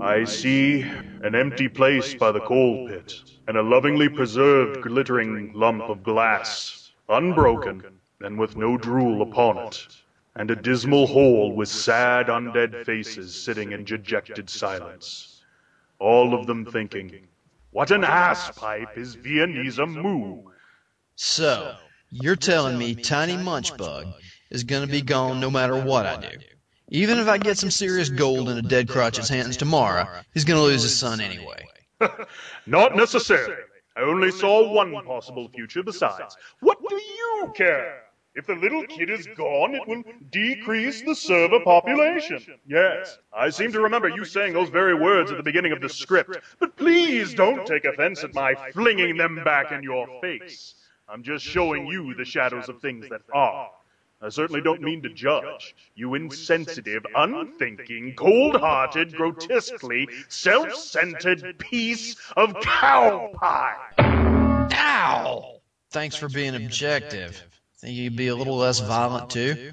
I 0.00 0.24
see 0.24 0.90
an 1.22 1.36
empty 1.36 1.68
place 1.68 2.14
by 2.14 2.32
the 2.32 2.40
coal 2.40 2.88
pit, 2.88 3.14
and 3.46 3.56
a 3.56 3.62
lovingly 3.62 4.08
preserved 4.08 4.82
glittering 4.82 5.52
lump 5.54 5.82
of 5.82 6.02
glass, 6.02 6.90
unbroken, 7.08 7.82
and 8.20 8.36
with 8.36 8.56
no 8.56 8.76
drool 8.76 9.22
upon 9.22 9.56
it, 9.56 9.86
and 10.34 10.50
a 10.50 10.56
dismal 10.56 11.06
hole 11.06 11.54
with 11.54 11.68
sad 11.68 12.26
undead 12.26 12.84
faces 12.84 13.40
sitting 13.40 13.70
in 13.70 13.84
dejected 13.84 14.50
silence. 14.50 15.44
All 16.00 16.34
of 16.34 16.48
them 16.48 16.66
thinking, 16.66 17.28
What 17.70 17.92
an 17.92 18.02
ass 18.02 18.50
pipe 18.58 18.98
is 18.98 19.14
Viennese 19.14 19.78
Moo! 19.78 20.42
So, 21.14 21.76
you're 22.10 22.34
telling 22.34 22.76
me 22.76 22.96
Tiny 22.96 23.36
Munchbug 23.36 24.12
is 24.50 24.64
gonna 24.64 24.88
be 24.88 25.02
gone 25.02 25.40
no 25.40 25.50
matter 25.50 25.76
what 25.76 26.04
I 26.04 26.16
do. 26.16 26.38
Even 26.94 27.18
if 27.18 27.26
I 27.26 27.38
get 27.38 27.56
some 27.56 27.70
serious 27.70 28.10
gold 28.10 28.50
in 28.50 28.58
a 28.58 28.62
Dead 28.62 28.86
Crotchet's 28.86 29.30
hands 29.30 29.56
tomorrow, 29.56 30.06
he's 30.34 30.44
gonna 30.44 30.60
lose 30.60 30.82
his 30.82 30.94
son 30.94 31.22
anyway. 31.22 31.64
Not 32.66 32.94
necessarily. 32.94 33.56
I 33.96 34.02
only 34.02 34.30
saw 34.30 34.70
one 34.70 34.92
possible 35.06 35.48
future 35.48 35.82
besides. 35.82 36.36
What 36.60 36.76
do 36.86 36.94
you 36.94 37.52
care? 37.56 38.02
If 38.34 38.46
the 38.46 38.56
little 38.56 38.82
kid 38.84 39.08
is 39.08 39.26
gone, 39.34 39.74
it 39.74 39.88
will 39.88 40.02
decrease 40.30 41.00
the 41.00 41.14
server 41.14 41.60
population. 41.60 42.44
Yes, 42.66 43.18
I 43.32 43.48
seem 43.48 43.72
to 43.72 43.80
remember 43.80 44.10
you 44.10 44.26
saying 44.26 44.52
those 44.52 44.68
very 44.68 44.94
words 44.94 45.30
at 45.30 45.38
the 45.38 45.42
beginning 45.42 45.72
of 45.72 45.80
the 45.80 45.88
script. 45.88 46.36
But 46.58 46.76
please 46.76 47.32
don't 47.32 47.66
take 47.66 47.86
offense 47.86 48.22
at 48.22 48.34
my 48.34 48.54
flinging 48.72 49.16
them 49.16 49.40
back 49.42 49.72
in 49.72 49.82
your 49.82 50.06
face. 50.20 50.74
I'm 51.08 51.22
just 51.22 51.42
showing 51.42 51.86
you 51.86 52.14
the 52.14 52.24
shadows 52.26 52.68
of 52.68 52.82
things 52.82 53.08
that 53.08 53.22
are. 53.32 53.70
I 54.24 54.28
certainly 54.28 54.60
don't 54.60 54.80
mean 54.80 55.02
to 55.02 55.08
judge. 55.08 55.74
You 55.96 56.14
insensitive, 56.14 57.04
unthinking, 57.16 58.14
cold-hearted, 58.14 59.16
grotesquely 59.16 60.08
self-centered 60.28 61.58
piece 61.58 62.14
of 62.36 62.54
cow 62.60 63.32
pie. 63.34 63.76
Ow! 64.72 65.60
Thanks 65.90 66.14
for 66.14 66.28
being 66.28 66.54
objective. 66.54 67.42
Think 67.78 67.96
you'd 67.96 68.14
be 68.14 68.28
a 68.28 68.36
little 68.36 68.56
less 68.56 68.78
violent 68.78 69.28
too? 69.28 69.72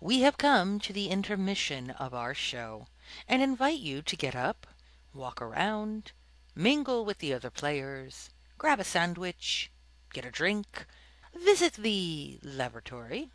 We 0.00 0.20
have 0.20 0.38
come 0.38 0.78
to 0.80 0.92
the 0.92 1.08
intermission 1.08 1.90
of 1.90 2.14
our 2.14 2.34
show 2.34 2.86
and 3.26 3.42
invite 3.42 3.80
you 3.80 4.00
to 4.02 4.16
get 4.16 4.36
up, 4.36 4.68
walk 5.12 5.42
around, 5.42 6.12
mingle 6.54 7.04
with 7.04 7.18
the 7.18 7.34
other 7.34 7.50
players, 7.50 8.30
grab 8.58 8.78
a 8.78 8.84
sandwich, 8.84 9.72
get 10.12 10.24
a 10.24 10.30
drink, 10.30 10.86
visit 11.34 11.72
the 11.72 12.38
lavatory, 12.44 13.30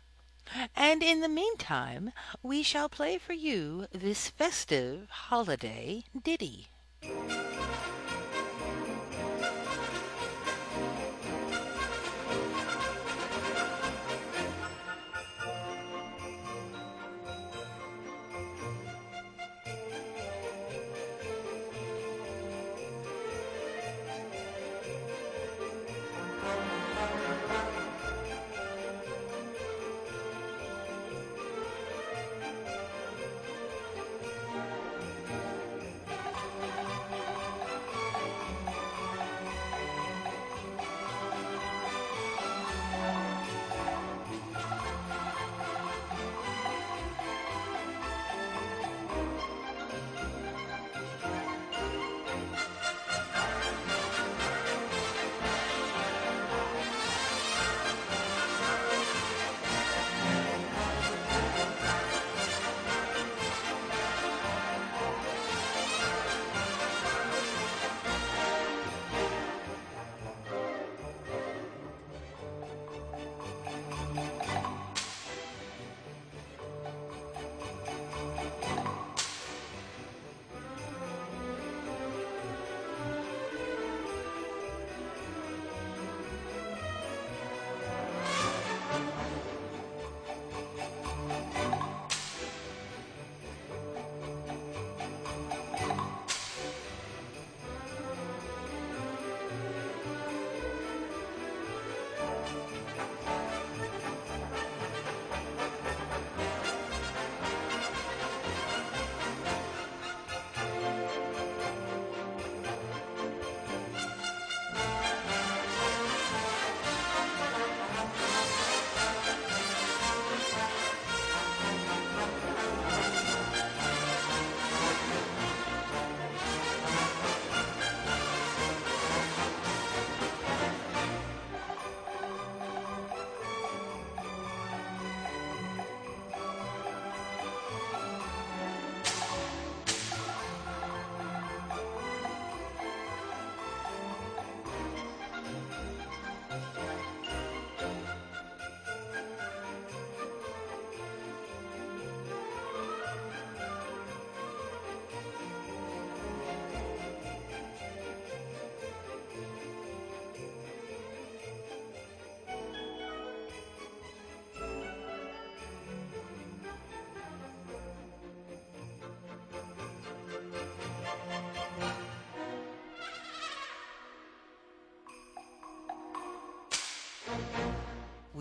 and 0.76 1.02
in 1.02 1.20
the 1.20 1.28
meantime 1.28 2.12
we 2.42 2.62
shall 2.62 2.88
play 2.88 3.18
for 3.18 3.32
you 3.32 3.86
this 3.92 4.28
festive 4.28 5.08
holiday 5.10 6.04
ditty. 6.22 6.68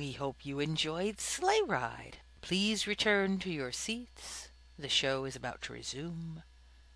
We 0.01 0.13
hope 0.13 0.37
you 0.47 0.59
enjoyed 0.59 1.19
Sleigh 1.19 1.61
Ride. 1.63 2.17
Please 2.41 2.87
return 2.87 3.37
to 3.37 3.51
your 3.51 3.71
seats. 3.71 4.49
The 4.75 4.89
show 4.89 5.25
is 5.25 5.35
about 5.35 5.61
to 5.61 5.73
resume. 5.73 6.41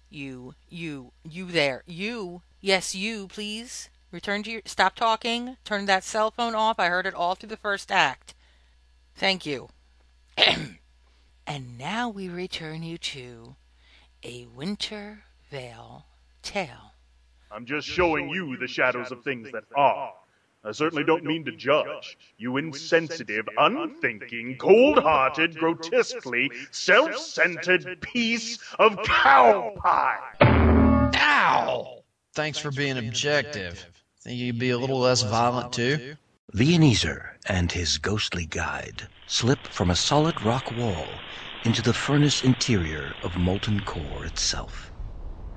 You, 0.09 0.55
you, 0.69 1.11
you 1.23 1.45
there, 1.45 1.83
you. 1.85 2.41
Yes, 2.61 2.95
you, 2.95 3.27
please. 3.27 3.91
Return 4.09 4.41
to 4.41 4.49
your. 4.49 4.61
Stop 4.65 4.95
talking. 4.95 5.57
Turn 5.63 5.85
that 5.85 6.03
cell 6.03 6.31
phone 6.31 6.55
off. 6.55 6.79
I 6.79 6.87
heard 6.87 7.05
it 7.05 7.13
all 7.13 7.35
through 7.35 7.49
the 7.49 7.57
first 7.57 7.91
act. 7.91 8.33
Thank 9.13 9.45
you. 9.45 9.69
and 11.45 11.77
now 11.77 12.09
we 12.09 12.27
return 12.27 12.81
you 12.81 12.97
to 12.97 13.55
A 14.23 14.47
Winter 14.47 15.25
Veil 15.51 16.07
Tale. 16.41 16.93
I'm 17.51 17.67
just 17.67 17.87
showing 17.87 18.29
you 18.29 18.57
the 18.57 18.67
shadows 18.67 19.11
of 19.11 19.23
things 19.23 19.51
that 19.51 19.65
are. 19.75 20.14
I 20.67 20.71
certainly 20.71 21.03
don't 21.03 21.23
mean 21.23 21.45
to 21.45 21.51
judge. 21.51 22.17
You 22.37 22.57
insensitive, 22.57 23.47
unthinking, 23.55 24.57
cold 24.57 24.97
hearted, 24.97 25.59
grotesquely 25.59 26.49
self 26.71 27.15
centered 27.19 28.01
piece 28.01 28.57
of 28.79 28.97
cow 29.03 29.75
pie! 29.77 30.17
Ow! 31.13 32.03
Thanks 32.33 32.57
for 32.57 32.71
being 32.71 32.97
objective. 32.97 33.85
Think 34.21 34.39
you'd 34.39 34.57
be 34.57 34.71
a 34.71 34.77
little 34.79 34.99
less 34.99 35.21
violent 35.21 35.71
too? 35.71 36.15
Vieneser 36.51 37.37
and 37.45 37.71
his 37.71 37.99
ghostly 37.99 38.47
guide 38.47 39.07
slip 39.27 39.67
from 39.67 39.91
a 39.91 39.95
solid 39.95 40.41
rock 40.41 40.71
wall 40.71 41.05
into 41.63 41.83
the 41.83 41.93
furnace 41.93 42.43
interior 42.43 43.15
of 43.21 43.37
molten 43.37 43.81
core 43.81 44.25
itself. 44.25 44.91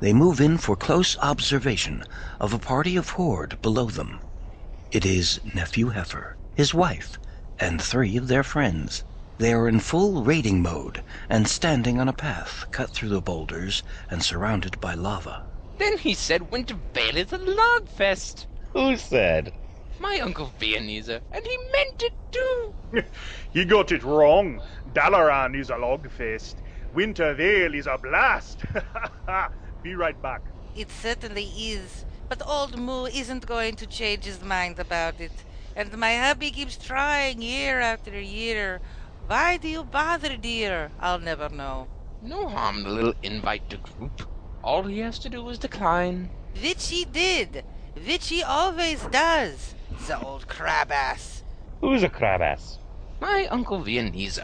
They 0.01 0.13
move 0.13 0.39
in 0.39 0.59
for 0.59 0.77
close 0.77 1.17
observation 1.21 2.05
of 2.41 2.53
a 2.53 2.59
party 2.59 2.97
of 2.97 3.09
horde 3.09 3.63
below 3.63 3.87
them. 3.87 4.21
It 4.91 5.05
is 5.05 5.39
Nephew 5.55 5.91
Heifer, 5.91 6.39
his 6.55 6.73
wife, 6.73 7.19
and 7.61 7.81
three 7.81 8.17
of 8.17 8.27
their 8.27 8.43
friends. 8.43 9.05
They 9.37 9.53
are 9.53 9.69
in 9.69 9.81
full 9.81 10.25
raiding 10.25 10.63
mode 10.63 11.03
and 11.29 11.47
standing 11.47 12.01
on 12.01 12.09
a 12.09 12.15
path 12.15 12.65
cut 12.71 12.89
through 12.89 13.11
the 13.11 13.21
boulders 13.21 13.83
and 14.11 14.23
surrounded 14.23 14.81
by 14.81 14.95
lava. 14.95 15.45
Then 15.77 15.99
he 15.99 16.15
said 16.15 16.51
Winter 16.51 16.77
Veil 16.95 17.19
is 17.19 17.33
a 17.33 17.37
lag 17.37 17.87
fest. 17.87 18.47
Who 18.73 18.97
said? 18.97 19.53
My 20.01 20.21
Uncle 20.23 20.55
Viennese, 20.59 21.11
and 21.11 21.23
he 21.45 21.59
meant 21.75 22.03
it 22.03 22.15
too. 22.33 22.75
he 23.53 23.67
got 23.67 23.93
it 23.93 24.03
wrong. 24.03 24.63
Dalaran 24.91 25.55
is 25.55 25.69
a 25.69 25.77
lag 25.77 26.11
fest. 26.11 26.63
Winter 26.95 27.35
Veil 27.35 27.75
is 27.75 27.87
a 27.87 27.99
blast. 27.99 28.65
Be 29.83 29.95
right 29.95 30.21
back. 30.23 30.41
It 30.75 30.91
certainly 30.91 31.45
is. 31.45 32.07
But 32.29 32.47
old 32.47 32.79
Moo 32.79 33.07
isn't 33.07 33.47
going 33.47 33.77
to 33.77 33.87
change 33.87 34.25
his 34.25 34.43
mind 34.43 34.79
about 34.79 35.19
it. 35.19 35.33
And 35.75 35.97
my 35.97 36.17
hubby 36.17 36.51
keeps 36.51 36.77
trying 36.77 37.41
year 37.41 37.81
after 37.81 38.21
year. 38.21 38.81
Why 39.27 39.57
do 39.57 39.69
you 39.69 39.85
bother, 39.85 40.37
dear? 40.37 40.91
I'll 41.01 41.21
never 41.21 41.49
know. 41.49 41.89
No 42.23 42.49
harm 42.49 42.85
a 42.85 42.89
little 42.91 43.15
invite 43.23 43.71
to 43.71 43.79
group. 43.79 44.29
All 44.63 44.83
he 44.83 44.99
has 44.99 45.19
to 45.21 45.31
do 45.31 45.49
is 45.49 45.59
decline. 45.59 46.31
Which 46.61 46.89
he 46.89 47.05
did. 47.05 47.65
Which 48.07 48.29
he 48.29 48.43
always 48.43 49.03
does. 49.07 49.75
The 50.07 50.21
old 50.21 50.49
crab 50.49 50.93
ass. 50.93 51.43
Who's 51.81 52.03
a 52.03 52.09
crab 52.09 52.43
ass? 52.43 52.79
My 53.21 53.47
Uncle 53.51 53.83
Viennese. 53.83 54.41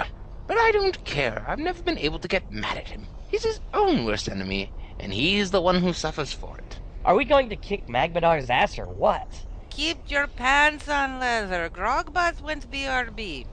But 0.47 0.57
I 0.57 0.71
don't 0.73 1.05
care. 1.05 1.45
I've 1.47 1.59
never 1.59 1.83
been 1.83 1.99
able 1.99 2.19
to 2.21 2.29
get 2.29 2.51
mad 2.51 2.79
at 2.79 2.89
him. 2.89 3.07
He's 3.29 3.45
his 3.45 3.61
own 3.73 4.05
worst 4.05 4.29
enemy, 4.29 4.73
and 5.01 5.13
he's 5.13 5.51
the 5.51 5.61
one 5.61 5.83
who 5.83 5.93
suffers 5.93 6.33
for 6.33 6.57
it. 6.59 6.79
Are 7.05 7.15
we 7.15 7.27
going 7.27 7.51
to 7.51 7.57
kick 7.57 7.87
Magmadar's 7.87 8.49
ass 8.49 8.79
or 8.79 8.87
what? 8.87 9.45
Keep 9.69 10.11
your 10.11 10.27
pants 10.27 10.89
on 10.89 11.21
leather. 11.21 11.69
Grogbot 11.69 12.41
went 12.41 12.71
BRB. 12.71 13.45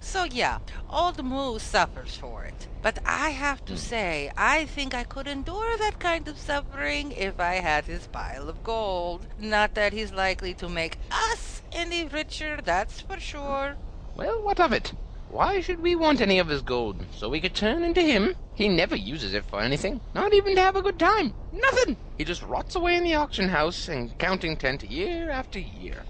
So 0.00 0.24
yeah, 0.24 0.60
old 0.88 1.22
Moo 1.22 1.58
suffers 1.58 2.16
for 2.16 2.44
it. 2.44 2.66
But 2.80 2.98
I 3.04 3.30
have 3.30 3.62
to 3.66 3.76
say, 3.76 4.30
I 4.38 4.64
think 4.64 4.94
I 4.94 5.04
could 5.04 5.26
endure 5.26 5.76
that 5.78 5.98
kind 5.98 6.26
of 6.28 6.38
suffering 6.38 7.12
if 7.12 7.38
I 7.38 7.54
had 7.54 7.84
his 7.84 8.06
pile 8.06 8.48
of 8.48 8.64
gold. 8.64 9.26
Not 9.38 9.74
that 9.74 9.92
he's 9.92 10.12
likely 10.12 10.54
to 10.54 10.68
make 10.70 10.96
us 11.10 11.60
any 11.72 12.06
richer, 12.06 12.60
that's 12.64 13.02
for 13.02 13.20
sure. 13.20 13.76
Well, 14.16 14.42
what 14.42 14.60
of 14.60 14.72
it? 14.72 14.94
Why 15.34 15.60
should 15.60 15.82
we 15.82 15.96
want 15.96 16.20
any 16.20 16.38
of 16.38 16.46
his 16.46 16.62
gold? 16.62 17.04
So 17.16 17.28
we 17.28 17.40
could 17.40 17.56
turn 17.56 17.82
into 17.82 18.00
him? 18.00 18.36
He 18.54 18.68
never 18.68 18.94
uses 18.94 19.34
it 19.34 19.44
for 19.44 19.60
anything, 19.60 20.00
not 20.14 20.32
even 20.32 20.54
to 20.54 20.60
have 20.60 20.76
a 20.76 20.82
good 20.82 20.96
time. 20.96 21.34
Nothing! 21.52 21.96
He 22.16 22.22
just 22.22 22.44
rots 22.44 22.76
away 22.76 22.94
in 22.94 23.02
the 23.02 23.16
auction 23.16 23.48
house 23.48 23.88
and 23.88 24.16
counting 24.16 24.56
tent 24.56 24.84
year 24.84 25.30
after 25.30 25.58
year. 25.58 26.04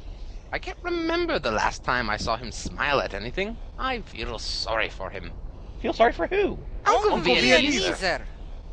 I 0.52 0.58
can't 0.58 0.76
remember 0.82 1.38
the 1.38 1.50
last 1.50 1.82
time 1.84 2.10
I 2.10 2.18
saw 2.18 2.36
him 2.36 2.52
smile 2.52 3.00
at 3.00 3.14
anything. 3.14 3.56
I 3.78 4.00
feel 4.02 4.38
sorry 4.38 4.90
for 4.90 5.08
him. 5.08 5.32
Feel 5.80 5.94
sorry 5.94 6.12
for 6.12 6.26
who? 6.26 6.58
Uncle, 6.84 7.14
Uncle 7.14 7.34
Viennese. 7.34 7.82
Viennese. 7.82 8.20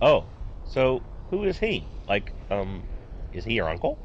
Oh, 0.02 0.26
so 0.68 1.02
who 1.30 1.46
is 1.46 1.60
he? 1.60 1.86
Like, 2.10 2.34
um, 2.50 2.84
is 3.32 3.46
he 3.46 3.54
your 3.54 3.70
uncle? 3.70 3.98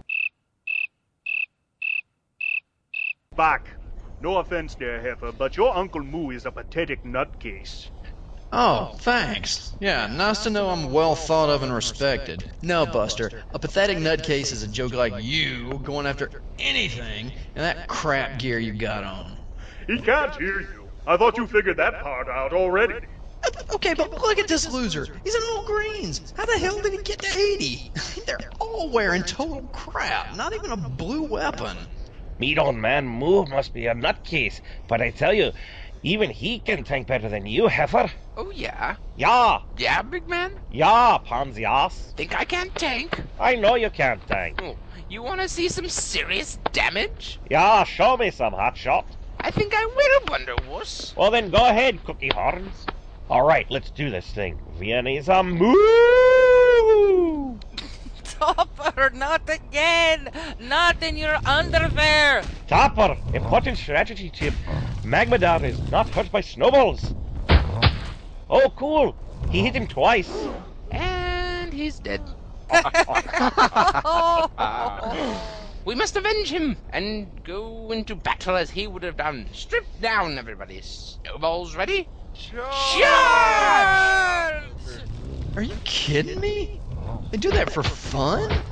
Back. 3.34 3.75
No 4.20 4.38
offense 4.38 4.74
there, 4.76 5.00
Heifer, 5.02 5.32
but 5.32 5.56
your 5.56 5.76
Uncle 5.76 6.02
Moo 6.02 6.30
is 6.30 6.46
a 6.46 6.50
pathetic 6.50 7.02
nutcase. 7.04 7.90
Oh, 8.50 8.96
thanks. 9.00 9.76
Yeah, 9.80 10.06
nice 10.06 10.44
to 10.44 10.50
know 10.50 10.70
I'm 10.70 10.90
well 10.92 11.14
thought 11.14 11.50
of 11.50 11.62
and 11.62 11.74
respected. 11.74 12.50
No, 12.62 12.86
Buster, 12.86 13.44
a 13.52 13.58
pathetic 13.58 13.98
nutcase 13.98 14.52
is 14.52 14.62
a 14.62 14.68
joke 14.68 14.94
like 14.94 15.22
you 15.22 15.80
going 15.82 16.06
after 16.06 16.42
anything 16.58 17.26
in 17.54 17.62
that 17.62 17.88
crap 17.88 18.38
gear 18.38 18.58
you 18.58 18.72
got 18.72 19.04
on. 19.04 19.36
He 19.86 20.00
can't 20.00 20.34
hear 20.36 20.60
you. 20.60 20.88
I 21.06 21.16
thought 21.16 21.36
you 21.36 21.46
figured 21.46 21.76
that 21.76 22.00
part 22.02 22.28
out 22.28 22.52
already. 22.52 22.94
Okay, 23.74 23.94
but 23.94 24.10
look 24.10 24.38
at 24.38 24.48
this 24.48 24.72
loser. 24.72 25.06
He's 25.22 25.34
in 25.34 25.42
all 25.52 25.66
greens. 25.66 26.32
How 26.36 26.46
the 26.46 26.58
hell 26.58 26.80
did 26.80 26.92
he 26.92 27.02
get 27.02 27.20
to 27.20 27.38
80? 27.38 27.92
They're 28.26 28.38
all 28.58 28.90
wearing 28.90 29.22
total 29.22 29.68
crap. 29.68 30.36
Not 30.36 30.52
even 30.54 30.72
a 30.72 30.76
blue 30.76 31.24
weapon. 31.24 31.76
Meat 32.38 32.58
on 32.58 32.80
man 32.80 33.06
Moo 33.06 33.46
must 33.46 33.72
be 33.72 33.86
a 33.86 33.94
nutcase, 33.94 34.60
but 34.88 35.00
I 35.00 35.10
tell 35.10 35.32
you, 35.32 35.52
even 36.02 36.30
he 36.30 36.58
can 36.58 36.84
tank 36.84 37.06
better 37.06 37.28
than 37.28 37.46
you, 37.46 37.68
Heifer. 37.68 38.10
Oh, 38.36 38.50
yeah? 38.50 38.96
Yeah, 39.16 39.60
Yeah, 39.78 40.02
big 40.02 40.28
man? 40.28 40.52
yeah, 40.70 41.16
pansy 41.24 41.64
ass. 41.64 42.12
Think 42.16 42.38
I 42.38 42.44
can't 42.44 42.74
tank? 42.74 43.18
I 43.40 43.54
know 43.54 43.74
you 43.76 43.88
can't 43.88 44.20
tank. 44.28 44.60
Oh, 44.62 44.76
you 45.08 45.22
want 45.22 45.40
to 45.40 45.48
see 45.48 45.68
some 45.70 45.88
serious 45.88 46.58
damage? 46.72 47.38
Yeah, 47.50 47.84
show 47.84 48.16
me 48.18 48.30
some 48.30 48.52
hot 48.52 48.76
shot. 48.76 49.06
I 49.40 49.50
think 49.50 49.72
I 49.74 49.84
will, 49.86 50.20
Wonder 50.30 50.54
Wuss. 50.68 51.14
Well, 51.16 51.30
then 51.30 51.48
go 51.50 51.64
ahead, 51.66 52.04
cookie 52.04 52.30
horns. 52.34 52.84
All 53.30 53.46
right, 53.46 53.66
let's 53.70 53.90
do 53.90 54.10
this 54.10 54.26
thing. 54.32 54.58
Viennese 54.78 55.28
a 55.28 55.42
moo! 55.42 55.74
Topper, 58.38 59.10
not 59.14 59.48
again! 59.48 60.30
Not 60.60 61.02
in 61.02 61.16
your 61.16 61.38
underwear! 61.46 62.42
Topper, 62.66 63.16
important 63.32 63.78
strategy 63.78 64.30
tip. 64.30 64.52
Magmadar 65.02 65.64
is 65.64 65.90
not 65.90 66.08
hurt 66.10 66.30
by 66.30 66.42
snowballs. 66.42 67.14
Oh, 68.48 68.72
cool. 68.76 69.16
He 69.50 69.62
hit 69.62 69.74
him 69.74 69.86
twice. 69.86 70.48
And 70.90 71.72
he's 71.72 71.98
dead. 71.98 72.20
we 75.84 75.94
must 75.94 76.16
avenge 76.16 76.50
him 76.50 76.76
and 76.90 77.28
go 77.44 77.92
into 77.92 78.16
battle 78.16 78.56
as 78.56 78.70
he 78.70 78.86
would 78.86 79.02
have 79.02 79.16
done. 79.16 79.48
Strip 79.52 79.84
down, 80.00 80.36
everybody. 80.36 80.80
Snowballs 80.82 81.76
ready? 81.76 82.08
Charge! 82.34 83.02
Are 85.54 85.62
you 85.62 85.76
kidding 85.84 86.40
me? 86.40 86.80
They 87.30 87.38
do 87.38 87.52
that 87.52 87.70
for 87.70 87.82
fun? 87.82 88.62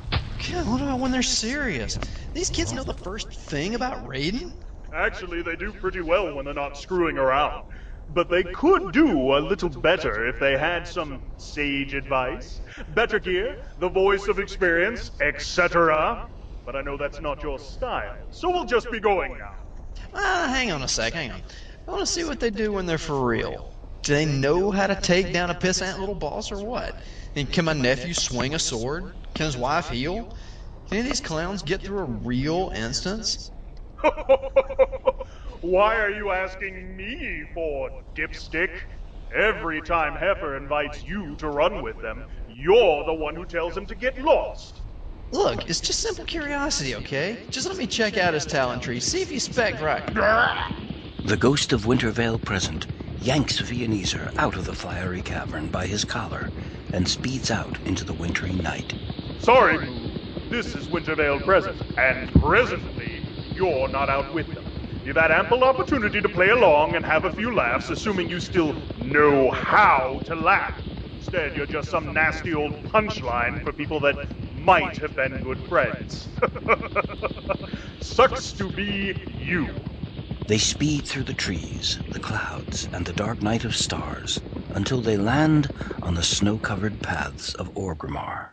God, 0.51 0.67
what 0.67 0.81
about 0.81 0.99
when 0.99 1.11
they're 1.11 1.21
serious? 1.21 1.97
These 2.33 2.49
kids 2.49 2.73
know 2.73 2.83
the 2.83 2.93
first 2.93 3.31
thing 3.33 3.75
about 3.75 4.07
raiding? 4.07 4.53
Actually, 4.93 5.41
they 5.41 5.55
do 5.55 5.71
pretty 5.71 6.01
well 6.01 6.33
when 6.35 6.45
they're 6.45 6.53
not 6.53 6.77
screwing 6.77 7.17
around. 7.17 7.63
But 8.09 8.29
they 8.29 8.43
could 8.43 8.91
do 8.91 9.35
a 9.35 9.39
little 9.39 9.69
better 9.69 10.27
if 10.27 10.39
they 10.39 10.57
had 10.57 10.87
some 10.87 11.31
sage 11.37 11.93
advice, 11.95 12.61
better 12.89 13.19
gear, 13.19 13.57
the 13.79 13.89
voice 13.89 14.27
of 14.27 14.37
experience, 14.39 15.11
etc. 15.21 16.29
But 16.65 16.75
I 16.75 16.81
know 16.81 16.97
that's 16.97 17.19
not 17.19 17.41
your 17.41 17.57
style, 17.57 18.15
so 18.29 18.49
we'll 18.49 18.65
just 18.65 18.91
be 18.91 18.99
going 18.99 19.37
now. 19.37 19.53
Ah, 20.13 20.47
hang 20.49 20.71
on 20.71 20.83
a 20.83 20.87
sec, 20.87 21.13
hang 21.13 21.31
on. 21.31 21.41
I 21.87 21.91
want 21.91 22.01
to 22.01 22.07
see 22.07 22.23
what 22.23 22.39
they 22.39 22.51
do 22.51 22.71
when 22.71 22.85
they're 22.85 22.97
for 22.97 23.25
real. 23.25 23.73
Do 24.03 24.13
they 24.13 24.25
know 24.25 24.69
how 24.69 24.85
to 24.85 24.95
take 24.95 25.33
down 25.33 25.49
a 25.49 25.55
pissant 25.55 25.99
little 25.99 26.15
boss 26.15 26.51
or 26.51 26.63
what? 26.63 26.95
And 27.35 27.51
can 27.51 27.65
my 27.65 27.73
nephew 27.73 28.13
swing 28.13 28.53
a 28.55 28.59
sword? 28.59 29.13
Can 29.35 29.45
his 29.45 29.57
wife 29.57 29.89
heal? 29.89 30.35
Can 30.87 30.97
any 30.97 30.99
of 31.01 31.05
these 31.05 31.21
clowns 31.21 31.63
get 31.63 31.81
through 31.81 31.99
a 31.99 32.03
real 32.03 32.71
instance? 32.73 33.51
Why 35.61 35.95
are 35.95 36.11
you 36.11 36.31
asking 36.31 36.95
me 36.95 37.43
for, 37.53 37.89
dipstick? 38.15 38.69
Every 39.35 39.81
time 39.81 40.13
Heifer 40.13 40.55
invites 40.55 41.03
you 41.03 41.35
to 41.37 41.49
run 41.49 41.83
with 41.83 41.99
them, 42.01 42.23
you're 42.47 43.03
the 43.05 43.13
one 43.13 43.35
who 43.35 43.45
tells 43.45 43.75
him 43.75 43.85
to 43.87 43.95
get 43.95 44.17
lost. 44.17 44.81
Look, 45.31 45.69
it's 45.69 45.81
just 45.81 45.99
simple 45.99 46.23
curiosity, 46.23 46.95
okay? 46.95 47.47
Just 47.49 47.67
let 47.67 47.77
me 47.77 47.87
check 47.87 48.17
out 48.17 48.33
his 48.33 48.45
talent 48.45 48.83
tree, 48.83 48.99
see 48.99 49.21
if 49.21 49.29
he's 49.29 49.43
spec 49.43 49.81
right. 49.81 50.03
The 51.25 51.35
ghost 51.35 51.73
of 51.73 51.85
Winter 51.85 52.11
Veil 52.11 52.37
present 52.39 52.87
yanks 53.19 53.59
Viennese 53.59 54.15
out 54.37 54.55
of 54.57 54.65
the 54.65 54.73
fiery 54.73 55.21
cavern 55.21 55.69
by 55.69 55.87
his 55.87 56.05
collar 56.05 56.51
and 56.91 57.07
speeds 57.07 57.51
out 57.51 57.79
into 57.85 58.03
the 58.05 58.13
wintry 58.13 58.53
night. 58.53 58.95
Sorry, 59.37 59.79
This 60.49 60.75
is 60.75 60.89
Winter 60.89 61.15
Veil 61.15 61.39
present, 61.39 61.81
and 61.97 62.33
presently, 62.33 63.21
you're 63.55 63.89
not 63.89 64.09
out 64.09 64.33
with 64.33 64.53
them. 64.53 64.65
You've 65.03 65.17
had 65.17 65.31
ample 65.31 65.63
opportunity 65.63 66.21
to 66.21 66.29
play 66.29 66.49
along 66.49 66.95
and 66.95 67.05
have 67.05 67.25
a 67.25 67.31
few 67.31 67.53
laughs, 67.55 67.89
assuming 67.89 68.29
you 68.29 68.39
still 68.39 68.75
know 68.95 69.51
how 69.51 70.21
to 70.25 70.35
laugh. 70.35 70.81
Instead, 71.15 71.55
you're 71.55 71.65
just 71.67 71.89
some 71.89 72.13
nasty 72.13 72.53
old 72.53 72.73
punchline 72.85 73.61
for 73.63 73.73
people 73.73 73.99
that 74.01 74.17
might 74.51 74.97
have 74.97 75.15
been 75.15 75.39
good 75.41 75.61
friends. 75.61 76.29
Sucks 77.99 78.53
to 78.53 78.69
be 78.69 79.15
you. 79.27 79.94
They 80.47 80.59
speed 80.59 81.07
through 81.07 81.23
the 81.23 81.33
trees, 81.33 82.01
the 82.11 82.19
clouds, 82.19 82.87
and 82.93 83.05
the 83.05 83.13
dark 83.13 83.41
night 83.41 83.65
of 83.65 83.75
stars 83.75 84.43
until 84.75 85.01
they 85.01 85.17
land 85.17 85.71
on 86.03 86.13
the 86.15 86.23
snow 86.23 86.59
covered 86.59 87.01
paths 87.01 87.55
of 87.55 87.73
Orgrimmar. 87.75 88.51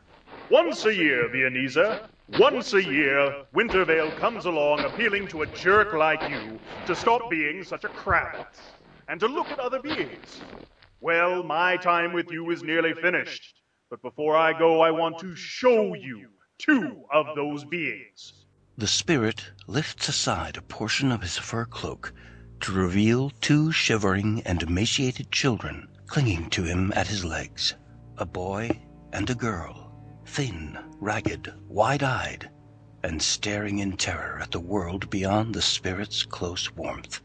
Once 0.51 0.87
a 0.87 0.95
year, 0.95 1.29
Viennese, 1.31 1.79
once 2.29 2.73
a 2.73 2.83
year, 2.83 3.45
Winter 3.53 3.85
Veil 3.85 4.11
comes 4.13 4.47
along 4.47 4.81
appealing 4.81 5.29
to 5.29 5.43
a 5.43 5.47
jerk 5.49 5.93
like 5.93 6.31
you 6.31 6.61
to 6.87 6.97
stop 6.97 7.31
being 7.31 7.63
such 7.63 7.85
a 7.85 7.91
crab 7.91 8.47
and 9.09 9.21
to 9.21 9.29
look 9.29 9.51
at 9.51 9.59
other 9.59 9.81
beings. 9.83 10.41
Well, 11.01 11.43
my 11.43 11.77
time 11.77 12.15
with 12.15 12.31
you 12.31 12.51
is 12.51 12.63
nearly 12.63 12.95
finished. 12.95 13.55
But 13.91 14.01
before 14.03 14.37
I 14.37 14.59
go, 14.59 14.81
I 14.81 14.93
want 14.93 15.19
to 15.19 15.37
show 15.37 15.95
you 15.95 16.31
two 16.59 17.05
of 17.13 17.27
those 17.37 17.65
beings. 17.67 18.42
The 18.79 18.87
spirit 18.87 19.51
lifts 19.67 20.09
aside 20.09 20.57
a 20.57 20.63
portion 20.63 21.13
of 21.13 21.21
his 21.21 21.37
fur 21.37 21.67
cloak 21.67 22.15
to 22.61 22.73
reveal 22.73 23.29
two 23.29 23.71
shivering 23.71 24.41
and 24.47 24.63
emaciated 24.63 25.31
children 25.31 25.89
clinging 26.07 26.49
to 26.51 26.63
him 26.65 26.91
at 26.97 27.09
his 27.09 27.23
legs 27.23 27.75
a 28.17 28.25
boy 28.25 28.81
and 29.13 29.29
a 29.29 29.35
girl, 29.35 29.93
thin, 30.25 30.79
ragged, 31.01 31.53
wide 31.69 32.03
eyed, 32.03 32.51
and 33.05 33.21
staring 33.21 33.79
in 33.79 33.99
terror 33.99 34.39
at 34.41 34.53
the 34.53 34.61
world 34.61 35.11
beyond 35.11 35.55
the 35.55 35.61
spirit's 35.61 36.25
close 36.25 36.73
warmth. 36.73 37.21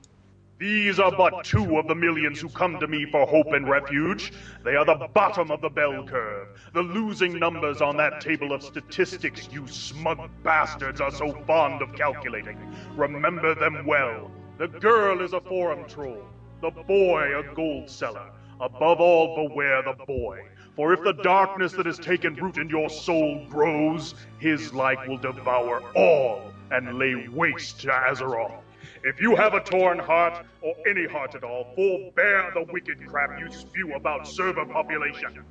These 0.59 0.99
are 0.99 1.11
but 1.11 1.43
two 1.43 1.77
of 1.77 1.87
the 1.87 1.93
millions 1.93 2.41
who 2.41 2.49
come 2.49 2.79
to 2.79 2.87
me 2.87 3.05
for 3.05 3.27
hope 3.27 3.53
and 3.53 3.69
refuge. 3.69 4.33
They 4.63 4.75
are 4.75 4.85
the 4.85 5.07
bottom 5.13 5.51
of 5.51 5.61
the 5.61 5.69
bell 5.69 6.03
curve, 6.03 6.47
the 6.73 6.81
losing 6.81 7.37
numbers 7.37 7.79
on 7.79 7.97
that 7.97 8.21
table 8.21 8.51
of 8.51 8.63
statistics 8.63 9.47
you 9.51 9.67
smug 9.67 10.17
bastards 10.41 10.99
are 10.99 11.11
so 11.11 11.31
fond 11.45 11.83
of 11.83 11.93
calculating. 11.93 12.57
Remember 12.95 13.53
them 13.53 13.85
well. 13.85 14.31
The 14.57 14.67
girl 14.67 15.21
is 15.21 15.33
a 15.33 15.41
forum 15.41 15.87
troll, 15.87 16.25
the 16.61 16.71
boy 16.71 17.37
a 17.37 17.53
gold 17.53 17.87
seller. 17.87 18.31
Above 18.59 18.99
all, 18.99 19.47
beware 19.47 19.83
the 19.83 19.93
boy. 20.05 20.41
For 20.75 20.91
if 20.91 21.03
the 21.03 21.13
darkness 21.13 21.73
that 21.73 21.85
has 21.85 21.99
taken 21.99 22.33
root 22.33 22.57
in 22.57 22.67
your 22.67 22.89
soul 22.89 23.45
grows, 23.47 24.15
his 24.39 24.73
like 24.73 25.05
will 25.07 25.19
devour 25.19 25.83
all 25.95 26.51
and 26.71 26.97
lay 26.97 27.27
waste 27.27 27.81
to 27.81 27.89
Azeroth. 27.89 28.63
If 29.03 29.21
you 29.21 29.35
have 29.35 29.53
a 29.53 29.59
Tauren 29.59 29.99
heart, 29.99 30.45
or 30.61 30.75
any 30.87 31.05
heart 31.05 31.35
at 31.35 31.43
all, 31.43 31.71
forbear 31.75 32.51
the 32.53 32.65
wicked 32.71 33.05
crap 33.07 33.39
you 33.39 33.51
spew 33.51 33.93
about 33.95 34.27
server 34.27 34.65
population. 34.65 35.43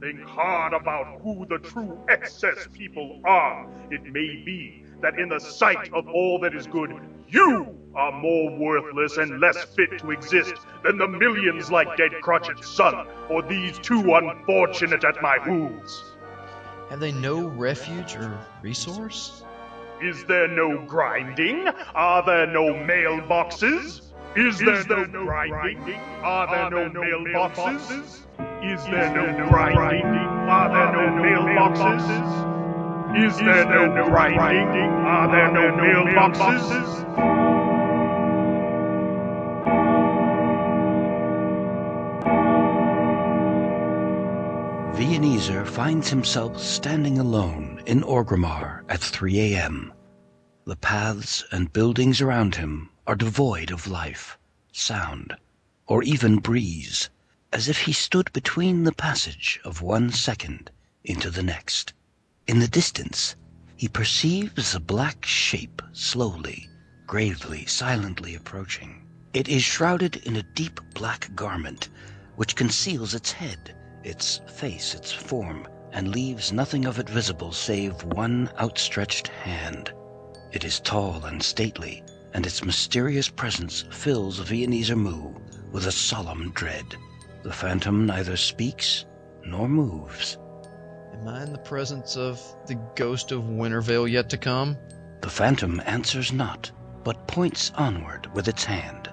Think 0.00 0.20
hard 0.22 0.72
about 0.72 1.20
who 1.22 1.46
the 1.46 1.58
true 1.58 1.98
excess 2.08 2.66
people 2.72 3.20
are. 3.24 3.68
It 3.90 4.02
may 4.04 4.42
be 4.44 4.84
that 5.00 5.18
in 5.18 5.28
the 5.28 5.38
sight 5.38 5.92
of 5.92 6.08
all 6.08 6.38
that 6.40 6.54
is 6.54 6.66
good, 6.66 6.90
you 7.28 7.78
are 7.94 8.12
more 8.12 8.56
worthless 8.58 9.16
and 9.16 9.40
less 9.40 9.62
fit 9.64 9.98
to 9.98 10.10
exist 10.10 10.54
than 10.84 10.98
the 10.98 11.08
millions 11.08 11.70
like 11.70 11.96
Dead 11.96 12.12
Crotchet's 12.20 12.68
son, 12.68 13.06
or 13.28 13.42
these 13.42 13.78
two 13.78 14.14
unfortunate 14.14 15.04
at 15.04 15.20
my 15.22 15.38
hooves. 15.38 16.04
Have 16.90 17.00
they 17.00 17.12
no 17.12 17.46
refuge 17.46 18.16
or 18.16 18.38
resource? 18.62 19.44
Is 20.02 20.24
there 20.24 20.48
no 20.48 20.84
grinding? 20.84 21.68
Are 21.94 22.26
there 22.26 22.48
no 22.48 22.74
mailboxes? 22.74 24.02
Is 24.34 24.58
there, 24.58 24.84
no, 24.86 25.06
grinding? 25.06 25.94
Are 26.24 26.50
there, 26.50 26.70
no, 26.70 27.00
mailboxes? 27.00 28.22
Is 28.64 28.82
there 28.84 29.14
no 29.14 29.48
grinding? 29.48 30.16
Are 30.50 30.68
there 30.68 30.92
no 30.92 31.06
mailboxes? 31.22 32.50
Is 33.24 33.36
there 33.36 33.64
no 33.64 34.04
grinding? 34.08 34.90
Are 35.06 35.30
there 35.30 35.52
no 35.52 35.70
mailboxes? 35.76 37.61
Viennese 45.22 45.70
finds 45.70 46.10
himself 46.10 46.60
standing 46.60 47.16
alone 47.16 47.80
in 47.86 48.02
Orgrimmar 48.02 48.82
at 48.88 49.00
3 49.00 49.54
a.m. 49.54 49.92
The 50.64 50.74
paths 50.74 51.44
and 51.52 51.72
buildings 51.72 52.20
around 52.20 52.56
him 52.56 52.90
are 53.06 53.14
devoid 53.14 53.70
of 53.70 53.86
life, 53.86 54.36
sound, 54.72 55.36
or 55.86 56.02
even 56.02 56.40
breeze, 56.40 57.08
as 57.52 57.68
if 57.68 57.82
he 57.82 57.92
stood 57.92 58.32
between 58.32 58.82
the 58.82 58.90
passage 58.90 59.60
of 59.62 59.80
one 59.80 60.10
second 60.10 60.72
into 61.04 61.30
the 61.30 61.44
next. 61.44 61.92
In 62.48 62.58
the 62.58 62.66
distance, 62.66 63.36
he 63.76 63.86
perceives 63.86 64.74
a 64.74 64.80
black 64.80 65.24
shape 65.24 65.80
slowly, 65.92 66.68
gravely, 67.06 67.64
silently 67.66 68.34
approaching. 68.34 69.06
It 69.32 69.46
is 69.46 69.62
shrouded 69.62 70.16
in 70.26 70.34
a 70.34 70.42
deep 70.42 70.80
black 70.94 71.30
garment 71.36 71.90
which 72.34 72.56
conceals 72.56 73.14
its 73.14 73.30
head, 73.30 73.76
its 74.04 74.40
face, 74.46 74.94
its 74.94 75.12
form, 75.12 75.66
and 75.92 76.08
leaves 76.08 76.52
nothing 76.52 76.86
of 76.86 76.98
it 76.98 77.08
visible 77.08 77.52
save 77.52 78.02
one 78.04 78.50
outstretched 78.58 79.28
hand. 79.28 79.92
It 80.52 80.64
is 80.64 80.80
tall 80.80 81.24
and 81.24 81.42
stately, 81.42 82.02
and 82.34 82.46
its 82.46 82.64
mysterious 82.64 83.28
presence 83.28 83.84
fills 83.90 84.38
Viennese 84.38 84.94
Moo 84.94 85.34
with 85.70 85.86
a 85.86 85.92
solemn 85.92 86.50
dread. 86.52 86.84
The 87.42 87.52
phantom 87.52 88.06
neither 88.06 88.36
speaks 88.36 89.04
nor 89.44 89.68
moves. 89.68 90.38
Am 91.12 91.28
I 91.28 91.42
in 91.42 91.52
the 91.52 91.58
presence 91.58 92.16
of 92.16 92.40
the 92.66 92.80
ghost 92.96 93.32
of 93.32 93.48
Winter 93.48 93.80
Veil 93.80 94.08
yet 94.08 94.30
to 94.30 94.36
come? 94.36 94.76
The 95.20 95.30
phantom 95.30 95.80
answers 95.86 96.32
not, 96.32 96.70
but 97.04 97.28
points 97.28 97.70
onward 97.76 98.28
with 98.34 98.48
its 98.48 98.64
hand. 98.64 99.10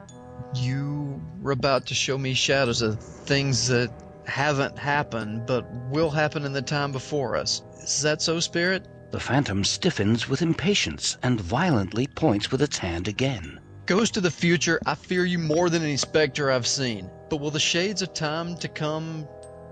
You 0.56 1.22
were 1.42 1.52
about 1.52 1.86
to 1.88 1.94
show 1.94 2.18
me 2.18 2.34
shadows 2.34 2.82
of 2.82 3.00
things 3.00 3.68
that 3.68 3.92
haven't 4.26 4.78
happened, 4.78 5.46
but 5.46 5.66
will 5.90 6.10
happen 6.10 6.46
in 6.46 6.54
the 6.54 6.62
time 6.62 6.92
before 6.92 7.36
us. 7.36 7.64
Is 7.82 8.02
that 8.02 8.22
so, 8.22 8.40
Spirit? 8.40 8.88
The 9.12 9.20
phantom 9.20 9.64
stiffens 9.64 10.30
with 10.30 10.42
impatience 10.42 11.18
and 11.24 11.42
violently 11.42 12.08
points 12.08 12.52
with 12.52 12.62
its 12.62 12.78
hand 12.78 13.08
again. 13.08 13.60
Ghost 13.88 14.18
of 14.18 14.24
the 14.24 14.30
future, 14.30 14.80
I 14.86 14.94
fear 14.94 15.26
you 15.26 15.40
more 15.40 15.70
than 15.70 15.82
any 15.82 15.98
specter 15.98 16.52
I've 16.52 16.68
seen. 16.68 17.10
But 17.30 17.38
will 17.38 17.50
the 17.50 17.60
shades 17.60 18.04
of 18.04 18.14
time 18.14 18.56
to 18.58 18.68
come 18.68 19.28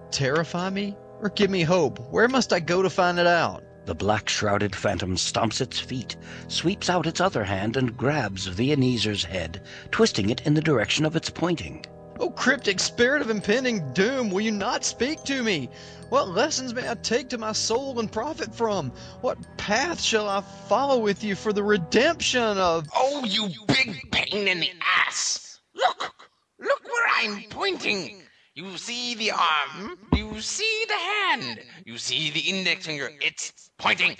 terrify 0.10 0.70
me? 0.72 0.96
Or 1.22 1.30
give 1.30 1.52
me 1.52 1.62
hope? 1.62 2.00
Where 2.12 2.28
must 2.28 2.52
I 2.52 2.60
go 2.60 2.82
to 2.82 2.90
find 2.90 3.20
it 3.20 3.28
out? 3.28 3.64
The 3.86 3.96
black 3.96 4.28
shrouded 4.28 4.76
phantom 4.76 5.16
stomps 5.16 5.62
its 5.62 5.80
feet, 5.80 6.18
sweeps 6.48 6.90
out 6.90 7.08
its 7.08 7.22
other 7.22 7.44
hand, 7.44 7.78
and 7.78 7.96
grabs 7.96 8.48
Viennese's 8.48 9.24
head, 9.24 9.62
twisting 9.92 10.30
it 10.30 10.42
in 10.42 10.56
the 10.56 10.62
direction 10.62 11.06
of 11.06 11.16
its 11.16 11.30
pointing. 11.30 11.86
Oh, 12.20 12.32
cryptic 12.32 12.80
spirit 12.80 13.22
of 13.22 13.30
impending 13.30 13.94
doom, 13.94 14.32
will 14.32 14.42
you 14.42 14.52
not 14.52 14.84
speak 14.84 15.24
to 15.26 15.44
me? 15.44 15.70
What 16.10 16.30
lessons 16.30 16.74
may 16.74 16.90
I 16.90 16.96
take 16.96 17.30
to 17.30 17.38
my 17.38 17.52
soul 17.52 18.00
and 18.00 18.12
profit 18.12 18.56
from? 18.56 18.92
What 19.22 19.38
path 19.58 20.02
shall 20.02 20.28
I 20.28 20.42
follow 20.42 20.98
with 20.98 21.24
you 21.24 21.36
for 21.36 21.54
the 21.54 21.64
redemption 21.64 22.42
of. 22.42 22.88
Oh, 22.96 23.24
you 23.26 23.50
big 23.68 24.10
pain 24.12 24.48
in 24.48 24.60
the 24.62 24.72
ass! 25.06 25.60
Look! 25.76 26.32
Look 26.60 26.84
where 26.86 27.08
I'm 27.18 27.44
pointing! 27.50 28.24
You 28.56 28.78
see 28.78 29.14
the 29.14 29.32
arm? 29.32 30.00
You 30.16 30.42
see 30.42 30.86
the 30.88 30.96
hand? 30.96 31.60
You 31.86 32.00
see 32.00 32.32
the 32.32 32.40
index 32.40 32.88
finger? 32.88 33.12
It's 33.22 33.70
pointing! 33.78 34.16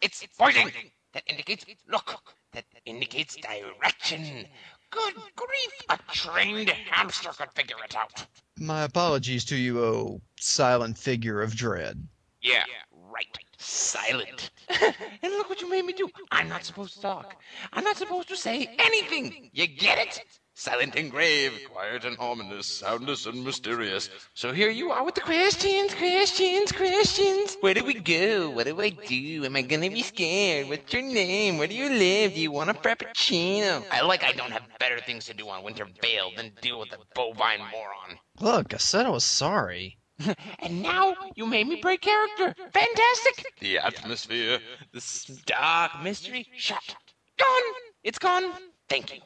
It's 0.00 0.26
pointing! 0.38 0.70
That 1.12 1.24
indicates, 1.26 1.66
look, 1.88 2.22
that 2.52 2.64
indicates 2.86 3.36
direction. 3.36 4.46
Good 4.94 5.14
grief, 5.34 5.72
a 5.90 5.98
trained 6.12 6.70
hamster 6.70 7.30
could 7.30 7.50
figure 7.52 7.76
it 7.84 7.96
out. 7.96 8.26
My 8.58 8.84
apologies 8.84 9.44
to 9.46 9.56
you, 9.56 9.82
oh 9.84 10.20
silent 10.38 10.96
figure 10.96 11.42
of 11.42 11.56
dread. 11.56 12.06
Yeah, 12.40 12.64
right. 12.92 13.38
Silent. 13.58 14.50
and 14.68 15.32
look 15.32 15.48
what 15.48 15.60
you 15.60 15.68
made 15.68 15.84
me 15.84 15.94
do. 15.94 16.08
I'm 16.30 16.48
not 16.48 16.64
supposed 16.64 16.94
to 16.94 17.00
talk. 17.00 17.42
I'm 17.72 17.82
not 17.82 17.96
supposed 17.96 18.28
to 18.28 18.36
say 18.36 18.68
anything. 18.78 19.50
You 19.52 19.66
get 19.66 19.98
it? 19.98 20.24
Silent 20.56 20.94
and 20.94 21.10
grave, 21.10 21.68
quiet 21.68 22.04
and 22.04 22.16
ominous, 22.20 22.68
soundless 22.68 23.26
and 23.26 23.44
mysterious. 23.44 24.08
So 24.34 24.52
here 24.52 24.70
you 24.70 24.92
are 24.92 25.04
with 25.04 25.16
the 25.16 25.20
questions, 25.20 25.92
questions, 25.94 26.70
questions. 26.70 27.56
Where 27.60 27.74
do 27.74 27.84
we 27.84 27.94
go? 27.94 28.50
What 28.50 28.66
do 28.66 28.80
I 28.80 28.90
do? 28.90 29.44
Am 29.44 29.56
I 29.56 29.62
gonna 29.62 29.90
be 29.90 30.02
scared? 30.02 30.68
What's 30.68 30.92
your 30.92 31.02
name? 31.02 31.58
Where 31.58 31.66
do 31.66 31.74
you 31.74 31.88
live? 31.88 32.34
Do 32.34 32.40
you 32.40 32.52
want 32.52 32.70
a 32.70 32.74
frappuccino? 32.74 33.84
I 33.90 34.02
like 34.02 34.22
I 34.22 34.30
don't 34.30 34.52
have 34.52 34.62
better 34.78 35.00
things 35.00 35.24
to 35.24 35.34
do 35.34 35.48
on 35.48 35.64
Winter 35.64 35.88
Veil 36.00 36.30
than 36.36 36.52
deal 36.62 36.78
with 36.78 36.92
a 36.92 36.98
bovine 37.16 37.58
moron. 37.58 38.20
Look, 38.38 38.74
I 38.74 38.76
said 38.76 39.06
I 39.06 39.10
was 39.10 39.24
sorry. 39.24 39.98
And 40.60 40.82
now 40.82 41.16
you 41.34 41.46
made 41.46 41.66
me 41.66 41.80
break 41.80 42.02
character. 42.02 42.54
Fantastic! 42.72 43.52
The 43.58 43.78
atmosphere, 43.78 44.60
this 44.92 45.24
dark 45.46 46.00
mystery, 46.04 46.46
shut. 46.56 46.94
Gone! 47.38 47.74
It's 48.04 48.20
gone. 48.20 48.52
Thank 48.88 49.12
you. 49.12 49.20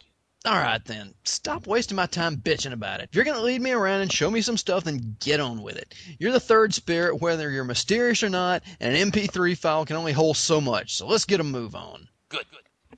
All 0.49 0.57
right, 0.57 0.83
then. 0.87 1.13
Stop 1.25 1.67
wasting 1.67 1.97
my 1.97 2.07
time 2.07 2.39
bitching 2.39 2.73
about 2.73 3.01
it. 3.01 3.11
If 3.11 3.15
you're 3.15 3.27
going 3.27 3.37
to 3.37 3.43
lead 3.43 3.61
me 3.61 3.73
around 3.73 4.01
and 4.01 4.11
show 4.11 4.31
me 4.31 4.41
some 4.41 4.57
stuff, 4.57 4.85
then 4.85 5.15
get 5.21 5.41
on 5.41 5.61
with 5.61 5.77
it. 5.77 5.95
You're 6.19 6.33
the 6.33 6.41
third 6.41 6.73
spirit, 6.73 7.21
whether 7.21 7.51
you're 7.51 7.65
mysterious 7.65 8.23
or 8.23 8.31
not, 8.31 8.63
and 8.81 8.97
an 8.97 9.11
MP3 9.11 9.59
file 9.59 9.85
can 9.85 9.97
only 9.97 10.13
hold 10.13 10.39
so 10.39 10.59
much, 10.59 10.95
so 10.95 11.07
let's 11.07 11.27
get 11.27 11.41
a 11.41 11.45
move 11.45 11.75
on. 11.75 12.09
Good. 12.31 12.47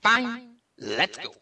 Fine. 0.00 0.58
Let's 0.78 1.18
go. 1.18 1.34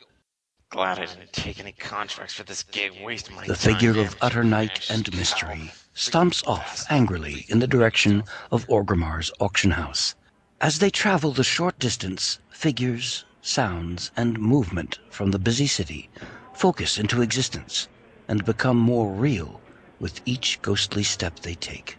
Glad 0.71 0.99
I 0.99 1.05
didn't 1.05 1.35
take 1.35 1.61
any 1.61 1.73
contracts 1.73 2.33
for 2.33 2.43
this 2.43 2.63
gig. 2.63 2.93
Waste 3.05 3.31
my 3.31 3.41
time. 3.41 3.49
The 3.49 3.55
time. 3.55 3.75
figure 3.75 4.01
of 4.01 4.17
utter 4.23 4.45
night 4.45 4.91
and 4.91 5.15
mystery 5.15 5.71
stomps 5.95 6.43
off 6.47 6.87
angrily 6.89 7.45
in 7.51 7.59
the 7.59 7.67
direction 7.67 8.25
of 8.51 8.67
Orgrimmar's 8.69 9.31
auction 9.41 9.73
house. 9.73 10.15
As 10.59 10.79
they 10.79 10.89
travel 10.89 11.33
the 11.33 11.45
short 11.45 11.79
distance, 11.79 12.39
figures, 12.51 13.25
sounds, 13.43 14.11
and 14.17 14.39
movement 14.39 14.99
from 15.11 15.31
the 15.31 15.39
busy 15.39 15.67
city 15.67 16.09
focus 16.55 16.99
into 16.99 17.23
existence 17.23 17.89
and 18.27 18.45
become 18.45 18.77
more 18.77 19.11
real 19.13 19.61
with 20.01 20.21
each 20.25 20.61
ghostly 20.63 21.03
step 21.03 21.41
they 21.41 21.55
take. 21.55 21.97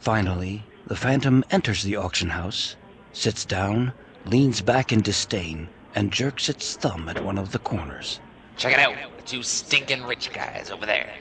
Finally, 0.00 0.64
the 0.86 0.96
phantom 0.96 1.44
enters 1.50 1.82
the 1.82 1.96
auction 1.96 2.28
house, 2.28 2.76
sits 3.12 3.44
down, 3.44 3.92
leans 4.26 4.60
back 4.60 4.92
in 4.92 5.00
disdain, 5.00 5.68
and 5.94 6.12
jerks 6.12 6.48
its 6.48 6.76
thumb 6.76 7.08
at 7.08 7.24
one 7.24 7.38
of 7.38 7.52
the 7.52 7.58
corners. 7.58 8.20
Check 8.56 8.74
it 8.74 8.78
out. 8.78 8.96
The 9.16 9.22
two 9.22 9.42
stinking 9.42 10.04
rich 10.04 10.32
guys 10.32 10.70
over 10.70 10.86
there. 10.86 11.12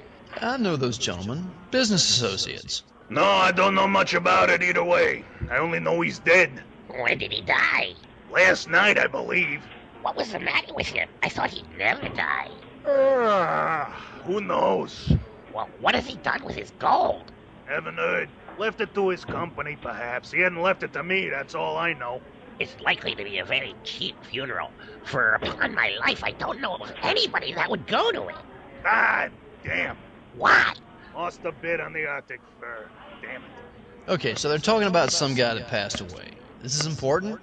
I 0.41 0.57
know 0.57 0.76
those 0.76 0.97
gentlemen. 0.97 1.51
Business 1.72 2.09
associates. 2.09 2.84
No, 3.09 3.24
I 3.24 3.51
don't 3.51 3.76
know 3.76 3.88
much 3.88 4.13
about 4.13 4.49
it 4.49 4.63
either 4.63 4.84
way. 4.84 5.26
I 5.49 5.57
only 5.57 5.80
know 5.80 6.01
he's 6.01 6.19
dead. 6.19 6.63
When 6.88 7.17
did 7.17 7.32
he 7.32 7.41
die? 7.41 7.93
Last 8.32 8.69
night, 8.69 8.97
I 8.97 9.07
believe. 9.07 9.61
What 10.01 10.15
was 10.15 10.32
the 10.32 10.39
matter 10.39 10.73
with 10.73 10.88
him? 10.88 11.09
I 11.21 11.29
thought 11.29 11.51
he'd 11.51 11.77
never 11.77 12.07
die. 12.09 12.49
Ah, 12.88 14.21
who 14.23 14.41
knows? 14.41 15.13
Well, 15.53 15.69
what 15.79 15.95
has 15.95 16.07
he 16.07 16.15
done 16.17 16.43
with 16.43 16.55
his 16.55 16.71
gold? 16.79 17.32
Haven't 17.65 17.97
heard. 17.97 18.29
Left 18.57 18.82
it 18.82 18.93
to 18.95 19.09
his 19.09 19.25
company, 19.25 19.77
perhaps. 19.82 20.32
He 20.32 20.39
hadn't 20.39 20.61
left 20.61 20.84
it 20.84 20.93
to 20.93 21.03
me, 21.03 21.29
that's 21.29 21.55
all 21.55 21.77
I 21.77 21.93
know. 21.93 22.21
It's 22.59 22.79
likely 22.79 23.15
to 23.15 23.23
be 23.23 23.39
a 23.39 23.45
very 23.45 23.75
cheap 23.84 24.15
funeral, 24.23 24.71
for 25.03 25.34
upon 25.34 25.73
my 25.75 25.95
life, 25.99 26.23
I 26.23 26.32
don't 26.32 26.61
know 26.61 26.75
of 26.75 26.91
anybody 27.01 27.53
that 27.53 27.69
would 27.69 27.88
go 27.88 28.11
to 28.11 28.27
it. 28.27 28.36
God 28.84 29.32
damn. 29.63 29.97
What? 30.36 30.79
Lost 31.15 31.41
a 31.43 31.51
bid 31.51 31.79
on 31.79 31.93
the 31.93 32.05
Arctic 32.05 32.39
fur. 32.59 32.88
Damn 33.21 33.41
it. 33.41 34.11
Okay, 34.11 34.36
so 34.36 34.49
they're 34.49 34.57
talking 34.57 34.88
about 34.88 35.11
some 35.11 35.36
guy 35.36 35.53
that 35.53 35.67
passed 35.67 36.01
away. 36.01 36.29
This 36.61 36.79
is 36.79 36.86
important? 36.86 37.39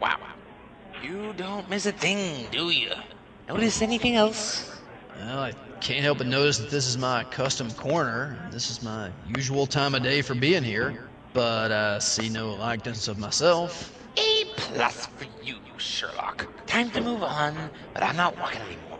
Wow. 0.00 0.18
You 1.02 1.32
don't 1.36 1.68
miss 1.70 1.86
a 1.86 1.92
thing, 1.92 2.46
do 2.50 2.70
you? 2.70 2.90
Notice 3.48 3.82
anything 3.82 4.16
else? 4.16 4.78
Well, 5.18 5.38
I 5.38 5.52
can't 5.80 6.02
help 6.02 6.18
but 6.18 6.26
notice 6.26 6.58
that 6.58 6.70
this 6.70 6.86
is 6.86 6.98
my 6.98 7.24
custom 7.24 7.70
corner. 7.72 8.36
This 8.50 8.70
is 8.70 8.82
my 8.82 9.10
usual 9.34 9.66
time 9.66 9.94
of 9.94 10.02
day 10.02 10.22
for 10.22 10.34
being 10.34 10.62
here. 10.62 11.08
But 11.32 11.70
I 11.72 11.98
see 11.98 12.28
no 12.28 12.54
likeness 12.54 13.08
of 13.08 13.18
myself. 13.18 13.92
A 14.16 14.44
plus 14.56 15.06
for 15.06 15.26
you, 15.42 15.56
Sherlock. 15.78 16.46
Time 16.66 16.90
to 16.90 17.00
move 17.00 17.22
on, 17.22 17.70
but 17.94 18.02
I'm 18.02 18.16
not 18.16 18.36
walking 18.38 18.62
anymore. 18.62 18.98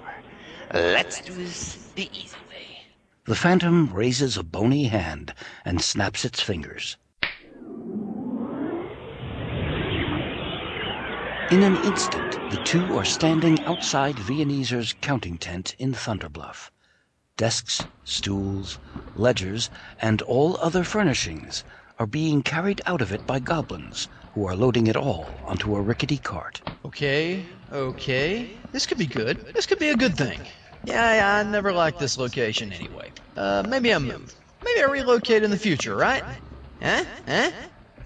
Let's 0.73 1.21
do 1.21 1.33
this 1.33 1.91
the 1.95 2.09
easy 2.13 2.37
way. 2.51 2.83
The 3.25 3.35
phantom 3.35 3.93
raises 3.93 4.37
a 4.37 4.43
bony 4.43 4.85
hand 4.85 5.35
and 5.65 5.81
snaps 5.81 6.25
its 6.25 6.41
fingers. 6.43 6.97
In 11.49 11.63
an 11.63 11.77
instant, 11.77 12.41
the 12.51 12.59
two 12.59 12.99
are 12.99 13.05
standing 13.05 13.61
outside 13.67 14.19
Viennese 14.19 14.95
counting 15.01 15.39
tent 15.39 15.77
in 15.79 15.95
Thunder 15.95 16.29
Bluff. 16.29 16.73
Desks, 17.37 17.85
stools, 18.03 18.81
ledgers, 19.15 19.71
and 20.03 20.23
all 20.23 20.59
other 20.61 20.83
furnishings 20.83 21.63
are 22.01 22.07
being 22.07 22.43
carried 22.43 22.83
out 22.85 23.01
of 23.01 23.13
it 23.13 23.25
by 23.29 23.39
goblins, 23.39 24.09
who 24.35 24.45
are 24.45 24.57
loading 24.57 24.89
it 24.89 24.97
all 24.97 25.29
onto 25.45 25.77
a 25.77 25.81
rickety 25.81 26.19
cart. 26.19 26.61
Okay, 26.85 27.45
okay. 27.73 28.51
This 28.73 28.85
could 28.85 28.99
be 28.99 29.07
good. 29.07 29.39
This 29.55 29.67
could 29.67 29.79
be 29.79 29.91
a 29.91 29.97
good 29.97 30.17
thing. 30.17 30.41
Yeah, 30.85 31.07
I, 31.07 31.41
I 31.41 31.43
never 31.45 31.73
liked 31.73 32.01
this 32.01 32.19
location 32.19 32.73
anyway. 32.73 33.13
Uh, 33.37 33.63
maybe 33.69 33.95
I 33.95 33.99
move. 33.99 34.35
Maybe 34.65 34.81
I 34.81 34.87
relocate 34.87 35.45
in 35.45 35.53
the 35.53 35.59
future, 35.59 35.95
right? 35.95 36.25
Huh? 36.83 37.05
Huh? 37.29 37.51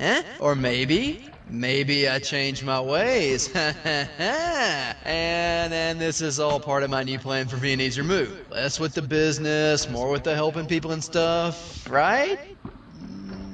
Huh? 0.00 0.22
Or 0.40 0.54
maybe, 0.54 1.28
maybe 1.46 2.08
I 2.08 2.20
change 2.20 2.64
my 2.64 2.80
ways. 2.80 3.54
and 3.54 4.96
then 5.04 5.98
this 5.98 6.22
is 6.22 6.40
all 6.40 6.58
part 6.58 6.82
of 6.82 6.88
my 6.88 7.02
new 7.02 7.18
plan 7.18 7.46
for 7.48 7.56
Viennese 7.56 7.98
Move. 7.98 8.46
Less 8.50 8.80
with 8.80 8.94
the 8.94 9.02
business, 9.02 9.90
more 9.90 10.10
with 10.10 10.24
the 10.24 10.34
helping 10.34 10.66
people 10.66 10.92
and 10.92 11.04
stuff, 11.04 11.86
right? 11.90 12.38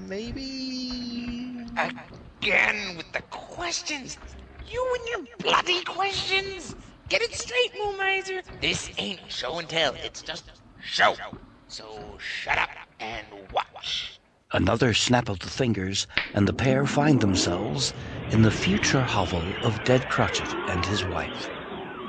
Maybe. 0.06 1.66
Again 1.76 2.96
with 2.96 3.10
the 3.12 3.22
questions. 3.30 4.16
You 4.68 4.96
and 5.00 5.08
your 5.08 5.36
bloody 5.38 5.82
questions. 5.82 6.76
Get 7.08 7.22
it 7.22 7.34
straight, 7.34 7.72
Moon 7.76 7.96
Miser. 7.98 8.42
This 8.60 8.90
ain't 8.98 9.20
show 9.28 9.58
and 9.58 9.68
tell. 9.68 9.94
It's 9.94 10.22
just 10.22 10.44
show. 10.80 11.16
So 11.66 12.18
shut 12.18 12.56
up 12.56 12.70
and 13.00 13.26
watch. 13.52 14.20
Another 14.52 14.94
snap 14.94 15.28
of 15.28 15.40
the 15.40 15.48
fingers, 15.48 16.06
and 16.32 16.46
the 16.46 16.52
pair 16.52 16.86
find 16.86 17.20
themselves 17.20 17.92
in 18.30 18.42
the 18.42 18.50
future 18.52 19.02
hovel 19.02 19.42
of 19.62 19.82
Dead 19.82 20.08
Crotchet 20.08 20.54
and 20.68 20.84
his 20.84 21.04
wife. 21.04 21.50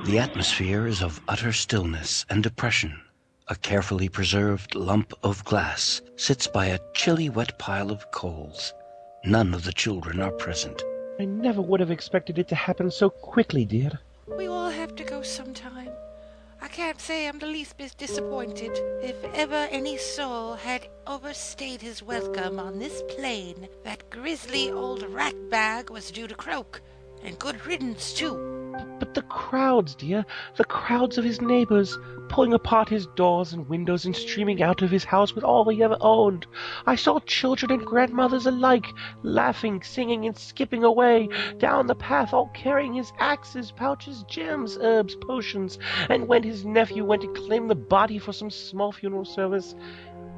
The 0.03 0.19
atmosphere 0.19 0.85
is 0.85 1.01
of 1.01 1.19
utter 1.27 1.51
stillness 1.51 2.25
and 2.29 2.43
depression. 2.43 3.01
A 3.47 3.55
carefully 3.55 4.07
preserved 4.07 4.75
lump 4.75 5.13
of 5.23 5.43
glass 5.45 6.01
sits 6.15 6.45
by 6.47 6.67
a 6.67 6.79
chilly 6.93 7.29
wet 7.29 7.57
pile 7.57 7.91
of 7.91 8.11
coals. 8.11 8.73
None 9.25 9.53
of 9.53 9.63
the 9.63 9.73
children 9.73 10.21
are 10.21 10.31
present. 10.31 10.83
I 11.19 11.25
never 11.25 11.61
would 11.61 11.79
have 11.79 11.91
expected 11.91 12.37
it 12.37 12.47
to 12.49 12.55
happen 12.55 12.91
so 12.91 13.09
quickly, 13.09 13.65
dear. 13.65 13.99
We 14.37 14.47
all 14.47 14.69
have 14.69 14.95
to 14.97 15.03
go 15.03 15.23
sometime. 15.23 15.76
Can't 16.77 17.01
say 17.01 17.27
I'm 17.27 17.39
the 17.39 17.47
least 17.47 17.75
bit 17.79 17.95
disappointed. 17.97 18.71
If 19.01 19.15
ever 19.33 19.67
any 19.71 19.97
soul 19.97 20.53
had 20.53 20.87
overstayed 21.07 21.81
his 21.81 22.03
welcome 22.03 22.59
on 22.59 22.77
this 22.77 23.01
plane, 23.09 23.67
that 23.83 24.07
grisly 24.11 24.69
old 24.69 25.01
rat 25.09 25.33
bag 25.49 25.89
was 25.89 26.11
due 26.11 26.27
to 26.27 26.35
croak. 26.35 26.83
And 27.27 27.37
good 27.39 27.65
riddance, 27.65 28.13
too. 28.13 28.73
But 28.99 29.13
the 29.13 29.21
crowds, 29.23 29.95
dear, 29.95 30.25
the 30.55 30.63
crowds 30.63 31.17
of 31.17 31.25
his 31.25 31.41
neighbors, 31.41 31.99
pulling 32.29 32.53
apart 32.53 32.87
his 32.87 33.05
doors 33.17 33.51
and 33.51 33.67
windows 33.67 34.05
and 34.05 34.15
streaming 34.15 34.63
out 34.63 34.81
of 34.81 34.89
his 34.89 35.03
house 35.03 35.35
with 35.35 35.43
all 35.43 35.67
he 35.67 35.83
ever 35.83 35.97
owned. 35.99 36.47
I 36.85 36.95
saw 36.95 37.19
children 37.19 37.69
and 37.69 37.85
grandmothers 37.85 38.45
alike, 38.45 38.85
laughing, 39.23 39.83
singing, 39.83 40.25
and 40.25 40.37
skipping 40.37 40.85
away 40.85 41.27
down 41.57 41.87
the 41.87 41.95
path, 41.95 42.33
all 42.33 42.49
carrying 42.53 42.93
his 42.93 43.11
axes, 43.19 43.71
pouches, 43.71 44.23
gems, 44.29 44.77
herbs, 44.79 45.15
potions. 45.15 45.79
And 46.07 46.29
when 46.29 46.43
his 46.43 46.63
nephew 46.63 47.03
went 47.03 47.23
to 47.23 47.33
claim 47.33 47.67
the 47.67 47.75
body 47.75 48.19
for 48.19 48.31
some 48.31 48.49
small 48.49 48.93
funeral 48.93 49.25
service, 49.25 49.75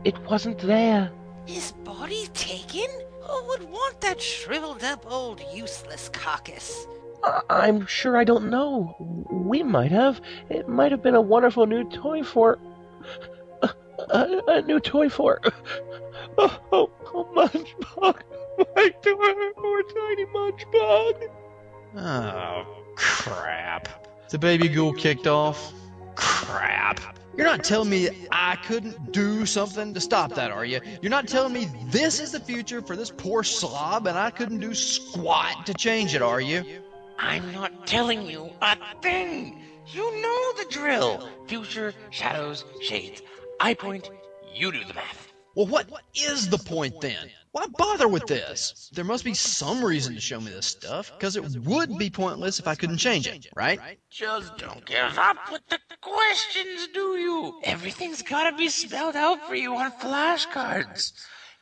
it 0.06 0.18
wasn't 0.24 0.58
there. 0.58 1.12
His 1.46 1.72
body 1.84 2.26
taken? 2.34 2.90
Who 3.30 3.47
would 3.49 3.69
want 3.69 4.01
that 4.01 4.19
shriveled 4.19 4.84
up 4.84 5.05
old 5.09 5.41
useless 5.53 6.09
carcass? 6.09 6.88
I- 7.23 7.41
I'm 7.49 7.86
sure 7.86 8.17
I 8.17 8.23
don't 8.23 8.49
know. 8.49 8.95
We 9.30 9.61
might 9.61 9.91
have. 9.91 10.19
It 10.49 10.67
might 10.67 10.91
have 10.91 11.03
been 11.03 11.15
a 11.15 11.21
wonderful 11.21 11.67
new 11.67 11.88
toy 11.89 12.23
for. 12.23 12.57
A, 13.61 13.69
a, 14.09 14.43
a 14.47 14.61
new 14.63 14.80
toy 14.80 15.09
for. 15.09 15.41
Oh, 16.38 16.59
oh, 16.71 16.89
oh 17.13 17.27
Munchbug. 17.36 18.21
My 18.75 18.89
poor, 19.03 19.53
poor 19.53 19.84
tiny 19.84 20.25
Munchbug. 20.25 21.30
Oh, 21.97 22.65
crap. 22.95 23.88
The 24.30 24.38
baby 24.38 24.69
ghoul 24.69 24.93
kicked 24.93 25.27
off? 25.27 25.73
Crap. 26.15 26.99
You're 27.40 27.48
not 27.48 27.64
telling 27.64 27.90
me 27.90 28.10
I 28.34 28.58
couldn't 28.58 29.14
do 29.14 29.46
something 29.46 29.94
to 29.94 30.02
stop 30.02 30.34
that, 30.34 30.52
are 30.52 30.66
you? 30.66 30.82
You're 31.02 31.10
not 31.10 31.26
telling 31.26 31.54
me 31.54 31.70
this 31.86 32.20
is 32.20 32.34
the 32.34 32.40
future 32.42 32.82
for 32.82 32.98
this 32.98 33.12
poor 33.12 33.46
slob 33.46 34.08
and 34.08 34.18
I 34.18 34.30
couldn't 34.30 34.60
do 34.60 34.74
squat 34.74 35.66
to 35.66 35.74
change 35.74 36.14
it, 36.14 36.22
are 36.22 36.42
you? 36.42 36.66
I'm 37.18 37.50
not 37.54 37.88
telling 37.88 38.24
you 38.24 38.50
a 38.62 38.76
thing. 39.02 39.58
You 39.88 40.22
know 40.22 40.54
the 40.58 40.66
drill. 40.70 41.30
Future, 41.48 41.94
shadows, 42.10 42.66
shades. 42.82 43.22
I 43.62 43.74
point, 43.74 44.12
you 44.54 44.74
do 44.74 44.84
the 44.84 44.94
math. 44.94 45.32
Well, 45.56 45.68
what 45.68 45.88
is 46.14 46.50
the 46.50 46.58
point 46.58 47.00
then? 47.00 47.30
Why 47.52 47.66
bother 47.78 48.08
with 48.08 48.28
this? 48.28 48.91
There 48.93 49.04
must 49.04 49.24
be 49.24 49.34
some 49.34 49.84
reason 49.84 50.14
to 50.14 50.22
show 50.22 50.39
me 50.39 50.52
this 50.52 50.68
stuff, 50.68 51.12
because 51.14 51.36
it 51.36 51.43
would 51.43 51.97
be 51.97 52.10
pointless 52.10 52.60
if 52.60 52.68
I 52.68 52.76
couldn't 52.76 52.97
change 52.97 53.28
it, 53.28 53.47
right? 53.56 53.80
Just 54.12 54.58
don't 54.58 54.86
give 54.86 55.18
up 55.18 55.52
with 55.52 55.68
the 55.68 55.80
questions, 56.02 56.88
do 56.93 57.18
you? 57.18 57.60
Everything's 57.64 58.22
gotta 58.22 58.56
be 58.56 58.70
spelled 58.70 59.16
out 59.16 59.47
for 59.47 59.56
you 59.56 59.76
on 59.76 59.91
flashcards. 59.93 61.14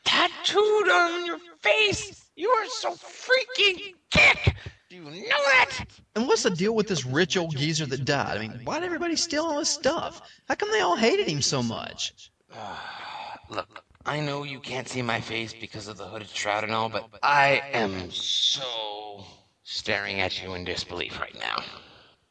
Tattooed 0.04 0.88
on 0.88 1.24
your 1.24 1.38
face. 1.60 2.30
You 2.36 2.50
are 2.50 2.66
so 2.66 2.90
freaking 2.90 3.94
kick. 4.10 4.54
Do 4.90 4.96
you 4.96 5.02
know 5.02 5.10
that? 5.10 5.84
And 6.14 6.26
what's 6.26 6.42
the 6.42 6.50
deal 6.50 6.74
with 6.74 6.88
this 6.88 7.04
rich 7.06 7.36
old 7.36 7.56
geezer 7.56 7.86
that 7.86 8.04
died? 8.04 8.36
I 8.36 8.40
mean, 8.40 8.60
why'd 8.64 8.84
everybody 8.84 9.16
steal 9.16 9.44
all 9.44 9.58
his 9.58 9.68
stuff? 9.68 10.22
How 10.48 10.54
come 10.54 10.70
they 10.70 10.80
all 10.80 10.96
hated 10.96 11.28
him 11.28 11.42
so 11.42 11.62
much? 11.62 12.30
Look, 13.50 13.84
I 14.08 14.20
know 14.20 14.42
you 14.42 14.58
can't 14.58 14.88
see 14.88 15.02
my 15.02 15.20
face 15.20 15.52
because 15.52 15.86
of 15.86 15.98
the 15.98 16.06
hooded 16.06 16.30
shroud 16.30 16.64
and 16.64 16.72
all, 16.72 16.88
but 16.88 17.10
I 17.22 17.60
am 17.74 18.10
so 18.10 19.22
staring 19.64 20.20
at 20.20 20.42
you 20.42 20.54
in 20.54 20.64
disbelief 20.64 21.20
right 21.20 21.38
now. 21.38 21.62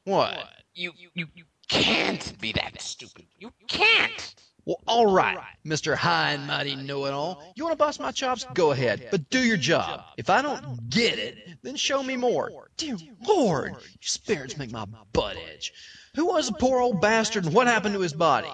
What? 0.03 0.39
You 0.73 0.91
you 0.97 1.28
you 1.36 1.45
can't 1.67 2.34
be 2.41 2.51
that 2.53 2.82
stupid. 2.82 3.25
You 3.38 3.51
can't. 3.67 4.36
Well, 4.65 4.82
all 4.88 5.05
right, 5.05 5.38
Mr. 5.65 5.95
High 5.95 6.32
and 6.32 6.47
Mighty 6.47 6.75
Know-It-All. 6.75 7.53
You 7.55 7.63
want 7.63 7.73
to 7.73 7.78
bust 7.78 7.99
my 7.99 8.11
chops? 8.11 8.45
Go 8.55 8.71
ahead, 8.71 9.07
but 9.11 9.30
do 9.30 9.39
your 9.39 9.55
job. 9.55 10.01
If 10.17 10.32
I 10.32 10.41
don't 10.41 10.89
get 10.89 11.19
it, 11.19 11.38
then 11.61 11.75
show 11.75 12.01
me 12.01 12.17
more. 12.17 12.69
Dear 12.75 12.97
Lord, 13.25 13.69
your 13.69 13.82
spirits 14.01 14.57
make 14.57 14.71
my 14.71 14.86
butt 15.13 15.38
itch. 15.38 15.71
Who 16.15 16.25
was 16.25 16.47
the 16.47 16.53
poor 16.53 16.80
old 16.80 17.01
bastard 17.01 17.45
and 17.45 17.53
what 17.53 17.67
happened 17.67 17.93
to 17.93 18.01
his 18.01 18.13
body? 18.13 18.49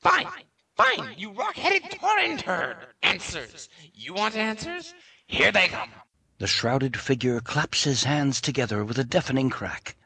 Fine, 0.00 0.28
fine, 0.76 1.14
you 1.16 1.32
rock-headed 1.32 1.82
Tauren 1.90 2.38
turd. 2.38 2.76
Answers. 3.02 3.68
You 3.92 4.14
want 4.14 4.36
answers? 4.36 4.94
Here 5.26 5.52
they 5.52 5.68
come. 5.68 5.90
The 6.38 6.46
shrouded 6.46 6.96
figure 6.98 7.40
claps 7.40 7.84
his 7.84 8.04
hands 8.04 8.40
together 8.40 8.84
with 8.84 8.98
a 8.98 9.04
deafening 9.04 9.50
crack. 9.50 9.96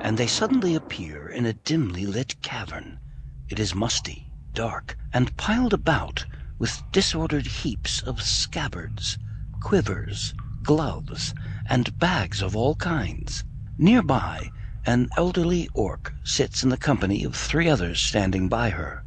And 0.00 0.16
they 0.16 0.26
suddenly 0.26 0.74
appear 0.74 1.28
in 1.28 1.46
a 1.46 1.52
dimly 1.52 2.06
lit 2.06 2.40
cavern. 2.42 3.00
It 3.48 3.58
is 3.58 3.74
musty, 3.74 4.30
dark, 4.52 4.96
and 5.12 5.36
piled 5.36 5.72
about 5.72 6.24
with 6.58 6.82
disordered 6.92 7.46
heaps 7.46 8.02
of 8.02 8.22
scabbards, 8.22 9.18
quivers, 9.62 10.34
gloves, 10.62 11.34
and 11.68 11.98
bags 11.98 12.42
of 12.42 12.54
all 12.56 12.74
kinds. 12.76 13.44
Nearby, 13.78 14.50
an 14.88 15.06
elderly 15.18 15.68
orc 15.74 16.14
sits 16.24 16.62
in 16.62 16.70
the 16.70 16.76
company 16.78 17.22
of 17.22 17.36
three 17.36 17.68
others 17.68 18.00
standing 18.00 18.48
by 18.48 18.70
her. 18.70 19.04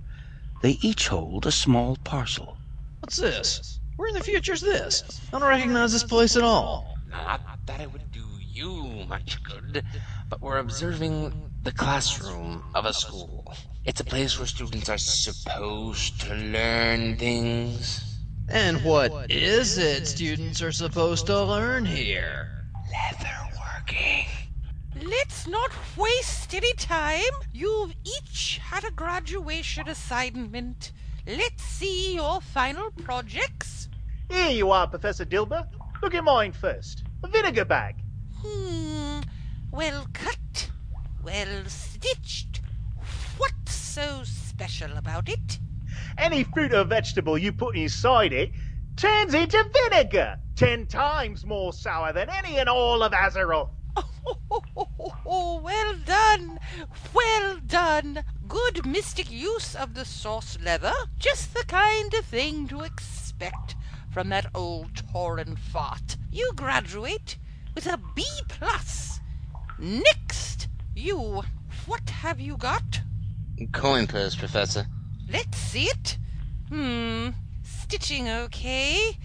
They 0.61 0.77
each 0.83 1.07
hold 1.07 1.47
a 1.47 1.51
small 1.51 1.97
parcel. 2.03 2.55
What's 2.99 3.17
this? 3.17 3.79
Where 3.95 4.07
in 4.07 4.13
the 4.13 4.19
future's 4.19 4.61
is 4.61 4.69
this? 4.69 5.21
I 5.33 5.39
don't 5.39 5.49
recognize 5.49 5.91
this 5.91 6.03
place 6.03 6.35
at 6.37 6.43
all. 6.43 6.99
Not 7.09 7.41
that 7.65 7.81
it 7.81 7.91
would 7.91 8.11
do 8.11 8.23
you 8.39 9.05
much 9.09 9.41
good, 9.41 9.83
but 10.29 10.39
we're 10.39 10.59
observing 10.59 11.49
the 11.63 11.71
classroom 11.71 12.63
of 12.75 12.85
a 12.85 12.93
school. 12.93 13.51
It's 13.83 14.01
a 14.01 14.05
place 14.05 14.37
where 14.37 14.45
students 14.45 14.87
are 14.87 14.99
supposed 14.99 16.21
to 16.21 16.35
learn 16.35 17.17
things. 17.17 18.19
And 18.49 18.83
what 18.83 19.31
is 19.31 19.79
it 19.79 20.05
students 20.05 20.61
are 20.61 20.71
supposed 20.71 21.25
to 21.25 21.41
learn 21.41 21.85
here? 21.85 22.67
Leatherworking. 22.93 24.27
Let's 25.03 25.47
not 25.47 25.71
waste 25.97 26.53
any 26.53 26.73
time. 26.73 27.33
You've 27.51 27.95
each 28.03 28.59
had 28.63 28.83
a 28.83 28.91
graduation 28.91 29.89
assignment. 29.89 30.91
Let's 31.25 31.63
see 31.63 32.13
your 32.13 32.39
final 32.39 32.91
projects. 32.91 33.89
Here 34.29 34.51
you 34.51 34.69
are, 34.69 34.85
Professor 34.85 35.25
Dilber. 35.25 35.67
Look 36.03 36.13
at 36.13 36.23
mine 36.23 36.51
first. 36.51 37.03
A 37.23 37.27
vinegar 37.27 37.65
bag. 37.65 37.95
Hmm. 38.43 39.21
Well 39.71 40.05
cut. 40.13 40.69
Well 41.23 41.65
stitched. 41.65 42.61
What's 43.37 43.73
so 43.73 44.21
special 44.23 44.97
about 44.97 45.29
it? 45.29 45.57
Any 46.19 46.43
fruit 46.43 46.75
or 46.75 46.83
vegetable 46.83 47.39
you 47.39 47.51
put 47.51 47.75
inside 47.75 48.33
it 48.33 48.51
turns 48.97 49.33
into 49.33 49.63
vinegar. 49.73 50.37
Ten 50.55 50.85
times 50.85 51.43
more 51.43 51.73
sour 51.73 52.13
than 52.13 52.29
any 52.29 52.57
in 52.57 52.67
all 52.67 53.01
of 53.01 53.13
Azeroth. 53.13 53.71
Oh, 53.95 55.61
well 55.63 55.95
done. 56.05 56.59
Well 57.13 57.57
done. 57.65 58.23
Good 58.47 58.85
mystic 58.85 59.31
use 59.31 59.75
of 59.75 59.93
the 59.93 60.05
sauce 60.05 60.57
leather. 60.61 60.93
Just 61.17 61.53
the 61.53 61.63
kind 61.65 62.13
of 62.13 62.25
thing 62.25 62.67
to 62.67 62.81
expect 62.81 63.75
from 64.11 64.29
that 64.29 64.47
old 64.53 64.93
Tauren 64.93 65.57
fart. 65.57 66.17
You 66.31 66.51
graduate 66.55 67.37
with 67.75 67.87
a 67.87 67.99
B 68.15 68.25
plus. 68.47 69.19
Next, 69.79 70.67
you. 70.95 71.43
What 71.85 72.09
have 72.09 72.39
you 72.39 72.57
got? 72.57 73.01
Coin 73.71 74.07
purse, 74.07 74.35
Professor. 74.35 74.85
Let's 75.29 75.57
see 75.57 75.85
it. 75.85 76.17
Hmm. 76.69 77.29
Stitching 77.63 78.27
okay. 78.27 79.17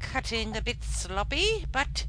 Cutting 0.00 0.56
a 0.56 0.62
bit 0.62 0.84
sloppy, 0.84 1.64
but 1.72 2.06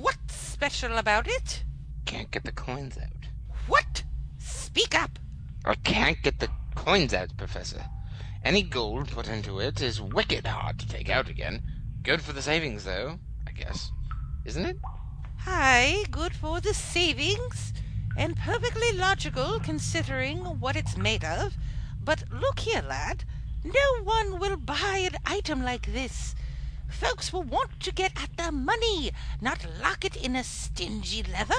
what's 0.00 0.34
special 0.34 0.96
about 0.98 1.26
it? 1.28 1.64
Can't 2.04 2.30
get 2.30 2.44
the 2.44 2.52
coins 2.52 2.96
out. 2.98 3.28
What? 3.66 4.02
Speak 4.38 4.94
up. 4.94 5.18
I 5.64 5.74
can't 5.74 6.22
get 6.22 6.38
the 6.38 6.48
coins 6.74 7.12
out, 7.12 7.36
Professor. 7.36 7.84
Any 8.44 8.62
gold 8.62 9.08
put 9.08 9.28
into 9.28 9.58
it 9.60 9.80
is 9.82 10.00
wicked 10.00 10.46
hard 10.46 10.78
to 10.78 10.88
take 10.88 11.10
out 11.10 11.28
again. 11.28 11.62
Good 12.02 12.22
for 12.22 12.32
the 12.32 12.42
savings, 12.42 12.84
though, 12.84 13.18
I 13.46 13.52
guess. 13.52 13.90
Isn't 14.44 14.64
it? 14.64 14.78
Aye, 15.46 16.04
good 16.10 16.32
for 16.34 16.60
the 16.60 16.74
savings, 16.74 17.72
and 18.16 18.36
perfectly 18.36 18.92
logical 18.92 19.60
considering 19.60 20.38
what 20.60 20.76
it's 20.76 20.96
made 20.96 21.24
of. 21.24 21.56
But 22.02 22.24
look 22.32 22.60
here, 22.60 22.82
lad, 22.82 23.24
no 23.64 24.02
one 24.04 24.38
will 24.38 24.56
buy 24.56 25.02
an 25.04 25.18
item 25.26 25.62
like 25.62 25.92
this. 25.92 26.34
Folks 26.88 27.32
will 27.32 27.42
want 27.42 27.80
to 27.80 27.92
get 27.92 28.20
at 28.22 28.36
their 28.36 28.52
money, 28.52 29.12
not 29.40 29.66
lock 29.80 30.04
it 30.04 30.16
in 30.16 30.34
a 30.34 30.42
stingy 30.42 31.22
leather. 31.22 31.54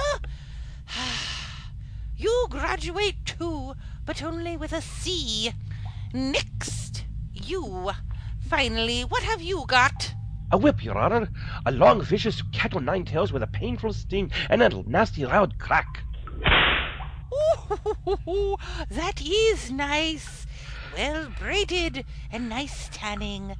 you 2.16 2.46
graduate 2.50 3.24
too, 3.24 3.74
but 4.04 4.22
only 4.22 4.56
with 4.56 4.72
a 4.72 4.82
C. 4.82 5.52
Next, 6.12 7.04
you. 7.32 7.90
Finally, 8.40 9.02
what 9.02 9.22
have 9.22 9.40
you 9.40 9.64
got? 9.66 10.14
A 10.52 10.58
whip, 10.58 10.82
Your 10.84 10.98
Honor. 10.98 11.28
A 11.64 11.70
long, 11.70 12.02
vicious 12.02 12.42
cat 12.50 12.74
o' 12.74 12.80
nine 12.80 13.04
tails 13.04 13.32
with 13.32 13.42
a 13.42 13.46
painful 13.46 13.92
sting 13.92 14.32
and 14.48 14.62
a 14.62 14.82
nasty 14.88 15.24
loud 15.24 15.58
crack. 15.60 16.02
Ooh, 17.32 18.56
that 18.90 19.22
is 19.22 19.70
nice. 19.70 20.46
Well 20.96 21.28
braided 21.38 22.04
and 22.32 22.48
nice 22.48 22.88
tanning. 22.92 23.54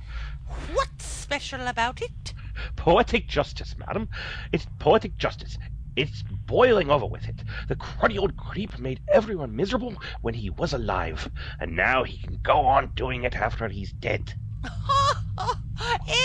What's 0.73 1.20
special 1.31 1.68
about 1.68 2.03
it? 2.03 2.35
Poetic 2.74 3.28
justice, 3.28 3.76
madam. 3.78 4.09
It's 4.51 4.66
poetic 4.81 5.16
justice. 5.16 5.59
It's 5.95 6.24
boiling 6.24 6.91
over 6.91 7.07
with 7.07 7.28
it. 7.28 7.45
The 7.68 7.76
cruddy 7.76 8.18
old 8.18 8.37
creep 8.37 8.81
made 8.81 8.99
everyone 9.07 9.55
miserable 9.55 9.95
when 10.22 10.35
he 10.35 10.51
was 10.51 10.72
alive, 10.72 11.31
and 11.61 11.76
now 11.76 12.03
he 12.03 12.18
can 12.18 12.41
go 12.43 12.66
on 12.66 12.91
doing 12.97 13.22
it 13.22 13.37
after 13.37 13.68
he's 13.68 13.93
dead. 13.93 14.35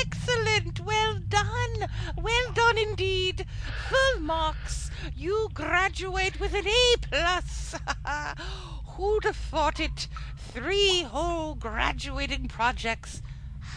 Excellent! 0.02 0.80
Well 0.80 1.20
done! 1.30 1.88
Well 2.18 2.52
done 2.56 2.80
indeed! 2.80 3.46
Full 3.90 4.22
marks! 4.22 4.90
You 5.16 5.50
graduate 5.54 6.40
with 6.40 6.56
an 6.56 6.66
A 6.66 6.96
plus! 7.00 7.76
Who'd 8.98 9.26
have 9.26 9.36
thought 9.36 9.80
it? 9.80 10.08
Three 10.36 11.04
whole 11.04 11.54
graduating 11.54 12.48
projects 12.48 13.22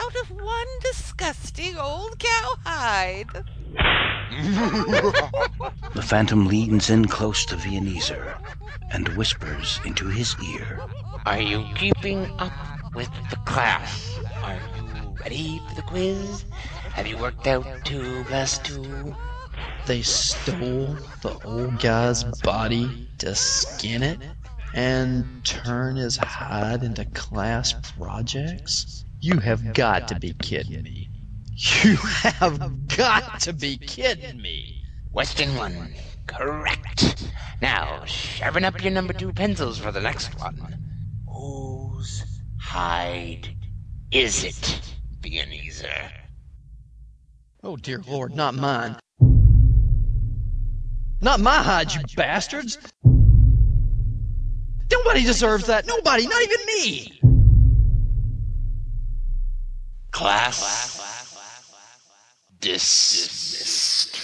out 0.00 0.14
of 0.22 0.30
one 0.30 0.66
disgusting 0.82 1.76
old 1.76 2.18
cowhide. 2.18 3.44
The 5.94 6.02
phantom 6.02 6.46
leans 6.46 6.90
in 6.90 7.06
close 7.06 7.44
to 7.46 7.56
Viennese 7.56 8.12
and 8.90 9.08
whispers 9.16 9.80
into 9.84 10.06
his 10.06 10.36
ear. 10.44 10.80
Are 11.26 11.40
you 11.40 11.64
keeping 11.74 12.26
up 12.38 12.52
with 12.94 13.10
the 13.30 13.36
class? 13.46 14.18
Are 14.42 14.54
you 14.54 15.14
ready 15.20 15.60
for 15.68 15.74
the 15.74 15.82
quiz? 15.82 16.44
Have 16.92 17.06
you 17.06 17.16
worked 17.16 17.46
out 17.46 17.66
two 17.84 18.24
plus 18.28 18.58
two? 18.58 19.16
They 19.86 20.02
stole 20.02 20.96
the 21.22 21.38
old 21.44 21.80
guy's 21.80 22.24
body 22.42 23.08
to 23.18 23.34
skin 23.34 24.02
it 24.02 24.20
and 24.74 25.44
turn 25.44 25.96
his 25.96 26.16
hide 26.16 26.82
into 26.82 27.04
class 27.06 27.72
projects? 27.96 29.04
You 29.20 29.38
have 29.40 29.74
got 29.74 30.08
to 30.08 30.20
be 30.20 30.32
kidding 30.34 30.82
me. 30.82 31.08
You 31.82 31.96
have 31.96 32.86
got 32.86 33.40
to 33.40 33.52
be 33.52 33.76
kidding 33.76 34.40
me. 34.40 34.84
Question 35.12 35.56
one. 35.56 35.92
Correct. 36.28 37.28
Now, 37.60 38.04
sharpen 38.04 38.64
up 38.64 38.80
your 38.80 38.92
number 38.92 39.12
two 39.12 39.32
pencils 39.32 39.76
for 39.78 39.90
the 39.90 40.00
next 40.00 40.38
one. 40.38 40.76
Whose 41.26 42.24
hide 42.60 43.48
is 44.12 44.44
it, 44.44 44.94
Ebenezer? 45.24 46.12
Oh, 47.64 47.70
oh, 47.72 47.76
dear 47.76 48.00
Lord, 48.06 48.36
not 48.36 48.54
mine. 48.54 48.96
Not 51.20 51.40
my 51.40 51.56
hide, 51.56 51.92
you 51.92 52.02
bastards! 52.14 52.78
Nobody 54.92 55.24
deserves 55.24 55.66
that! 55.66 55.88
Nobody, 55.88 56.28
not 56.28 56.42
even 56.42 56.58
me! 56.66 57.20
Class 60.18 60.98
dismissed. 62.60 64.16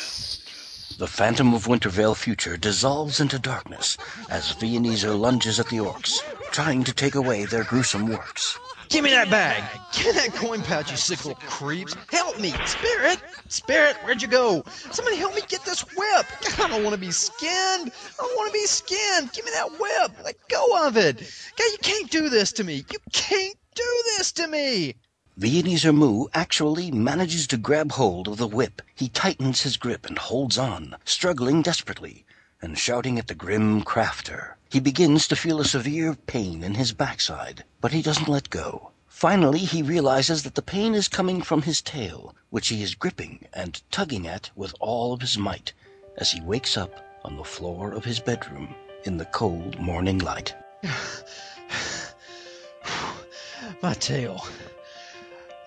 The 0.98 1.06
phantom 1.06 1.54
of 1.54 1.68
Winter 1.68 1.88
Veil 1.88 2.16
future 2.16 2.56
dissolves 2.56 3.20
into 3.20 3.38
darkness 3.38 3.96
as 4.28 4.50
Viennese 4.56 5.04
lunges 5.04 5.60
at 5.60 5.68
the 5.68 5.76
orcs, 5.76 6.18
trying 6.50 6.82
to 6.82 6.92
take 6.92 7.14
away 7.14 7.44
their 7.44 7.62
gruesome 7.62 8.08
works. 8.08 8.58
Give 8.88 9.04
me 9.04 9.10
that 9.10 9.30
bag! 9.30 9.62
Give 9.92 10.06
me 10.06 10.12
that 10.14 10.34
coin 10.34 10.62
pouch, 10.62 10.90
you 10.90 10.96
sick 10.96 11.24
little 11.24 11.40
creeps! 11.46 11.94
Help 12.10 12.40
me! 12.40 12.52
Spirit! 12.66 13.20
Spirit, 13.46 13.94
where'd 14.02 14.20
you 14.20 14.26
go? 14.26 14.64
Somebody 14.90 15.16
help 15.16 15.36
me 15.36 15.42
get 15.46 15.64
this 15.64 15.82
whip! 15.82 16.26
I 16.58 16.66
don't 16.70 16.82
want 16.82 16.94
to 16.94 17.00
be 17.00 17.12
skinned! 17.12 17.92
I 18.18 18.18
don't 18.18 18.36
want 18.36 18.48
to 18.48 18.52
be 18.52 18.66
skinned! 18.66 19.32
Give 19.32 19.44
me 19.44 19.52
that 19.52 19.70
whip! 19.78 20.24
Let 20.24 20.48
go 20.48 20.88
of 20.88 20.96
it! 20.96 21.18
God, 21.56 21.70
you 21.70 21.78
can't 21.82 22.10
do 22.10 22.30
this 22.30 22.50
to 22.54 22.64
me! 22.64 22.84
You 22.90 22.98
can't 23.12 23.56
do 23.76 24.02
this 24.16 24.32
to 24.32 24.48
me! 24.48 24.96
Ebenezer 25.36 25.92
Moo 25.92 26.26
actually 26.32 26.92
manages 26.92 27.48
to 27.48 27.56
grab 27.56 27.90
hold 27.90 28.28
of 28.28 28.36
the 28.36 28.46
whip. 28.46 28.80
He 28.94 29.08
tightens 29.08 29.62
his 29.62 29.76
grip 29.76 30.06
and 30.06 30.16
holds 30.16 30.56
on, 30.56 30.94
struggling 31.04 31.60
desperately, 31.60 32.24
and 32.62 32.78
shouting 32.78 33.18
at 33.18 33.26
the 33.26 33.34
grim 33.34 33.82
crafter. 33.82 34.54
He 34.70 34.78
begins 34.78 35.26
to 35.26 35.34
feel 35.34 35.60
a 35.60 35.64
severe 35.64 36.14
pain 36.14 36.62
in 36.62 36.74
his 36.74 36.92
backside, 36.92 37.64
but 37.80 37.90
he 37.90 38.00
doesn't 38.00 38.28
let 38.28 38.48
go. 38.48 38.92
Finally, 39.08 39.58
he 39.58 39.82
realizes 39.82 40.44
that 40.44 40.54
the 40.54 40.62
pain 40.62 40.94
is 40.94 41.08
coming 41.08 41.42
from 41.42 41.62
his 41.62 41.82
tail, 41.82 42.36
which 42.50 42.68
he 42.68 42.80
is 42.80 42.94
gripping 42.94 43.48
and 43.52 43.82
tugging 43.90 44.28
at 44.28 44.52
with 44.54 44.72
all 44.78 45.12
of 45.12 45.20
his 45.20 45.36
might 45.36 45.72
as 46.16 46.30
he 46.30 46.40
wakes 46.42 46.76
up 46.76 47.04
on 47.24 47.36
the 47.36 47.42
floor 47.42 47.92
of 47.92 48.04
his 48.04 48.20
bedroom 48.20 48.72
in 49.02 49.16
the 49.16 49.26
cold 49.26 49.80
morning 49.80 50.18
light. 50.18 50.54
My 53.82 53.94
tail. 53.94 54.46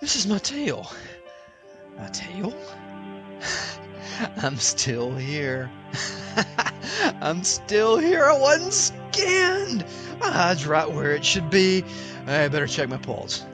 This 0.00 0.14
is 0.14 0.26
my 0.26 0.38
tail. 0.38 0.90
My 1.96 2.08
tail? 2.08 2.54
I'm 4.36 4.56
still 4.56 5.14
here. 5.14 5.70
I'm 7.20 7.42
still 7.42 7.98
here. 7.98 8.24
I 8.24 8.38
wasn't 8.38 8.72
scanned. 8.72 9.84
My 10.20 10.30
hide's 10.30 10.66
right 10.66 10.90
where 10.90 11.12
it 11.12 11.24
should 11.24 11.50
be. 11.50 11.84
I 12.26 12.46
better 12.48 12.68
check 12.68 12.88
my 12.88 12.98
pulse. 12.98 13.44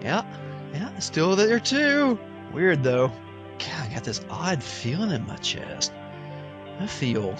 Yeah, 0.00 0.24
yeah, 0.72 0.98
still 0.98 1.36
there 1.36 1.60
too. 1.60 2.18
Weird 2.52 2.82
though. 2.82 3.08
God, 3.58 3.90
I 3.90 3.94
got 3.94 4.04
this 4.04 4.24
odd 4.30 4.62
feeling 4.62 5.10
in 5.10 5.26
my 5.26 5.36
chest. 5.36 5.92
I 6.80 6.86
feel. 6.86 7.36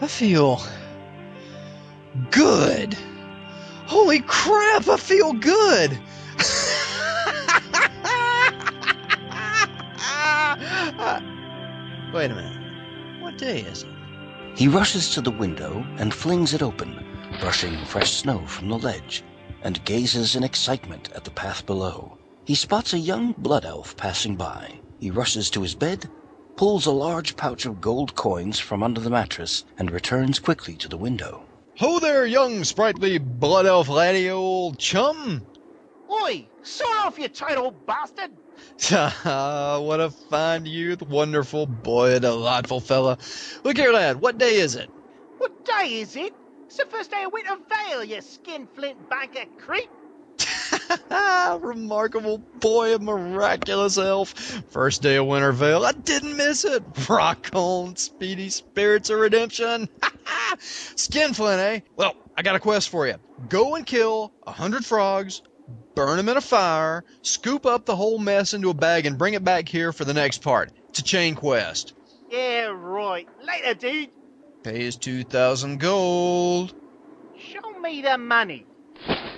I 0.00 0.06
feel. 0.06 0.62
Good. 2.30 2.94
Holy 3.86 4.20
crap, 4.20 4.88
I 4.88 4.96
feel 4.98 5.32
good. 5.32 5.98
Ah. 10.62 11.22
Wait 12.12 12.30
a 12.30 12.34
minute. 12.34 13.22
What 13.22 13.38
day 13.38 13.60
is 13.60 13.84
it? 13.84 13.88
He 14.54 14.68
rushes 14.68 15.08
to 15.14 15.22
the 15.22 15.30
window 15.30 15.86
and 15.96 16.12
flings 16.12 16.52
it 16.52 16.60
open, 16.60 17.02
brushing 17.40 17.82
fresh 17.86 18.12
snow 18.12 18.44
from 18.46 18.68
the 18.68 18.78
ledge, 18.78 19.24
and 19.62 19.82
gazes 19.86 20.36
in 20.36 20.44
excitement 20.44 21.10
at 21.12 21.24
the 21.24 21.30
path 21.30 21.64
below. 21.64 22.18
He 22.44 22.54
spots 22.54 22.92
a 22.92 22.98
young 22.98 23.32
blood 23.38 23.64
elf 23.64 23.96
passing 23.96 24.36
by. 24.36 24.80
He 24.98 25.10
rushes 25.10 25.48
to 25.50 25.62
his 25.62 25.74
bed, 25.74 26.10
pulls 26.56 26.84
a 26.84 26.90
large 26.92 27.36
pouch 27.36 27.64
of 27.64 27.80
gold 27.80 28.14
coins 28.14 28.58
from 28.58 28.82
under 28.82 29.00
the 29.00 29.08
mattress, 29.08 29.64
and 29.78 29.90
returns 29.90 30.38
quickly 30.38 30.74
to 30.74 30.88
the 30.88 30.98
window. 30.98 31.42
Ho 31.78 31.98
there, 31.98 32.26
young 32.26 32.64
sprightly 32.64 33.16
blood 33.16 33.64
elf 33.64 33.88
laddie, 33.88 34.28
old 34.28 34.78
chum! 34.78 35.46
Oi! 36.10 36.46
Sort 36.62 36.98
off, 36.98 37.18
you 37.18 37.28
tight 37.28 37.56
old 37.56 37.86
bastard! 37.86 38.32
What 38.90 40.00
a 40.00 40.10
fine 40.10 40.64
youth, 40.64 41.02
wonderful 41.02 41.66
boy, 41.66 42.18
delightful 42.18 42.80
fella. 42.80 43.18
Look 43.62 43.76
here, 43.76 43.92
lad, 43.92 44.20
what 44.20 44.38
day 44.38 44.56
is 44.56 44.74
it? 44.74 44.88
What 45.38 45.64
day 45.64 46.00
is 46.00 46.16
it? 46.16 46.34
It's 46.66 46.76
the 46.76 46.86
first 46.86 47.10
day 47.10 47.24
of 47.24 47.32
Winter 47.32 47.56
Veil, 47.68 48.02
you 48.04 48.20
skinflint 48.22 49.10
banker 49.10 49.44
creep! 49.58 49.90
Remarkable 51.60 52.38
boy, 52.38 52.94
a 52.94 52.98
miraculous 52.98 53.98
elf. 53.98 54.30
First 54.70 55.02
day 55.02 55.16
of 55.16 55.26
Winter 55.26 55.52
Veil. 55.52 55.84
I 55.84 55.92
didn't 55.92 56.36
miss 56.36 56.64
it. 56.64 56.82
Rock 57.08 57.50
on, 57.52 57.96
speedy 57.96 58.48
spirits 58.48 59.10
of 59.10 59.18
redemption. 59.18 59.88
Skinflint, 60.58 61.60
eh? 61.60 61.80
Well, 61.96 62.14
I 62.36 62.42
got 62.42 62.56
a 62.56 62.60
quest 62.60 62.88
for 62.88 63.06
you. 63.06 63.16
Go 63.48 63.74
and 63.74 63.84
kill 63.84 64.32
a 64.46 64.52
hundred 64.52 64.84
frogs, 64.84 65.42
burn 66.00 66.16
them 66.16 66.30
in 66.30 66.36
a 66.38 66.40
fire, 66.40 67.04
scoop 67.20 67.66
up 67.66 67.84
the 67.84 67.94
whole 67.94 68.18
mess 68.18 68.54
into 68.54 68.70
a 68.70 68.74
bag, 68.74 69.04
and 69.04 69.18
bring 69.18 69.34
it 69.34 69.44
back 69.44 69.68
here 69.68 69.92
for 69.92 70.06
the 70.06 70.14
next 70.14 70.38
part. 70.38 70.72
It's 70.88 71.00
a 71.00 71.02
chain 71.02 71.34
quest. 71.34 71.92
Yeah, 72.30 72.72
right. 72.74 73.28
Later, 73.46 73.74
dude. 73.74 74.08
Pay 74.62 74.80
is 74.80 74.96
2,000 74.96 75.78
gold. 75.78 76.72
Show 77.36 77.78
me 77.80 78.00
the 78.00 78.16
money. 78.16 78.64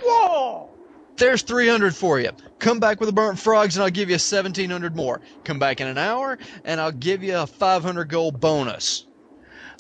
Whoa! 0.04 0.70
There's 1.16 1.42
300 1.42 1.96
for 1.96 2.20
you. 2.20 2.30
Come 2.60 2.78
back 2.78 3.00
with 3.00 3.08
the 3.08 3.12
burnt 3.12 3.40
frogs 3.40 3.74
and 3.74 3.82
I'll 3.82 3.90
give 3.90 4.08
you 4.08 4.14
1700 4.14 4.94
more. 4.94 5.20
Come 5.42 5.58
back 5.58 5.80
in 5.80 5.88
an 5.88 5.98
hour 5.98 6.38
and 6.64 6.80
I'll 6.80 6.92
give 6.92 7.24
you 7.24 7.38
a 7.38 7.46
500 7.48 8.04
gold 8.08 8.38
bonus. 8.38 9.08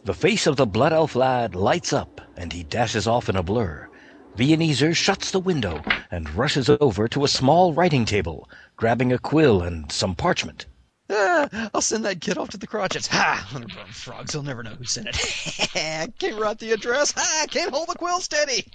The 0.02 0.14
face 0.14 0.48
of 0.48 0.56
the 0.56 0.66
blood 0.66 0.92
elf 0.92 1.14
lad 1.14 1.54
lights 1.54 1.92
up 1.92 2.20
and 2.36 2.52
he 2.52 2.64
dashes 2.64 3.06
off 3.06 3.28
in 3.28 3.36
a 3.36 3.42
blur. 3.44 3.88
Ebenezer 4.34 4.94
shuts 4.94 5.30
the 5.30 5.38
window 5.38 5.82
and 6.10 6.34
rushes 6.34 6.68
over 6.68 7.06
to 7.06 7.24
a 7.24 7.28
small 7.28 7.74
writing 7.74 8.06
table, 8.06 8.48
grabbing 8.76 9.12
a 9.12 9.18
quill 9.18 9.60
and 9.60 9.92
some 9.92 10.14
parchment. 10.14 10.64
Ah, 11.10 11.70
I'll 11.74 11.82
send 11.82 12.06
that 12.06 12.22
kid 12.22 12.38
off 12.38 12.48
to 12.50 12.56
the 12.56 12.66
Cratchits. 12.66 13.06
Ha! 13.08 13.46
Hundred 13.46 13.74
burnt 13.74 13.88
frogs. 13.88 14.32
He'll 14.32 14.42
never 14.42 14.62
know 14.62 14.70
who 14.70 14.84
sent 14.84 15.08
it. 15.08 16.14
can't 16.18 16.40
write 16.40 16.58
the 16.58 16.72
address. 16.72 17.12
Ha! 17.12 17.46
Can't 17.50 17.72
hold 17.72 17.88
the 17.88 17.94
quill 17.94 18.20
steady. 18.20 18.66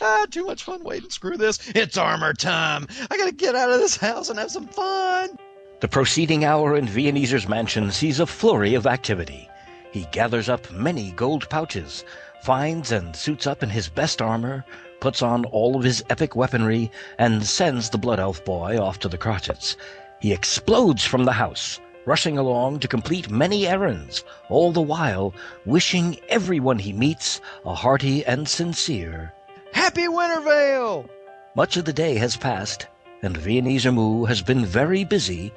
ah, 0.00 0.26
too 0.28 0.44
much 0.44 0.64
fun 0.64 0.82
waiting. 0.82 1.10
Screw 1.10 1.36
this. 1.36 1.70
It's 1.74 1.96
armor 1.96 2.34
time. 2.34 2.88
I 3.10 3.16
gotta 3.16 3.32
get 3.32 3.54
out 3.54 3.70
of 3.70 3.78
this 3.78 3.96
house 3.96 4.28
and 4.28 4.40
have 4.40 4.50
some 4.50 4.66
fun. 4.66 5.38
The 5.78 5.88
proceeding 5.88 6.44
hour 6.44 6.76
in 6.76 6.86
Viennezer's 6.86 7.48
mansion 7.48 7.92
sees 7.92 8.18
a 8.18 8.26
flurry 8.26 8.74
of 8.74 8.88
activity. 8.88 9.48
He 9.92 10.06
gathers 10.12 10.48
up 10.48 10.70
many 10.72 11.12
gold 11.12 11.48
pouches, 11.48 12.04
finds 12.42 12.92
and 12.92 13.14
suits 13.14 13.46
up 13.46 13.62
in 13.62 13.70
his 13.70 13.88
best 13.88 14.22
armor, 14.22 14.64
puts 15.00 15.22
on 15.22 15.44
all 15.46 15.76
of 15.76 15.82
his 15.82 16.04
epic 16.10 16.36
weaponry, 16.36 16.90
and 17.18 17.46
sends 17.46 17.90
the 17.90 17.98
blood 17.98 18.20
elf 18.20 18.44
boy 18.44 18.78
off 18.78 18.98
to 18.98 19.08
the 19.08 19.18
Cratchits. 19.18 19.76
He 20.20 20.32
explodes 20.32 21.04
from 21.04 21.24
the 21.24 21.32
house, 21.32 21.80
rushing 22.04 22.38
along 22.38 22.80
to 22.80 22.88
complete 22.88 23.30
many 23.30 23.66
errands, 23.66 24.24
all 24.48 24.72
the 24.72 24.80
while 24.80 25.34
wishing 25.64 26.18
everyone 26.28 26.78
he 26.78 26.92
meets 26.92 27.40
a 27.64 27.74
hearty 27.74 28.24
and 28.24 28.48
sincere 28.48 29.32
Happy 29.72 30.08
Winter 30.08 30.40
Veil! 30.40 31.08
Much 31.54 31.76
of 31.76 31.84
the 31.84 31.92
day 31.92 32.16
has 32.16 32.36
passed, 32.36 32.86
and 33.22 33.36
Ebenezer 33.36 33.92
Moo 33.92 34.24
has 34.24 34.42
been 34.42 34.64
very 34.64 35.04
busy, 35.04 35.52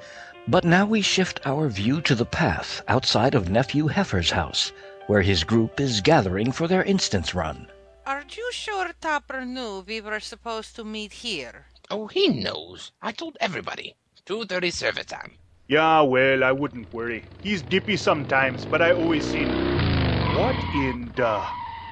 but 0.47 0.63
now 0.63 0.85
we 0.85 1.01
shift 1.01 1.39
our 1.45 1.67
view 1.69 2.01
to 2.01 2.15
the 2.15 2.25
path 2.25 2.81
outside 2.87 3.35
of 3.35 3.49
Nephew 3.49 3.87
Heifer's 3.87 4.31
house, 4.31 4.71
where 5.07 5.21
his 5.21 5.43
group 5.43 5.79
is 5.79 6.01
gathering 6.01 6.51
for 6.51 6.67
their 6.67 6.83
instance 6.83 7.33
run. 7.35 7.67
Are 8.05 8.23
you 8.29 8.51
sure 8.51 8.91
Topper 8.99 9.45
knew 9.45 9.83
we 9.87 10.01
were 10.01 10.19
supposed 10.19 10.75
to 10.75 10.83
meet 10.83 11.13
here? 11.13 11.67
Oh, 11.89 12.07
he 12.07 12.29
knows. 12.29 12.91
I 13.01 13.11
told 13.11 13.37
everybody. 13.39 13.95
2.30 14.25 14.73
service 14.73 15.05
time. 15.05 15.33
Yeah, 15.67 16.01
well, 16.01 16.43
I 16.43 16.51
wouldn't 16.51 16.93
worry. 16.93 17.23
He's 17.41 17.61
dippy 17.61 17.97
sometimes, 17.97 18.65
but 18.65 18.81
I 18.81 18.91
always 18.91 19.25
seen 19.25 19.47
him. 19.47 20.37
What 20.37 20.55
in 20.75 21.11
the... 21.15 21.39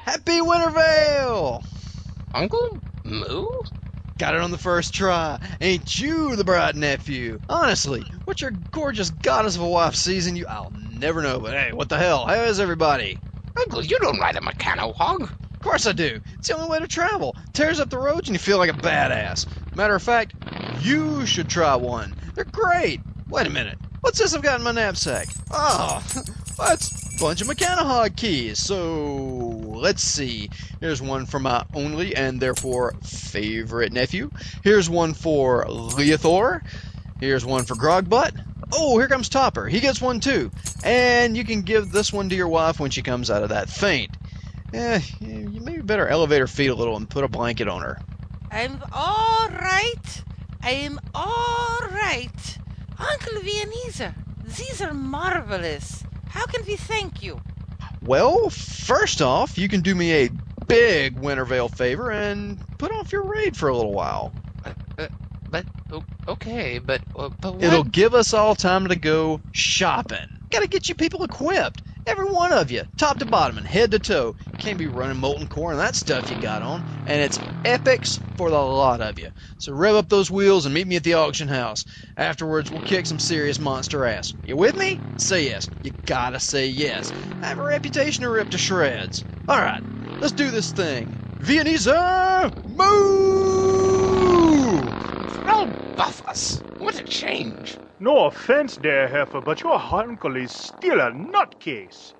Happy 0.03 0.41
Winter 0.41 0.71
Veil! 0.71 1.63
Uncle 2.33 2.79
Moo? 3.03 3.47
Got 4.21 4.35
it 4.35 4.41
on 4.41 4.51
the 4.51 4.57
first 4.59 4.93
try. 4.93 5.39
Ain't 5.61 5.99
you 5.99 6.35
the 6.35 6.43
bright 6.43 6.75
nephew? 6.75 7.39
Honestly, 7.49 8.01
what 8.25 8.39
your 8.39 8.51
gorgeous 8.69 9.09
goddess 9.09 9.55
of 9.55 9.63
a 9.63 9.67
wife 9.67 9.95
sees 9.95 10.27
in 10.27 10.35
you, 10.35 10.45
I'll 10.45 10.71
never 10.91 11.23
know. 11.23 11.39
But 11.39 11.53
hey, 11.53 11.71
what 11.73 11.89
the 11.89 11.97
hell? 11.97 12.27
How 12.27 12.35
is 12.35 12.59
everybody? 12.59 13.17
Uncle, 13.57 13.83
you 13.83 13.97
don't 13.97 14.19
ride 14.19 14.35
a 14.35 14.39
Mechano-hog. 14.41 15.23
Of 15.23 15.59
course 15.59 15.87
I 15.87 15.93
do. 15.93 16.21
It's 16.35 16.49
the 16.49 16.55
only 16.55 16.69
way 16.69 16.77
to 16.77 16.87
travel. 16.87 17.35
Tears 17.53 17.79
up 17.79 17.89
the 17.89 17.97
roads 17.97 18.29
and 18.29 18.35
you 18.35 18.39
feel 18.39 18.59
like 18.59 18.69
a 18.69 18.73
badass. 18.73 19.47
Matter 19.75 19.95
of 19.95 20.03
fact, 20.03 20.35
you 20.81 21.25
should 21.25 21.49
try 21.49 21.75
one. 21.75 22.13
They're 22.35 22.45
great. 22.45 23.01
Wait 23.27 23.47
a 23.47 23.49
minute. 23.49 23.79
What's 24.01 24.19
this 24.19 24.35
I've 24.35 24.43
got 24.43 24.59
in 24.59 24.63
my 24.63 24.71
knapsack? 24.71 25.29
Oh, 25.49 26.03
that's 26.57 27.15
a 27.15 27.19
bunch 27.19 27.41
of 27.41 27.47
Mechano-hog 27.47 28.15
keys. 28.15 28.59
So, 28.59 28.77
let's 29.65 30.03
see. 30.03 30.49
Here's 30.79 31.01
one 31.01 31.25
for 31.25 31.39
my 31.39 31.65
only 31.73 32.15
and 32.15 32.39
therefore 32.39 32.93
favorite 33.03 33.93
nephew. 33.93 34.29
Here's 34.63 34.89
one 34.89 35.13
for 35.13 35.65
Leothor. 35.65 36.61
Here's 37.19 37.45
one 37.45 37.65
for 37.65 37.75
Grogbutt. 37.75 38.43
Oh, 38.73 38.97
here 38.97 39.07
comes 39.07 39.29
Topper. 39.29 39.67
He 39.67 39.79
gets 39.79 40.01
one 40.01 40.19
too. 40.19 40.49
And 40.83 41.35
you 41.35 41.43
can 41.43 41.61
give 41.61 41.91
this 41.91 42.13
one 42.13 42.29
to 42.29 42.35
your 42.35 42.47
wife 42.47 42.79
when 42.79 42.91
she 42.91 43.01
comes 43.01 43.29
out 43.29 43.43
of 43.43 43.49
that 43.49 43.69
faint. 43.69 44.11
Eh, 44.73 45.01
you 45.19 45.59
maybe 45.61 45.81
better 45.81 46.07
elevate 46.07 46.39
her 46.39 46.47
feet 46.47 46.69
a 46.69 46.75
little 46.75 46.95
and 46.95 47.09
put 47.09 47.25
a 47.25 47.27
blanket 47.27 47.67
on 47.67 47.81
her. 47.81 47.99
I'm 48.49 48.81
all 48.93 49.49
right. 49.49 50.23
I'm 50.63 50.99
all 51.13 51.79
right. 51.91 52.57
Uncle 52.97 53.41
Viennese, 53.41 54.01
these 54.45 54.81
are 54.81 54.93
marvelous. 54.93 56.03
How 56.31 56.45
can 56.45 56.65
we 56.65 56.77
thank 56.77 57.21
you? 57.21 57.41
Well, 58.01 58.49
first 58.49 59.21
off, 59.21 59.57
you 59.57 59.67
can 59.67 59.81
do 59.81 59.93
me 59.93 60.11
a 60.13 60.29
big 60.65 61.19
Winter 61.19 61.43
Veil 61.45 61.67
favor 61.67 62.09
and 62.09 62.57
put 62.77 62.91
off 62.91 63.11
your 63.11 63.23
raid 63.23 63.57
for 63.57 63.67
a 63.67 63.75
little 63.75 63.91
while. 63.91 64.31
Uh, 64.97 65.07
but 65.49 65.65
okay, 66.29 66.79
but 66.79 67.01
uh, 67.17 67.29
but 67.41 67.55
what? 67.55 67.63
It'll 67.63 67.83
give 67.83 68.15
us 68.15 68.33
all 68.33 68.55
time 68.55 68.87
to 68.87 68.95
go 68.95 69.41
shopping. 69.51 70.39
Gotta 70.49 70.67
get 70.67 70.87
you 70.87 70.95
people 70.95 71.23
equipped. 71.23 71.81
Every 72.07 72.31
one 72.31 72.51
of 72.51 72.71
you, 72.71 72.83
top 72.97 73.19
to 73.19 73.25
bottom 73.25 73.57
and 73.59 73.67
head 73.67 73.91
to 73.91 73.99
toe. 73.99 74.35
Can't 74.57 74.79
be 74.79 74.87
running 74.87 75.17
molten 75.17 75.47
core 75.47 75.71
and 75.71 75.79
that 75.79 75.95
stuff 75.95 76.31
you 76.31 76.41
got 76.41 76.63
on. 76.63 76.83
And 77.05 77.21
it's 77.21 77.39
epics 77.63 78.19
for 78.37 78.49
the 78.49 78.57
lot 78.57 79.01
of 79.01 79.19
you. 79.19 79.29
So 79.59 79.71
rev 79.71 79.95
up 79.95 80.09
those 80.09 80.31
wheels 80.31 80.65
and 80.65 80.73
meet 80.73 80.87
me 80.87 80.95
at 80.95 81.03
the 81.03 81.13
auction 81.13 81.47
house. 81.47 81.85
Afterwards, 82.17 82.71
we'll 82.71 82.81
kick 82.81 83.05
some 83.05 83.19
serious 83.19 83.59
monster 83.59 84.05
ass. 84.05 84.33
You 84.45 84.57
with 84.57 84.75
me? 84.75 84.99
Say 85.17 85.45
yes. 85.45 85.69
You 85.83 85.91
gotta 86.05 86.39
say 86.39 86.67
yes. 86.67 87.11
I 87.43 87.47
have 87.47 87.59
a 87.59 87.63
reputation 87.63 88.23
to 88.23 88.31
rip 88.31 88.49
to 88.49 88.57
shreds. 88.57 89.23
Alright, 89.49 89.83
let's 90.19 90.33
do 90.33 90.49
this 90.49 90.71
thing. 90.71 91.07
Viennese, 91.39 91.87
uh, 91.87 92.49
move! 92.65 93.91
Frau 95.29 95.65
Buffus, 95.95 96.63
what 96.77 96.99
a 96.99 97.03
change! 97.03 97.77
No 98.01 98.25
offense 98.25 98.77
dear 98.77 99.07
Heifer, 99.07 99.41
but 99.41 99.61
your 99.61 99.79
uncle 99.79 100.35
is 100.35 100.51
still 100.51 100.99
a 100.99 101.11
nutcase. 101.11 102.15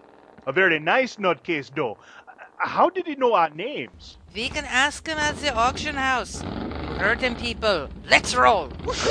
A 0.46 0.52
very 0.52 0.80
nice 0.80 1.16
nutcase, 1.16 1.74
though. 1.74 1.98
How 2.58 2.92
did 2.92 3.08
he 3.08 3.16
know 3.16 3.34
our 3.34 3.50
names? 3.50 4.20
We 4.36 4.50
can 4.50 4.66
ask 4.66 5.08
him 5.08 5.18
at 5.18 5.38
the 5.38 5.52
auction 5.56 5.96
house. 5.96 6.44
You 6.44 6.50
heard 7.00 7.22
him, 7.22 7.36
people. 7.36 7.90
Let's 8.08 8.36
roll. 8.36 8.68
That's 8.68 9.08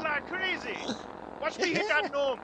like 0.00 0.26
crazy. 0.28 0.78
Watch 1.42 1.58
me 1.58 1.74
hit 1.74 1.88
that 1.88 2.10
gnome. 2.10 2.40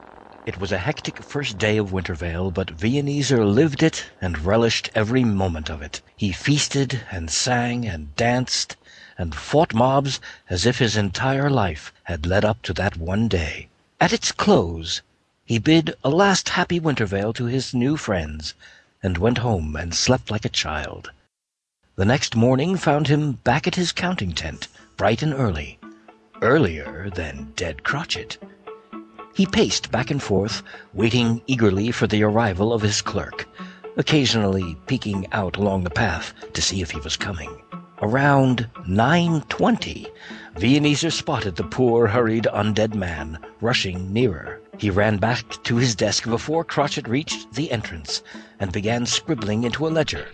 It 0.48 0.58
was 0.58 0.72
a 0.72 0.78
hectic 0.78 1.22
first 1.22 1.58
day 1.58 1.76
of 1.76 1.92
Winter 1.92 2.14
Veil, 2.14 2.50
but 2.50 2.70
Viennese 2.70 3.32
lived 3.32 3.82
it 3.82 4.06
and 4.18 4.46
relished 4.46 4.88
every 4.94 5.22
moment 5.22 5.68
of 5.68 5.82
it. 5.82 6.00
He 6.16 6.32
feasted 6.32 7.02
and 7.10 7.30
sang 7.30 7.86
and 7.86 8.16
danced 8.16 8.74
and 9.18 9.34
fought 9.34 9.74
mobs 9.74 10.20
as 10.48 10.64
if 10.64 10.78
his 10.78 10.96
entire 10.96 11.50
life 11.50 11.92
had 12.04 12.24
led 12.24 12.46
up 12.46 12.62
to 12.62 12.72
that 12.72 12.96
one 12.96 13.28
day. 13.28 13.68
At 14.00 14.14
its 14.14 14.32
close, 14.32 15.02
he 15.44 15.58
bid 15.58 15.94
a 16.02 16.08
last 16.08 16.48
happy 16.48 16.80
Winter 16.80 17.04
Veil 17.04 17.34
to 17.34 17.44
his 17.44 17.74
new 17.74 17.98
friends 17.98 18.54
and 19.02 19.18
went 19.18 19.44
home 19.44 19.76
and 19.76 19.94
slept 19.94 20.30
like 20.30 20.46
a 20.46 20.60
child. 20.64 21.10
The 21.96 22.06
next 22.06 22.34
morning 22.34 22.78
found 22.78 23.08
him 23.08 23.32
back 23.32 23.66
at 23.66 23.74
his 23.74 23.92
counting 23.92 24.32
tent, 24.32 24.68
bright 24.96 25.20
and 25.20 25.34
early, 25.34 25.78
earlier 26.40 27.10
than 27.10 27.52
dead 27.54 27.82
Cratchit. 27.82 28.38
He 29.38 29.46
paced 29.46 29.92
back 29.92 30.10
and 30.10 30.20
forth, 30.20 30.64
waiting 30.92 31.42
eagerly 31.46 31.92
for 31.92 32.08
the 32.08 32.24
arrival 32.24 32.72
of 32.72 32.82
his 32.82 33.00
clerk, 33.00 33.46
occasionally 33.96 34.76
peeking 34.88 35.28
out 35.30 35.56
along 35.56 35.84
the 35.84 35.90
path 35.90 36.34
to 36.54 36.60
see 36.60 36.82
if 36.82 36.90
he 36.90 36.98
was 36.98 37.16
coming. 37.16 37.62
Around 38.02 38.68
9.20, 38.88 40.08
Viennese 40.56 41.14
spotted 41.14 41.54
the 41.54 41.62
poor, 41.62 42.08
hurried, 42.08 42.48
undead 42.52 42.96
man 42.96 43.38
rushing 43.60 44.12
nearer. 44.12 44.60
He 44.76 44.90
ran 44.90 45.18
back 45.18 45.62
to 45.62 45.76
his 45.76 45.94
desk 45.94 46.24
before 46.24 46.64
Cratchit 46.64 47.06
reached 47.06 47.52
the 47.52 47.70
entrance 47.70 48.24
and 48.58 48.72
began 48.72 49.06
scribbling 49.06 49.62
into 49.62 49.86
a 49.86 49.88
ledger, 49.88 50.26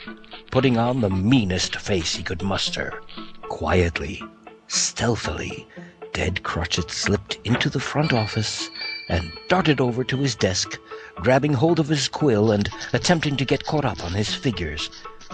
putting 0.50 0.78
on 0.78 1.02
the 1.02 1.10
meanest 1.10 1.76
face 1.76 2.14
he 2.14 2.22
could 2.22 2.40
muster. 2.40 3.02
Quietly, 3.50 4.22
stealthily, 4.68 5.68
Dead 6.14 6.44
Cratchit 6.44 6.92
slipped 6.92 7.38
into 7.44 7.68
the 7.68 7.80
front 7.80 8.12
office 8.12 8.70
and 9.08 9.30
darted 9.48 9.80
over 9.80 10.04
to 10.04 10.16
his 10.16 10.34
desk, 10.34 10.78
grabbing 11.16 11.52
hold 11.52 11.78
of 11.78 11.88
his 11.88 12.08
quill 12.08 12.52
and 12.52 12.68
attempting 12.92 13.36
to 13.36 13.44
get 13.44 13.64
caught 13.66 13.84
up 13.84 14.02
on 14.04 14.12
his 14.12 14.34
figures, 14.34 14.90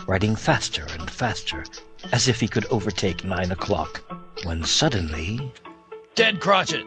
writing 0.06 0.34
faster 0.34 0.86
and 0.98 1.10
faster, 1.10 1.64
as 2.12 2.28
if 2.28 2.40
he 2.40 2.48
could 2.48 2.66
overtake 2.66 3.24
nine 3.24 3.52
o'clock, 3.52 4.02
when 4.44 4.64
suddenly... 4.64 5.52
Dead 6.14 6.40
Cratchit! 6.40 6.84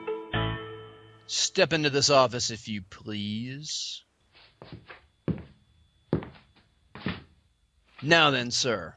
Step 1.27 1.72
into 1.73 1.89
this 1.89 2.10
office, 2.10 2.51
if 2.51 2.68
you 2.68 2.81
please. 2.81 4.03
Now 8.01 8.31
then, 8.31 8.51
sir, 8.51 8.95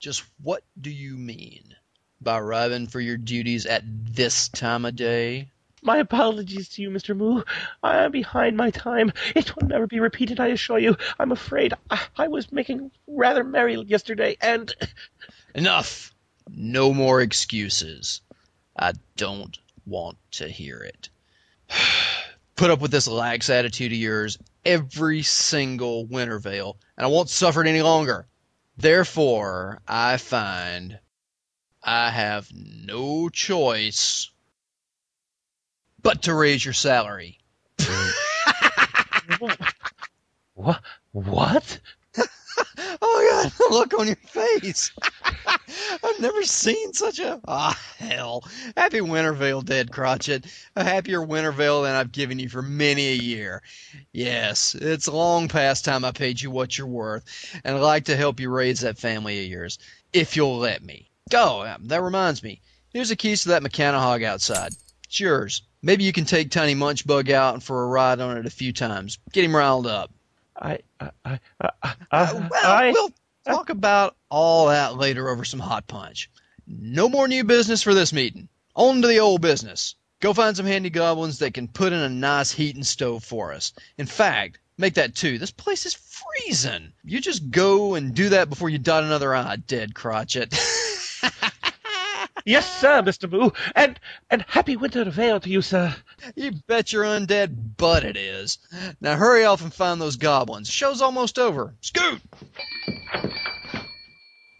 just 0.00 0.24
what 0.42 0.64
do 0.80 0.90
you 0.90 1.16
mean 1.16 1.76
by 2.20 2.38
arriving 2.38 2.88
for 2.88 2.98
your 2.98 3.16
duties 3.16 3.66
at 3.66 3.84
this 3.86 4.48
time 4.48 4.84
of 4.84 4.96
day? 4.96 5.51
My 5.84 5.98
apologies 5.98 6.68
to 6.70 6.82
you, 6.82 6.90
Mr. 6.90 7.16
Moo. 7.16 7.42
I 7.82 8.04
am 8.04 8.12
behind 8.12 8.56
my 8.56 8.70
time. 8.70 9.12
It 9.34 9.56
will 9.56 9.66
never 9.66 9.88
be 9.88 9.98
repeated, 9.98 10.38
I 10.38 10.46
assure 10.48 10.78
you. 10.78 10.96
I'm 11.18 11.32
afraid 11.32 11.74
I, 11.90 12.00
I 12.16 12.28
was 12.28 12.52
making 12.52 12.92
rather 13.08 13.42
merry 13.42 13.74
yesterday, 13.80 14.36
and. 14.40 14.72
Enough! 15.56 16.14
No 16.48 16.94
more 16.94 17.20
excuses. 17.20 18.20
I 18.78 18.92
don't 19.16 19.58
want 19.84 20.18
to 20.32 20.48
hear 20.48 20.80
it. 20.82 21.08
Put 22.56 22.70
up 22.70 22.80
with 22.80 22.92
this 22.92 23.08
lax 23.08 23.50
attitude 23.50 23.90
of 23.90 23.98
yours 23.98 24.38
every 24.64 25.22
single 25.22 26.06
Winter 26.06 26.38
Veil, 26.38 26.78
and 26.96 27.04
I 27.04 27.08
won't 27.08 27.28
suffer 27.28 27.60
it 27.60 27.68
any 27.68 27.82
longer. 27.82 28.28
Therefore, 28.76 29.82
I 29.88 30.16
find 30.16 31.00
I 31.82 32.10
have 32.10 32.52
no 32.54 33.28
choice 33.28 34.31
but 36.02 36.22
to 36.22 36.34
raise 36.34 36.64
your 36.64 36.74
salary. 36.74 37.38
what? 40.54 40.80
What? 41.12 41.80
oh 42.18 42.26
my 43.02 43.28
god, 43.30 43.52
the 43.52 43.68
look 43.70 43.94
on 43.98 44.06
your 44.06 44.16
face. 44.16 44.92
I've 46.04 46.20
never 46.20 46.42
seen 46.42 46.92
such 46.92 47.18
a 47.18 47.40
ah 47.46 47.78
hell. 47.98 48.44
Happy 48.76 49.00
Winter 49.00 49.32
Veil, 49.32 49.62
dead 49.62 49.90
Cratchit. 49.90 50.46
A 50.76 50.84
happier 50.84 51.22
Winter 51.22 51.52
Veil 51.52 51.82
than 51.82 51.94
I've 51.94 52.12
given 52.12 52.38
you 52.38 52.48
for 52.48 52.62
many 52.62 53.08
a 53.08 53.16
year. 53.16 53.62
Yes, 54.12 54.74
it's 54.74 55.08
long 55.08 55.48
past 55.48 55.84
time 55.84 56.04
I 56.04 56.12
paid 56.12 56.40
you 56.40 56.50
what 56.50 56.76
you're 56.76 56.86
worth, 56.86 57.24
and 57.64 57.76
I'd 57.76 57.80
like 57.80 58.04
to 58.06 58.16
help 58.16 58.40
you 58.40 58.50
raise 58.50 58.80
that 58.80 58.98
family 58.98 59.44
of 59.44 59.50
yours, 59.50 59.78
if 60.12 60.36
you'll 60.36 60.58
let 60.58 60.82
me. 60.82 61.10
Oh, 61.34 61.76
that 61.80 62.02
reminds 62.02 62.42
me. 62.42 62.60
Here's 62.90 63.08
the 63.08 63.16
keys 63.16 63.42
to 63.42 63.50
that 63.50 63.62
Mechano-hog 63.62 64.22
outside. 64.22 64.74
It's 65.04 65.20
yours. 65.20 65.62
Maybe 65.82 66.04
you 66.04 66.12
can 66.12 66.24
take 66.24 66.50
Tiny 66.50 66.74
Munchbug 66.74 67.30
out 67.30 67.62
for 67.62 67.82
a 67.82 67.86
ride 67.86 68.20
on 68.20 68.36
it 68.36 68.46
a 68.46 68.50
few 68.50 68.72
times. 68.72 69.18
Get 69.32 69.44
him 69.44 69.56
riled 69.56 69.86
up. 69.86 70.12
I, 70.56 70.78
I, 71.00 71.10
I, 71.24 71.40
I, 71.60 71.94
uh, 72.10 72.48
well, 72.50 72.70
I, 72.70 72.90
we'll 72.92 73.10
talk 73.44 73.70
about 73.70 74.16
all 74.30 74.68
that 74.68 74.96
later 74.96 75.28
over 75.28 75.44
some 75.44 75.58
hot 75.60 75.88
punch. 75.88 76.30
No 76.66 77.08
more 77.08 77.26
new 77.26 77.42
business 77.42 77.82
for 77.82 77.94
this 77.94 78.12
meeting. 78.12 78.48
On 78.76 79.02
to 79.02 79.08
the 79.08 79.18
old 79.18 79.40
business. 79.40 79.96
Go 80.20 80.32
find 80.32 80.56
some 80.56 80.66
handy 80.66 80.88
goblins 80.88 81.40
that 81.40 81.52
can 81.52 81.66
put 81.66 81.92
in 81.92 81.98
a 81.98 82.08
nice 82.08 82.52
heating 82.52 82.84
stove 82.84 83.24
for 83.24 83.52
us. 83.52 83.72
In 83.98 84.06
fact, 84.06 84.58
make 84.78 84.94
that 84.94 85.16
two. 85.16 85.38
This 85.38 85.50
place 85.50 85.84
is 85.84 85.94
freezing. 85.94 86.92
You 87.02 87.20
just 87.20 87.50
go 87.50 87.96
and 87.96 88.14
do 88.14 88.28
that 88.28 88.48
before 88.48 88.70
you 88.70 88.78
dot 88.78 89.02
another 89.02 89.34
I, 89.34 89.56
dead 89.56 89.94
Cratchit. 89.94 90.54
yes, 92.44 92.80
sir, 92.80 93.02
Mr. 93.02 93.30
Moo, 93.30 93.50
and 93.74 93.98
and 94.30 94.44
happy 94.48 94.76
winter 94.76 95.04
veil 95.04 95.40
to 95.40 95.48
you, 95.48 95.62
sir. 95.62 95.94
You 96.34 96.52
bet 96.66 96.92
your 96.92 97.04
undead 97.04 97.76
butt 97.76 98.04
it 98.04 98.16
is. 98.16 98.58
Now 99.00 99.16
hurry 99.16 99.44
off 99.44 99.62
and 99.62 99.72
find 99.72 100.00
those 100.00 100.16
goblins. 100.16 100.68
Show's 100.68 101.02
almost 101.02 101.38
over. 101.38 101.74
Scoot! 101.80 102.20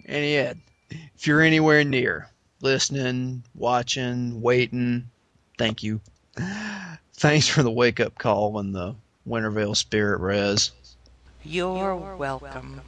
And 0.05 0.25
yet, 0.25 0.57
if 0.91 1.27
you're 1.27 1.41
anywhere 1.41 1.85
near, 1.85 2.29
listening, 2.61 3.45
watching, 3.55 4.43
waiting, 4.43 5.09
thank 5.59 5.83
you. 5.83 6.01
Thanks 7.15 7.49
for 7.49 7.63
the 7.63 7.71
wake 7.71 8.01
up 8.01 8.19
call 8.19 8.53
when 8.53 8.73
the 8.73 8.95
Winter 9.25 9.51
Veil 9.51 9.75
spirit 9.75 10.21
res. 10.21 10.73
You're 11.45 12.17
welcome. 12.17 12.81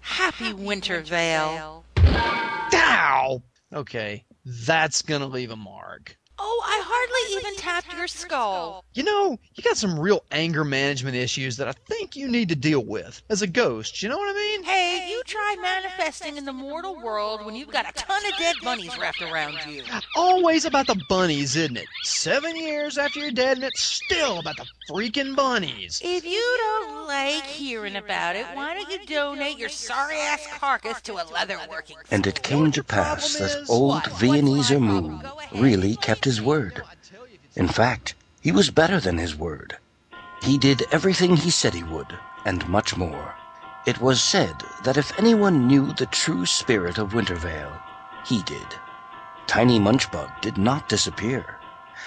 Happy 0.00 0.52
Winter 0.52 1.00
Veil. 1.02 1.84
Ah! 1.98 2.68
Ow. 2.74 3.42
Okay, 3.72 4.24
that's 4.44 5.02
gonna 5.02 5.26
leave 5.26 5.50
a 5.50 5.56
mark. 5.56 6.16
Oh, 6.38 6.62
I 6.64 6.82
hardly 6.84 7.36
even 7.38 7.56
tapped 7.56 7.92
your 7.96 8.06
skull. 8.06 8.84
You 8.94 9.04
know, 9.04 9.38
you 9.54 9.62
got 9.62 9.76
some 9.76 9.98
real 9.98 10.24
anger 10.30 10.64
management 10.64 11.16
issues 11.16 11.56
that 11.58 11.68
I 11.68 11.72
think 11.72 12.16
you 12.16 12.28
need 12.28 12.48
to 12.48 12.56
deal 12.56 12.84
with 12.84 13.22
as 13.28 13.42
a 13.42 13.46
ghost. 13.46 14.02
You 14.02 14.08
know 14.08 14.18
what 14.18 14.34
I 14.34 14.38
mean? 14.38 14.62
Hey, 14.64 15.08
you 15.10 15.22
try 15.24 15.56
manifesting 15.60 16.36
in 16.36 16.44
the 16.44 16.52
mortal 16.52 16.96
world 17.00 17.44
when 17.44 17.54
you've 17.54 17.70
got 17.70 17.88
a 17.88 17.92
ton 17.92 18.24
of 18.26 18.32
dead 18.38 18.56
bunnies 18.62 18.98
wrapped 18.98 19.22
around 19.22 19.58
you. 19.68 19.82
Always 20.16 20.64
about 20.64 20.86
the 20.86 21.00
bunnies, 21.08 21.56
isn't 21.56 21.76
it? 21.76 21.86
Seven 22.02 22.56
years 22.56 22.98
after 22.98 23.20
you're 23.20 23.30
dead, 23.30 23.58
and 23.58 23.64
it's 23.64 23.82
still 23.82 24.38
about 24.40 24.56
the 24.56 24.66
freaking 24.90 25.36
bunnies. 25.36 26.00
If 26.04 26.24
you 26.24 26.56
don't 26.58 27.06
like 27.06 27.44
hearing 27.44 27.96
about 27.96 28.36
it, 28.36 28.46
why 28.54 28.74
don't 28.74 28.90
you 28.90 29.04
donate 29.06 29.58
your 29.58 29.68
sorry 29.68 30.16
ass 30.16 30.46
carcass 30.58 31.00
to 31.02 31.14
a 31.14 31.24
leatherworking 31.24 31.96
And 32.10 32.26
it 32.26 32.42
came 32.42 32.72
to 32.72 32.82
pass 32.82 33.36
that 33.36 33.66
old 33.68 34.06
Viennese 34.12 34.70
Moo 34.72 35.18
really 35.54 35.96
kept 35.96 36.24
his 36.24 36.31
word. 36.40 36.82
In 37.56 37.68
fact, 37.68 38.14
he 38.40 38.52
was 38.52 38.70
better 38.70 39.00
than 39.00 39.18
his 39.18 39.36
word. 39.36 39.76
He 40.42 40.58
did 40.58 40.86
everything 40.90 41.36
he 41.36 41.50
said 41.50 41.74
he 41.74 41.82
would, 41.82 42.18
and 42.44 42.68
much 42.68 42.96
more. 42.96 43.34
It 43.86 44.00
was 44.00 44.22
said 44.22 44.64
that 44.84 44.96
if 44.96 45.18
anyone 45.18 45.66
knew 45.66 45.92
the 45.92 46.06
true 46.06 46.46
spirit 46.46 46.98
of 46.98 47.14
Winter 47.14 47.34
Veil, 47.34 47.72
he 48.24 48.42
did. 48.42 48.66
Tiny 49.46 49.78
Munchbug 49.78 50.40
did 50.40 50.56
not 50.56 50.88
disappear, 50.88 51.58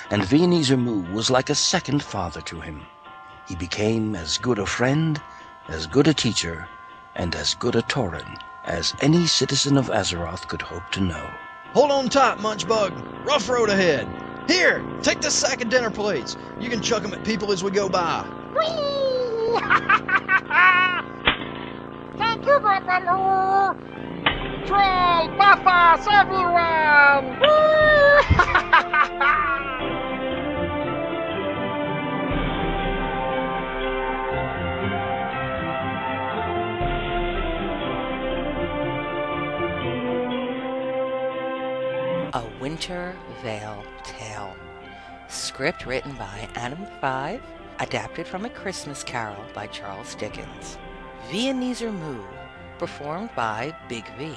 and 0.09 0.23
Viennese 0.25 0.71
Moo 0.71 1.01
was 1.13 1.29
like 1.29 1.49
a 1.49 1.55
second 1.55 2.01
father 2.01 2.41
to 2.41 2.59
him. 2.61 2.85
He 3.47 3.55
became 3.55 4.15
as 4.15 4.37
good 4.37 4.59
a 4.59 4.65
friend, 4.65 5.21
as 5.67 5.85
good 5.85 6.07
a 6.07 6.13
teacher, 6.13 6.67
and 7.15 7.35
as 7.35 7.53
good 7.53 7.75
a 7.75 7.81
Tauren 7.81 8.39
as 8.65 8.95
any 9.01 9.27
citizen 9.27 9.77
of 9.77 9.89
Azeroth 9.89 10.47
could 10.47 10.61
hope 10.61 10.89
to 10.91 11.01
know. 11.01 11.29
Hold 11.75 11.91
on 11.91 12.07
tight, 12.07 12.37
Munchbug. 12.37 13.25
Rough 13.25 13.49
road 13.49 13.67
ahead. 13.67 14.07
Here, 14.47 14.81
take 15.01 15.19
this 15.19 15.35
sack 15.35 15.59
of 15.61 15.67
dinner 15.67 15.91
plates. 15.91 16.37
You 16.57 16.69
can 16.69 16.81
chuck 16.81 17.01
them 17.01 17.13
at 17.13 17.25
people 17.25 17.51
as 17.51 17.65
we 17.65 17.69
go 17.69 17.89
by. 17.89 18.25
Thank 22.17 22.45
you, 22.45 22.59
Troll, 24.65 24.81
everyone! 26.13 27.41
Winter 42.65 43.15
Veil 43.43 43.85
Tale. 44.03 44.51
Script 45.27 45.85
written 45.85 46.13
by 46.13 46.49
Adam 46.55 46.87
Five, 46.99 47.39
adapted 47.77 48.25
from 48.25 48.43
A 48.43 48.49
Christmas 48.49 49.03
Carol 49.03 49.45
by 49.53 49.67
Charles 49.67 50.15
Dickens. 50.15 50.79
Viennese 51.29 51.83
Moo, 51.83 52.23
performed 52.79 53.29
by 53.35 53.71
Big 53.87 54.03
V. 54.17 54.33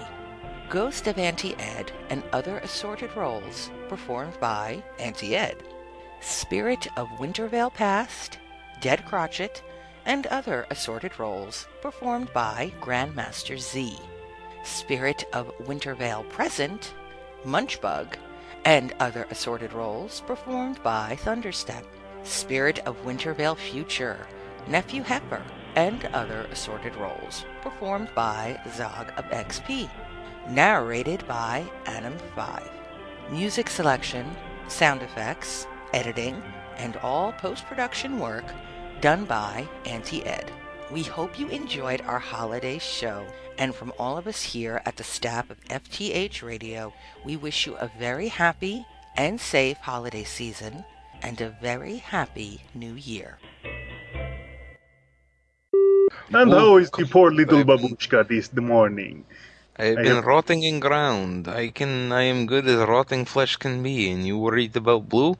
Ghost 0.69 1.07
of 1.07 1.17
Auntie 1.17 1.55
Ed 1.55 1.91
and 2.11 2.23
other 2.31 2.59
assorted 2.59 3.17
roles, 3.17 3.71
performed 3.89 4.39
by 4.39 4.83
Auntie 4.99 5.35
Ed. 5.35 5.63
Spirit 6.21 6.87
of 6.99 7.09
Winter 7.19 7.49
Veil 7.49 7.71
Past, 7.71 8.39
Dead 8.83 9.07
Cratchit, 9.07 9.63
and 10.05 10.27
other 10.27 10.67
assorted 10.69 11.19
roles, 11.19 11.67
performed 11.81 12.31
by 12.35 12.75
Grandmaster 12.79 13.59
Z. 13.59 13.99
Spirit 14.65 15.25
of 15.33 15.51
Winter 15.67 15.95
Veil 15.95 16.25
Present, 16.25 16.93
Munchbug, 17.45 18.15
and 18.65 18.95
other 19.01 19.27
assorted 19.31 19.73
roles 19.73 20.23
performed 20.27 20.83
by 20.83 21.17
Thunderstep, 21.23 21.85
Spirit 22.25 22.81
of 22.81 23.05
Winter 23.05 23.33
Veil 23.33 23.55
Future, 23.55 24.27
Nephew 24.67 25.03
Heifer, 25.03 25.43
and 25.77 26.05
other 26.07 26.47
assorted 26.51 26.95
roles 26.97 27.45
performed 27.63 28.11
by 28.15 28.61
Zog 28.75 29.13
of 29.17 29.25
XP, 29.27 29.89
narrated 30.49 31.27
by 31.29 31.65
Adam 31.87 32.17
5. 32.35 32.71
Music 33.31 33.71
selection, 33.71 34.29
sound 34.67 35.03
effects, 35.03 35.67
editing, 35.93 36.43
and 36.77 36.97
all 36.99 37.33
post-production 37.33 38.19
work 38.19 38.45
done 39.01 39.25
by 39.25 39.67
Auntie 39.85 40.25
Ed. 40.25 40.51
We 40.91 41.03
hope 41.03 41.39
you 41.39 41.49
enjoyed 41.49 42.01
our 42.03 42.19
holiday 42.19 42.79
show, 42.79 43.25
and 43.59 43.75
from 43.75 43.93
all 43.99 44.17
of 44.17 44.27
us 44.27 44.43
here 44.43 44.81
at 44.87 44.97
the 44.97 45.05
staff 45.05 45.51
of 45.51 45.61
FTH 45.65 46.43
Radio, 46.43 46.93
we 47.25 47.37
wish 47.37 47.67
you 47.67 47.75
a 47.77 47.91
very 47.99 48.29
happy 48.29 48.87
and 49.17 49.41
safe 49.41 49.77
holiday 49.79 50.25
season 50.25 50.85
and 51.23 51.41
a 51.41 51.51
very 51.61 51.97
happy 51.97 52.63
new 52.75 52.95
year. 52.95 53.39
And 56.31 56.51
how 56.53 56.77
is 56.77 56.91
the 56.91 57.07
poor 57.07 57.31
little 57.33 57.65
babushka 57.65 58.29
this 58.29 58.53
morning? 58.55 59.25
I've 59.77 59.99
I 59.99 60.03
been 60.03 60.17
have- 60.17 60.25
rotting 60.25 60.63
in 60.63 60.79
ground. 60.81 61.49
I 61.49 61.69
can 61.69 62.13
I 62.13 62.23
am 62.23 62.47
good 62.47 62.67
as 62.67 62.79
rotting 62.89 63.25
flesh 63.25 63.57
can 63.57 63.83
be, 63.83 64.11
and 64.11 64.27
you 64.27 64.39
worried 64.39 64.77
about 64.77 65.09
blue? 65.09 65.37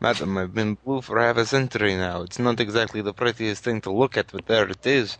Madam, 0.00 0.38
I've 0.38 0.54
been 0.54 0.74
blue 0.82 1.02
for 1.02 1.18
half 1.20 1.36
a 1.36 1.44
century 1.44 1.94
now. 1.96 2.22
It's 2.22 2.38
not 2.38 2.58
exactly 2.60 3.02
the 3.02 3.12
prettiest 3.12 3.62
thing 3.64 3.80
to 3.82 3.90
look 3.92 4.16
at, 4.16 4.32
but 4.32 4.46
there 4.46 4.68
it 4.68 4.86
is. 4.86 5.18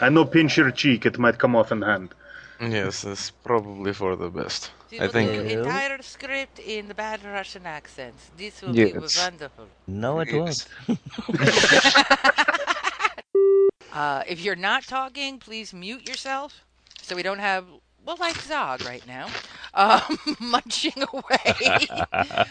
I 0.00 0.08
know 0.08 0.24
pinch 0.24 0.56
your 0.56 0.70
cheek, 0.70 1.06
it 1.06 1.18
might 1.18 1.38
come 1.38 1.56
off 1.56 1.72
in 1.72 1.82
hand. 1.82 2.14
Yes, 2.60 3.04
it's 3.04 3.30
probably 3.30 3.92
for 3.92 4.16
the 4.16 4.28
best. 4.30 4.70
We 4.90 4.98
I 5.00 5.04
will 5.06 5.12
think. 5.12 5.30
do 5.30 5.40
entire 5.60 6.00
script 6.02 6.58
in 6.58 6.88
the 6.88 6.94
bad 6.94 7.22
Russian 7.24 7.66
accents. 7.66 8.30
This 8.36 8.62
will 8.62 8.74
Yes. 8.74 8.92
be 8.92 9.20
wonderful. 9.20 9.66
No, 9.86 10.20
it 10.20 10.28
Yes. 10.32 10.66
won't. 10.86 10.98
Uh, 13.92 14.22
if 14.28 14.40
you're 14.42 14.56
not 14.56 14.82
talking, 14.84 15.38
please 15.38 15.72
mute 15.72 16.06
yourself 16.06 16.66
so 17.00 17.16
we 17.16 17.22
don't 17.22 17.38
have, 17.38 17.64
well, 18.04 18.18
like 18.20 18.36
Zog 18.42 18.84
right 18.84 19.02
now, 19.06 19.26
um, 19.72 20.18
munching 20.38 20.92
away. 21.14 21.56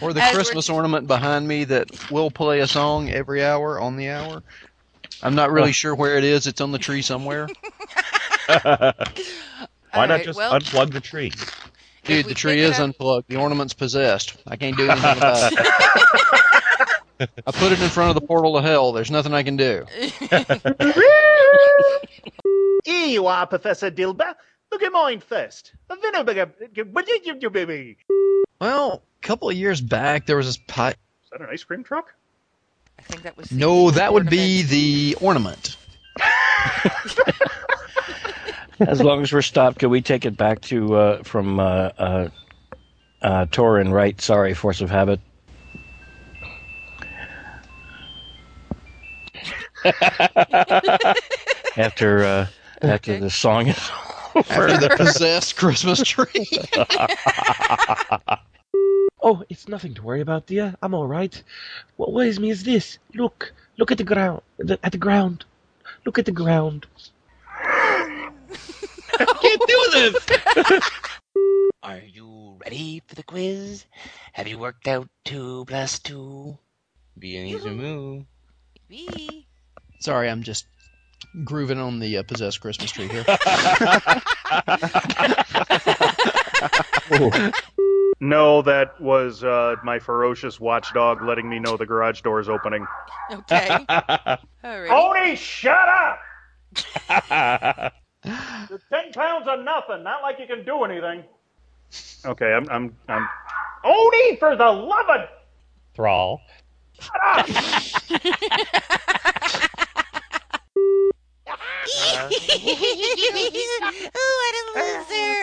Or 0.01 0.11
the 0.11 0.21
As 0.23 0.31
we're- 0.31 0.33
Christmas 0.33 0.69
ornament 0.71 1.05
behind 1.05 1.47
me 1.47 1.63
that 1.65 2.09
will 2.09 2.31
play 2.31 2.61
a 2.61 2.67
song 2.67 3.11
every 3.11 3.43
hour 3.45 3.79
on 3.79 3.95
the 3.95 4.09
hour. 4.09 4.41
I'm 5.23 5.35
not 5.35 5.51
really 5.51 5.71
sure 5.71 5.93
where 5.95 6.17
it 6.17 6.23
is. 6.23 6.47
It's 6.47 6.61
on 6.61 6.71
the 6.71 6.77
tree 6.79 7.01
somewhere. 7.01 7.47
Why 8.47 8.93
All 9.93 10.07
not 10.07 10.09
right, 10.09 10.25
just 10.25 10.37
well- 10.37 10.51
unplug 10.59 10.91
the 10.91 11.01
tree? 11.01 11.31
Dude, 12.03 12.25
we 12.25 12.29
the 12.33 12.35
tree 12.35 12.53
pick 12.53 12.59
it 12.59 12.65
is 12.65 12.79
up- 12.79 12.85
unplugged. 12.85 13.27
The 13.29 13.37
ornament's 13.37 13.73
possessed. 13.73 14.37
I 14.45 14.55
can't 14.57 14.77
do 14.77 14.87
anything 14.89 15.17
about 15.17 15.53
it. 15.53 15.59
I 17.47 17.51
put 17.51 17.71
it 17.71 17.81
in 17.81 17.89
front 17.89 18.09
of 18.09 18.15
the 18.15 18.27
portal 18.27 18.55
to 18.55 18.61
hell. 18.61 18.91
There's 18.91 19.09
nothing 19.09 19.33
I 19.33 19.41
can 19.43 19.55
do. 19.57 19.85
Here 22.83 23.07
you 23.07 23.25
are, 23.27 23.47
Professor 23.47 23.89
Dilber. 23.89 24.35
Look 24.71 24.83
at 24.83 24.91
mine 24.91 25.21
first. 25.21 25.71
A 25.89 25.95
vinegar. 25.95 26.51
baby. 27.49 27.97
Well, 28.59 29.01
a 29.23 29.25
couple 29.25 29.49
of 29.49 29.55
years 29.55 29.81
back, 29.81 30.25
there 30.25 30.37
was 30.37 30.45
this 30.47 30.57
pie. 30.57 30.89
Is 30.91 31.29
that 31.31 31.41
an 31.41 31.47
ice 31.49 31.63
cream 31.63 31.83
truck? 31.83 32.13
I 32.99 33.03
think 33.03 33.23
that 33.23 33.37
was. 33.37 33.49
the 33.49 33.55
No, 33.57 33.91
that 33.91 34.13
would 34.13 34.29
be 34.29 34.61
the 34.63 35.17
ornament. 35.21 35.77
As 38.85 39.01
long 39.01 39.21
as 39.21 39.31
we're 39.31 39.41
stopped, 39.41 39.79
can 39.79 39.89
we 39.89 40.01
take 40.01 40.25
it 40.25 40.35
back 40.37 40.61
to 40.63 40.95
uh, 40.95 41.23
from 41.23 41.59
uh, 41.59 41.63
uh, 41.97 42.29
uh, 43.21 43.45
Tauren, 43.47 43.91
right? 43.91 44.19
Sorry, 44.21 44.53
Force 44.53 44.81
of 44.81 44.89
Habit. 44.89 45.19
after 51.77 52.23
uh, 52.23 52.47
after 52.81 53.05
Okay. 53.05 53.15
the 53.15 53.29
song 53.29 53.67
is 53.67 53.91
over, 54.35 54.45
After 54.49 54.77
the 54.77 54.89
possessed 54.89 55.55
Christmas 55.55 56.01
tree. 56.03 56.47
Oh, 59.21 59.43
it's 59.49 59.67
nothing 59.67 59.93
to 59.95 60.03
worry 60.03 60.21
about, 60.21 60.47
dear. 60.47 60.75
I'm 60.81 60.93
all 60.93 61.07
right. 61.07 61.41
What 61.95 62.13
worries 62.13 62.39
me 62.39 62.49
is 62.49 62.63
this. 62.63 62.99
Look, 63.13 63.53
look 63.77 63.91
at 63.91 63.97
the 63.97 64.03
ground. 64.03 64.41
The, 64.57 64.79
at 64.83 64.91
the 64.91 64.97
ground. 64.97 65.45
Look 66.05 66.19
at 66.19 66.25
the 66.25 66.31
ground. 66.31 66.85
I 67.49 68.29
can't 69.17 69.61
do 69.67 69.89
this. 69.93 70.27
Are 71.83 71.99
you 71.99 72.57
ready 72.63 73.01
for 73.07 73.15
the 73.15 73.23
quiz? 73.23 73.85
Have 74.33 74.47
you 74.47 74.57
worked 74.57 74.87
out 74.87 75.07
two 75.23 75.65
plus 75.67 75.99
two? 75.99 76.57
Be 77.17 77.37
an 77.37 77.45
easy 77.45 77.69
move. 77.69 78.25
Wee. 78.89 79.47
Sorry, 79.99 80.29
I'm 80.29 80.43
just 80.43 80.65
grooving 81.43 81.79
on 81.79 81.99
the 81.99 82.17
uh, 82.17 82.23
possessed 82.23 82.61
Christmas 82.61 82.91
tree 82.91 83.07
here. 83.07 83.25
No, 88.19 88.61
that 88.61 88.99
was 89.01 89.43
uh, 89.43 89.75
my 89.83 89.99
ferocious 89.99 90.59
watchdog 90.59 91.21
letting 91.21 91.49
me 91.49 91.59
know 91.59 91.75
the 91.75 91.85
garage 91.85 92.21
door 92.21 92.39
is 92.39 92.47
opening. 92.47 92.85
Okay. 93.31 93.67
All 93.89 94.37
right. 94.63 94.87
Tony, 94.87 95.35
shut 95.35 95.89
up! 95.89 96.19
You're 98.69 98.81
ten 98.89 99.11
pounds 99.13 99.47
of 99.47 99.63
nothing. 99.63 100.03
Not 100.03 100.21
like 100.21 100.39
you 100.39 100.47
can 100.47 100.65
do 100.65 100.83
anything. 100.83 101.23
Okay, 102.25 102.53
I'm, 102.53 102.67
I'm, 102.69 102.95
I'm. 103.07 103.27
Oni, 103.83 104.35
for 104.37 104.55
the 104.55 104.65
love 104.65 105.09
of 105.09 105.29
Thrall. 105.93 106.41
Uh, 111.85 112.29
what 114.41 114.55
a 114.55 114.57
loser. 114.75 115.37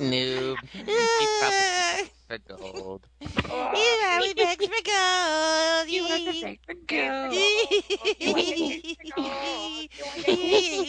Noob. 0.00 0.56
He 0.72 1.26
probably 1.40 2.10
for 2.26 2.38
gold. 2.48 3.06
You 3.20 3.28
always 4.04 4.34
beg 4.34 4.58
for 4.60 4.82
gold. 4.84 5.88
You 5.88 6.02
always 6.02 6.42
beg 6.42 6.58
for 6.66 6.74
gold. 6.84 7.32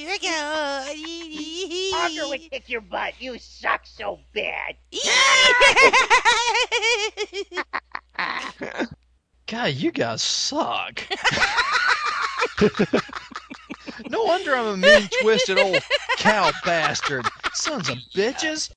for 0.03 0.17
gold. 0.25 0.87
Augur 1.93 2.25
would 2.29 2.41
kick 2.49 2.67
your 2.69 2.81
butt. 2.81 3.13
You 3.19 3.37
suck 3.37 3.85
so 3.85 4.19
bad. 4.33 4.75
God, 9.47 9.73
you 9.73 9.91
guys 9.91 10.21
suck. 10.23 11.03
no 14.09 14.23
wonder 14.23 14.55
I'm 14.55 14.67
a 14.67 14.77
mean, 14.77 15.09
twisted 15.21 15.59
old 15.59 15.77
cow 16.17 16.51
bastard. 16.65 17.25
Sons 17.53 17.89
of 17.89 17.97
bitches. 18.15 18.71